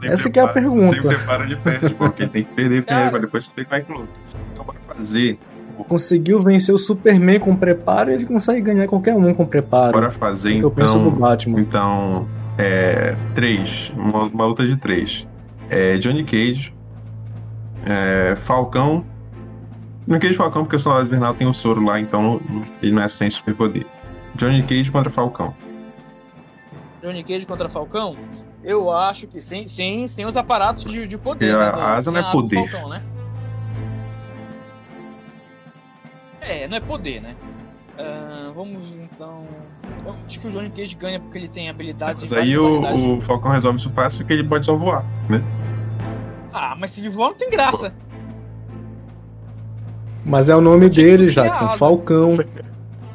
Sem 0.00 0.08
essa 0.08 0.30
que 0.30 0.38
é 0.38 0.42
a 0.42 0.48
preparo. 0.48 0.76
pergunta. 0.76 1.02
Sem 1.02 1.18
preparo 1.18 1.42
ele 1.42 1.56
perde, 1.56 1.94
porque 1.94 2.22
ele 2.22 2.30
tem 2.30 2.44
que 2.44 2.54
perder 2.54 2.82
primeiro 2.86 3.10
pra 3.10 3.18
depois 3.18 3.48
como 3.48 3.66
é 3.72 3.80
que 3.80 3.92
luta. 3.92 4.20
Então 4.52 4.64
bora 4.64 4.78
fazer. 4.86 5.36
Conseguiu 5.88 6.38
vencer 6.38 6.74
o 6.74 6.78
Superman 6.78 7.40
com 7.40 7.54
preparo 7.56 8.10
ele 8.10 8.24
consegue 8.24 8.60
ganhar 8.60 8.86
qualquer 8.86 9.14
um 9.14 9.34
com 9.34 9.44
preparo. 9.44 9.92
Bora 9.92 10.10
fazer 10.10 10.56
o 10.56 10.58
que 10.58 10.64
eu 10.64 10.70
penso 10.70 10.98
do 10.98 11.08
então. 11.08 11.18
Batman. 11.18 11.60
Então. 11.60 12.28
É. 12.56 13.16
Três. 13.34 13.92
Uma, 13.96 14.24
uma 14.24 14.46
luta 14.46 14.66
de 14.66 14.76
três. 14.76 15.26
É, 15.68 15.96
Johnny 15.98 16.24
Cage. 16.24 16.74
É, 17.84 18.36
Falcão. 18.36 19.04
Johnny 20.06 20.20
Cage 20.20 20.34
Falcão, 20.34 20.62
porque 20.62 20.76
o 20.76 20.78
Soldado 20.78 21.06
Invernal 21.06 21.34
tem 21.34 21.46
o 21.46 21.54
soro 21.54 21.82
lá, 21.84 21.98
então 21.98 22.40
ele 22.82 22.92
não 22.92 23.02
é 23.02 23.08
sem 23.08 23.28
superpoder. 23.30 23.86
Johnny 24.34 24.62
Cage 24.62 24.90
contra 24.90 25.10
Falcão. 25.10 25.54
Johnny 27.02 27.24
Cage 27.24 27.46
contra 27.46 27.68
Falcão? 27.68 28.16
Eu 28.62 28.90
acho 28.90 29.26
que 29.26 29.40
sim, 29.40 29.66
sim, 29.66 30.06
sem 30.06 30.24
os 30.24 30.36
aparatos 30.36 30.84
de, 30.84 31.06
de 31.06 31.18
poder. 31.18 31.52
Né, 31.52 31.58
a 31.58 31.96
asa 31.96 32.10
sem 32.10 32.20
não 32.20 32.28
é 32.28 32.32
poder. 32.32 32.68
Falcão, 32.68 32.88
né? 32.88 33.02
É, 36.46 36.68
não 36.68 36.76
é 36.76 36.80
poder, 36.80 37.20
né? 37.20 37.34
Ah, 37.98 38.52
vamos 38.54 38.88
então. 38.90 39.46
Eu 40.04 40.14
acho 40.26 40.40
que 40.40 40.46
o 40.46 40.50
Johnny 40.50 40.70
Cage 40.70 40.94
ganha 40.94 41.20
porque 41.20 41.38
ele 41.38 41.48
tem 41.48 41.68
habilidades 41.68 42.22
Mas 42.22 42.32
e 42.32 42.36
aí 42.36 42.58
o, 42.58 43.16
o 43.16 43.20
Falcão 43.20 43.52
resolve 43.52 43.78
isso 43.78 43.90
fácil 43.90 44.20
porque 44.20 44.32
ele 44.34 44.44
pode 44.44 44.64
só 44.64 44.74
voar, 44.74 45.04
né? 45.28 45.42
Ah, 46.52 46.76
mas 46.78 46.90
se 46.90 47.00
ele 47.00 47.08
voar 47.08 47.30
não 47.30 47.36
tem 47.36 47.50
graça. 47.50 47.94
Mas 50.24 50.48
é 50.48 50.56
o 50.56 50.60
nome 50.60 50.88
dele, 50.88 51.30
Jackson. 51.30 51.70
Falcão. 51.70 52.36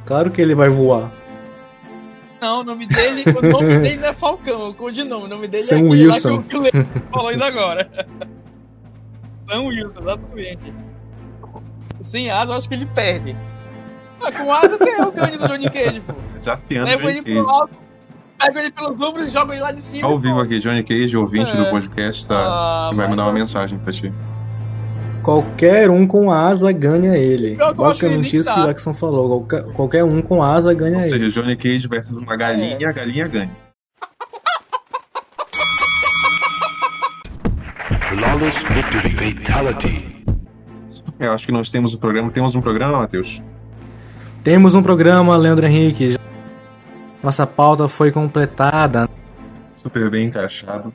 Claro 0.05 0.31
que 0.31 0.41
ele 0.41 0.55
vai 0.55 0.69
voar. 0.69 1.11
Não, 2.41 2.61
o 2.61 2.63
nome 2.63 2.87
dele, 2.87 3.23
o 3.37 3.41
nome 3.41 3.67
dele 3.79 3.97
não 3.97 4.07
é 4.07 4.13
Falcão, 4.13 4.69
o 4.69 4.73
codinome, 4.73 5.25
o 5.25 5.27
nome 5.27 5.47
dele 5.47 5.63
Sam 5.63 5.75
é 5.75 5.79
aquele 5.79 6.07
lá 6.07 6.13
Wilson. 6.13 6.43
que 6.43 6.55
o 6.55 6.61
Leandro 6.61 7.01
falou 7.11 7.27
ainda 7.27 7.45
agora. 7.45 8.07
Sam 9.49 9.61
Wilson, 9.63 9.99
exatamente. 9.99 10.73
Sem 12.09 12.29
asa, 12.31 12.53
eu 12.53 12.57
acho 12.57 12.67
que 12.67 12.73
ele 12.75 12.85
perde. 12.87 13.35
Ah, 14.21 14.31
com 14.31 14.51
asa 14.53 14.77
tem 14.77 15.01
o 15.01 15.11
ganho 15.11 15.37
do 15.39 15.47
Johnny 15.47 15.69
Cage, 15.69 16.01
pô. 16.01 16.13
Desafiando 16.37 16.87
Leva 16.87 17.01
Johnny 17.03 17.13
ele 17.17 17.23
Cage. 17.23 17.35
pro 17.41 17.49
alto, 17.49 17.73
pega 18.37 18.59
ele 18.61 18.71
pelos 18.71 18.99
ombros 19.01 19.27
e 19.29 19.31
joga 19.31 19.53
ele 19.53 19.61
lá 19.61 19.71
de 19.71 19.81
cima. 19.81 20.07
Ao 20.07 20.19
vivo 20.19 20.39
aqui, 20.41 20.59
Johnny 20.59 20.83
Cage, 20.83 21.15
ouvinte 21.15 21.55
do 21.55 21.63
É. 21.63 21.69
podcast, 21.69 22.25
tá, 22.27 22.35
Ah, 22.35 22.87
vai 22.87 22.95
mas 22.97 23.09
mandar 23.11 23.23
uma 23.23 23.33
mensagem 23.33 23.77
pra 23.79 23.93
ti. 23.93 24.11
Qualquer 25.21 25.89
um 25.91 26.07
com 26.07 26.31
asa 26.31 26.71
ganha 26.71 27.15
ele. 27.15 27.55
Eu 27.59 27.65
acho 27.85 27.99
que 27.99 28.05
ele 28.05 28.15
Basicamente 28.17 28.37
isso 28.37 28.51
que 28.53 28.59
o. 28.59 28.65
Jackson 28.65 28.93
falou. 28.93 29.45
Qualquer, 29.45 29.73
qualquer 29.73 30.03
um 30.03 30.21
com 30.21 30.41
asa 30.41 30.73
ganha 30.73 30.97
Ou 30.97 31.03
ele. 31.03 31.09
seja, 31.11 31.41
Johnny 31.41 31.55
Cage 31.55 31.87
versus 31.87 32.17
uma 32.17 32.35
galinha, 32.35 32.77
É. 32.81 32.85
a 32.85 32.91
galinha 32.91 33.27
ganha. 33.27 33.51
Flawless 38.09 38.57
victory 38.73 39.09
fatality. 39.11 40.18
Eu 41.19 41.33
acho 41.33 41.45
que 41.45 41.51
nós 41.51 41.69
temos 41.69 41.93
um 41.93 41.97
programa. 41.97 42.31
Temos 42.31 42.55
um 42.55 42.61
programa, 42.61 42.99
Matheus? 42.99 43.41
Temos 44.43 44.73
um 44.73 44.81
programa, 44.81 45.35
Leandro 45.35 45.65
Henrique. 45.65 46.17
Nossa 47.21 47.45
pauta 47.45 47.89
foi 47.89 48.09
completada. 48.09 49.09
Super 49.75 50.09
bem 50.09 50.27
encaixado. 50.27 50.93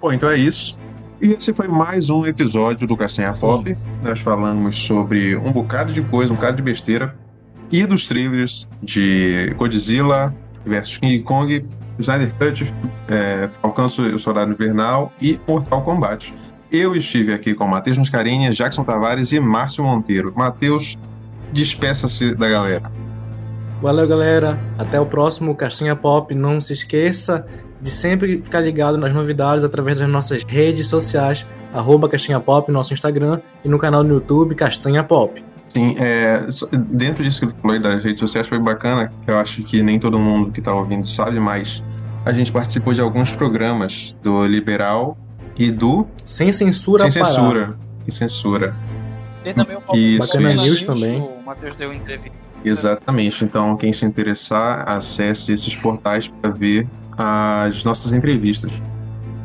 Bom, 0.00 0.12
então 0.12 0.28
é 0.28 0.36
isso. 0.36 0.76
E 1.20 1.28
esse 1.28 1.54
foi 1.54 1.68
mais 1.68 2.10
um 2.10 2.26
episódio 2.26 2.86
do 2.86 2.96
Castanha 2.96 3.32
Sim. 3.32 3.46
Pop. 3.46 3.76
Nós 4.02 4.20
falamos 4.20 4.76
sobre 4.76 5.36
um 5.36 5.52
bocado 5.52 5.92
de 5.92 6.02
coisa, 6.02 6.32
um 6.32 6.36
bocado 6.36 6.56
de 6.56 6.62
besteira. 6.62 7.16
E 7.70 7.86
dos 7.86 8.08
trailers 8.08 8.68
de 8.82 9.54
Godzilla 9.56 10.34
vs 10.66 10.98
King 10.98 11.20
Kong, 11.20 11.64
Snyder 12.00 12.34
Cut, 12.38 12.74
é, 13.08 13.48
Falcão 13.62 13.86
e 13.98 14.14
o 14.14 14.18
Soldado 14.18 14.50
Invernal 14.50 15.12
e 15.22 15.38
Mortal 15.46 15.82
Kombat. 15.82 16.34
Eu 16.76 16.96
estive 16.96 17.32
aqui 17.32 17.54
com 17.54 17.68
Matheus 17.68 17.96
Mascarenha, 17.96 18.50
Jackson 18.50 18.82
Tavares 18.82 19.30
e 19.30 19.38
Márcio 19.38 19.84
Monteiro. 19.84 20.32
Matheus, 20.34 20.98
despeça-se 21.52 22.34
da 22.34 22.48
galera. 22.48 22.90
Valeu, 23.80 24.08
galera. 24.08 24.58
Até 24.76 24.98
o 24.98 25.06
próximo 25.06 25.54
Caixinha 25.54 25.94
Pop. 25.94 26.34
Não 26.34 26.60
se 26.60 26.72
esqueça 26.72 27.46
de 27.80 27.88
sempre 27.90 28.42
ficar 28.42 28.58
ligado 28.58 28.98
nas 28.98 29.12
novidades 29.12 29.62
através 29.62 30.00
das 30.00 30.08
nossas 30.08 30.42
redes 30.42 30.88
sociais, 30.88 31.46
arroba 31.72 32.08
Caixinha 32.08 32.40
Pop, 32.40 32.72
nosso 32.72 32.92
Instagram, 32.92 33.40
e 33.64 33.68
no 33.68 33.78
canal 33.78 34.02
do 34.02 34.14
YouTube 34.14 34.56
Castanha 34.56 35.04
Pop. 35.04 35.44
Sim, 35.68 35.94
é, 36.00 36.44
dentro 36.88 37.22
disso 37.22 37.46
que 37.46 37.54
tu 37.54 37.60
falou 37.62 37.78
das 37.78 38.02
redes 38.02 38.18
sociais 38.18 38.48
foi 38.48 38.58
bacana. 38.58 39.12
Eu 39.28 39.38
acho 39.38 39.62
que 39.62 39.80
nem 39.80 40.00
todo 40.00 40.18
mundo 40.18 40.50
que 40.50 40.60
tá 40.60 40.74
ouvindo 40.74 41.06
sabe, 41.06 41.38
mas 41.38 41.84
a 42.24 42.32
gente 42.32 42.50
participou 42.50 42.92
de 42.92 43.00
alguns 43.00 43.30
programas 43.30 44.16
do 44.24 44.44
Liberal 44.44 45.16
e 45.56 45.70
do 45.70 46.06
Sem 46.24 46.52
censura 46.52 47.10
Sem. 47.10 47.24
Censura. 47.24 47.76
E 48.06 48.12
Censura. 48.12 48.74
Tem 49.42 49.54
também 49.54 49.76
o 49.76 49.80
Paulo 49.80 50.00
Isso, 50.00 50.26
Bacana 50.26 50.54
isso. 50.54 50.64
News 50.64 50.82
também. 50.82 51.20
O 51.20 51.42
Matheus 51.44 51.74
deu 51.76 51.92
entrevista. 51.92 52.36
Exatamente. 52.64 53.44
Então, 53.44 53.76
quem 53.76 53.92
se 53.92 54.06
interessar, 54.06 54.88
acesse 54.88 55.52
esses 55.52 55.74
portais 55.74 56.28
para 56.28 56.50
ver 56.50 56.88
as 57.16 57.84
nossas 57.84 58.12
entrevistas. 58.12 58.72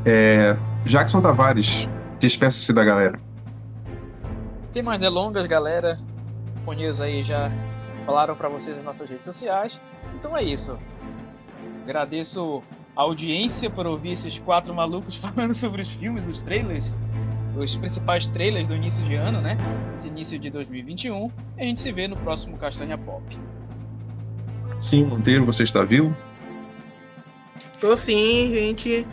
É, 0.05 0.55
Jackson 0.85 1.21
Tavares, 1.21 1.87
despeça-se 2.19 2.71
da 2.71 2.83
galera. 2.83 3.19
Sem 4.71 4.81
mais 4.81 4.99
delongas, 4.99 5.45
galera. 5.47 5.99
O 6.65 6.71
News 6.71 7.01
aí 7.01 7.23
já 7.23 7.51
falaram 8.05 8.35
pra 8.35 8.47
vocês 8.47 8.77
nas 8.77 8.85
nossas 8.85 9.09
redes 9.09 9.25
sociais. 9.25 9.79
Então 10.15 10.35
é 10.35 10.43
isso. 10.43 10.77
Agradeço 11.83 12.63
audiência 13.01 13.69
por 13.69 13.85
ouvir 13.87 14.11
esses 14.11 14.37
quatro 14.39 14.73
malucos 14.73 15.15
falando 15.17 15.53
sobre 15.53 15.81
os 15.81 15.89
filmes, 15.91 16.27
os 16.27 16.41
trailers, 16.41 16.93
os 17.57 17.75
principais 17.75 18.27
trailers 18.27 18.67
do 18.67 18.75
início 18.75 19.05
de 19.05 19.15
ano, 19.15 19.41
né? 19.41 19.57
Esse 19.93 20.07
início 20.09 20.37
de 20.37 20.49
2021. 20.49 21.31
E 21.57 21.61
a 21.61 21.65
gente 21.65 21.79
se 21.79 21.91
vê 21.91 22.07
no 22.07 22.15
próximo 22.17 22.57
Castanha 22.57 22.97
Pop. 22.97 23.23
Sim, 24.79 25.05
Monteiro, 25.05 25.45
você 25.45 25.63
está 25.63 25.83
vivo? 25.83 26.15
Tô 27.81 27.95
sim, 27.97 28.51
gente. 28.53 29.05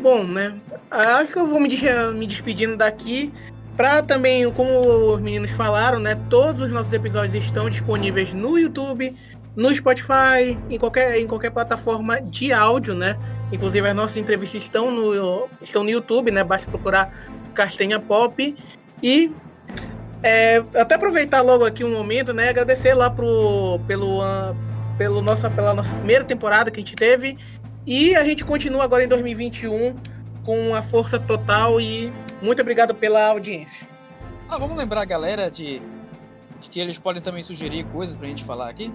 Bom, 0.00 0.24
né? 0.24 0.54
Acho 0.90 1.32
que 1.32 1.38
eu 1.38 1.46
vou 1.46 1.60
me, 1.60 1.68
des- 1.68 2.14
me 2.14 2.26
despedindo 2.26 2.76
daqui. 2.76 3.32
Pra 3.76 4.02
também, 4.02 4.50
como 4.52 4.80
os 5.14 5.20
meninos 5.20 5.50
falaram, 5.52 5.98
né? 5.98 6.14
Todos 6.28 6.60
os 6.60 6.68
nossos 6.70 6.92
episódios 6.92 7.34
estão 7.34 7.70
disponíveis 7.70 8.32
no 8.34 8.58
YouTube, 8.58 9.16
no 9.54 9.74
Spotify, 9.74 10.58
em 10.70 10.78
qualquer, 10.78 11.18
em 11.18 11.26
qualquer 11.26 11.50
plataforma 11.50 12.20
de 12.20 12.52
áudio, 12.52 12.94
né? 12.94 13.18
Inclusive 13.52 13.86
as 13.86 13.94
nossas 13.94 14.16
entrevistas 14.16 14.62
estão 14.62 14.90
no, 14.90 15.48
estão 15.60 15.84
no 15.84 15.90
YouTube, 15.90 16.30
né? 16.30 16.42
Basta 16.42 16.70
procurar 16.70 17.12
Castanha 17.54 18.00
Pop. 18.00 18.56
E 19.02 19.30
é, 20.22 20.62
até 20.74 20.94
aproveitar 20.94 21.42
logo 21.42 21.64
aqui 21.64 21.84
um 21.84 21.92
momento, 21.92 22.32
né? 22.32 22.48
Agradecer 22.48 22.94
lá 22.94 23.10
pro, 23.10 23.78
pelo, 23.86 24.22
ah, 24.22 24.54
pelo 24.96 25.20
nossa, 25.20 25.50
pela 25.50 25.74
nossa 25.74 25.94
primeira 25.96 26.24
temporada 26.24 26.70
que 26.70 26.78
a 26.78 26.82
gente 26.82 26.96
teve. 26.96 27.36
E 27.86 28.14
a 28.14 28.24
gente 28.24 28.44
continua 28.44 28.84
agora 28.84 29.04
em 29.04 29.08
2021 29.08 29.94
com 30.44 30.74
a 30.74 30.82
força 30.82 31.18
total 31.18 31.80
e 31.80 32.12
muito 32.40 32.62
obrigado 32.62 32.94
pela 32.94 33.26
audiência. 33.26 33.86
Ah, 34.48 34.56
vamos 34.56 34.76
lembrar 34.76 35.02
a 35.02 35.04
galera 35.04 35.50
de, 35.50 35.82
de 36.60 36.70
que 36.70 36.80
eles 36.80 36.98
podem 36.98 37.20
também 37.20 37.42
sugerir 37.42 37.84
coisas 37.86 38.14
pra 38.14 38.28
gente 38.28 38.44
falar 38.44 38.70
aqui. 38.70 38.92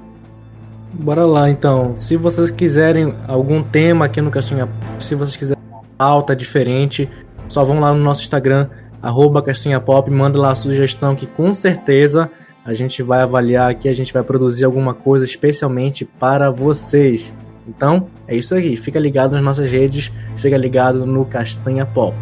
Bora 0.94 1.26
lá 1.26 1.50
então. 1.50 1.96
Se 1.96 2.16
vocês 2.16 2.50
quiserem 2.52 3.14
algum 3.28 3.62
tema 3.62 4.06
aqui 4.06 4.22
no 4.22 4.32
Caixinha 4.32 4.68
Pop, 4.68 5.04
se 5.04 5.16
vocês 5.16 5.36
quiserem 5.36 5.64
uma 5.70 5.82
pauta 5.98 6.36
diferente, 6.36 7.10
só 7.48 7.64
vão 7.64 7.80
lá 7.80 7.94
no 7.94 8.00
nosso 8.00 8.22
Instagram, 8.22 8.68
arroba 9.02 9.42
Caixinha 9.42 9.80
Pop, 9.80 10.10
manda 10.10 10.40
lá 10.40 10.52
a 10.52 10.56
sugestão 10.56 11.16
que 11.16 11.28
com 11.28 11.54
certeza 11.54 12.30
a 12.66 12.74
gente 12.74 13.02
vai 13.02 13.22
avaliar 13.22 13.72
aqui, 13.72 13.88
a 13.88 13.94
gente 13.94 14.14
vai 14.14 14.24
produzir 14.24 14.66
alguma 14.66 14.94
coisa 14.94 15.24
especialmente 15.24 16.04
para 16.04 16.50
vocês. 16.50 17.34
Então, 17.68 18.08
é 18.28 18.36
isso 18.36 18.56
aí. 18.56 18.76
Fica 18.76 19.00
ligado 19.00 19.34
nas 19.34 19.44
nossas 19.44 19.72
redes, 19.72 20.12
fica 20.36 20.58
ligado 20.58 21.06
no 21.06 21.26
Castanha 21.26 21.86
Pop. 21.86 22.16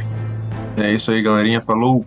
É 0.77 0.93
isso 0.93 1.11
aí, 1.11 1.21
galerinha. 1.21 1.61
Falou! 1.61 2.05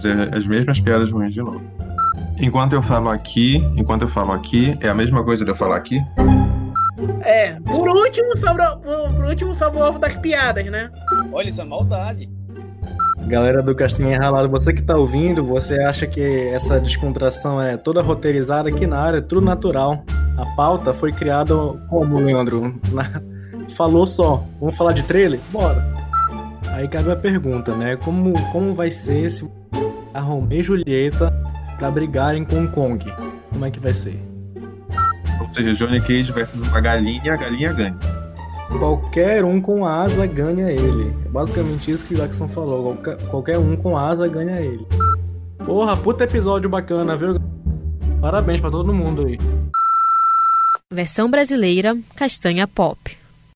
Fazer 0.00 0.34
as 0.36 0.46
mesmas 0.46 0.80
piadas 0.80 1.10
ruins 1.10 1.32
de 1.34 1.40
novo. 1.40 1.60
Enquanto 2.40 2.72
eu 2.74 2.82
falo 2.82 3.08
aqui, 3.08 3.56
enquanto 3.76 4.02
eu 4.02 4.08
falo 4.08 4.32
aqui, 4.32 4.76
é 4.80 4.88
a 4.88 4.94
mesma 4.94 5.24
coisa 5.24 5.44
de 5.44 5.50
eu 5.50 5.56
falar 5.56 5.76
aqui? 5.76 6.00
É, 7.22 7.52
por 7.60 7.88
último, 7.88 8.36
sobra, 8.36 8.76
por, 8.76 9.12
por 9.14 9.24
último, 9.24 9.54
sobra 9.54 9.80
o 9.80 9.88
ovo 9.88 9.98
das 9.98 10.14
piadas, 10.16 10.64
né? 10.66 10.90
Olha, 11.32 11.48
isso 11.48 11.60
é 11.60 11.64
maldade. 11.64 12.28
Galera 13.26 13.62
do 13.62 13.74
Castanha 13.74 14.18
Ralado, 14.18 14.48
você 14.48 14.72
que 14.72 14.82
tá 14.82 14.96
ouvindo, 14.96 15.44
você 15.44 15.80
acha 15.82 16.06
que 16.06 16.22
essa 16.48 16.80
descontração 16.80 17.60
é 17.60 17.76
toda 17.76 18.00
roteirizada 18.00 18.68
aqui 18.68 18.86
na 18.86 19.00
área, 19.00 19.18
é 19.18 19.20
tudo 19.20 19.40
natural. 19.42 20.02
A 20.36 20.46
pauta 20.56 20.94
foi 20.94 21.12
criada 21.12 21.54
como, 21.88 22.18
Leandro? 22.20 22.74
Na- 22.92 23.20
Falou 23.76 24.06
só, 24.06 24.44
vamos 24.58 24.76
falar 24.78 24.92
de 24.92 25.02
trailer? 25.02 25.38
Bora! 25.52 25.84
Aí 26.72 26.88
cabe 26.88 27.10
a 27.10 27.16
pergunta, 27.16 27.74
né? 27.76 27.96
Como, 27.96 28.32
como 28.50 28.74
vai 28.74 28.90
ser 28.90 29.28
se 29.30 29.50
a 30.18 30.20
Romeo 30.20 30.58
e 30.58 30.62
Julieta 30.62 31.32
pra 31.78 31.90
brigarem 31.90 32.44
com 32.44 32.64
o 32.64 32.68
Kong? 32.68 33.04
Como 33.50 33.64
é 33.64 33.70
que 33.70 33.78
vai 33.78 33.94
ser? 33.94 34.20
Ou 35.40 35.54
seja, 35.54 35.72
Johnny 35.74 36.00
Cage 36.00 36.32
versus 36.32 36.60
uma 36.68 36.80
galinha 36.80 37.22
e 37.24 37.30
a 37.30 37.36
galinha 37.36 37.72
ganha. 37.72 37.98
Qualquer 38.78 39.44
um 39.44 39.60
com 39.60 39.86
asa 39.86 40.26
ganha 40.26 40.70
ele. 40.70 41.14
É 41.24 41.28
basicamente 41.28 41.90
isso 41.90 42.04
que 42.04 42.14
o 42.14 42.16
Jackson 42.16 42.48
falou. 42.48 42.96
Qualquer, 42.96 43.28
qualquer 43.28 43.58
um 43.58 43.76
com 43.76 43.96
asa 43.96 44.28
ganha 44.28 44.60
ele. 44.60 44.86
Porra, 45.64 45.96
puta 45.96 46.24
episódio 46.24 46.68
bacana, 46.68 47.16
viu? 47.16 47.36
Parabéns 48.20 48.60
pra 48.60 48.70
todo 48.70 48.92
mundo 48.92 49.26
aí. 49.26 49.38
Versão 50.92 51.30
brasileira 51.30 51.96
Castanha 52.16 52.66
Pop. 52.66 53.16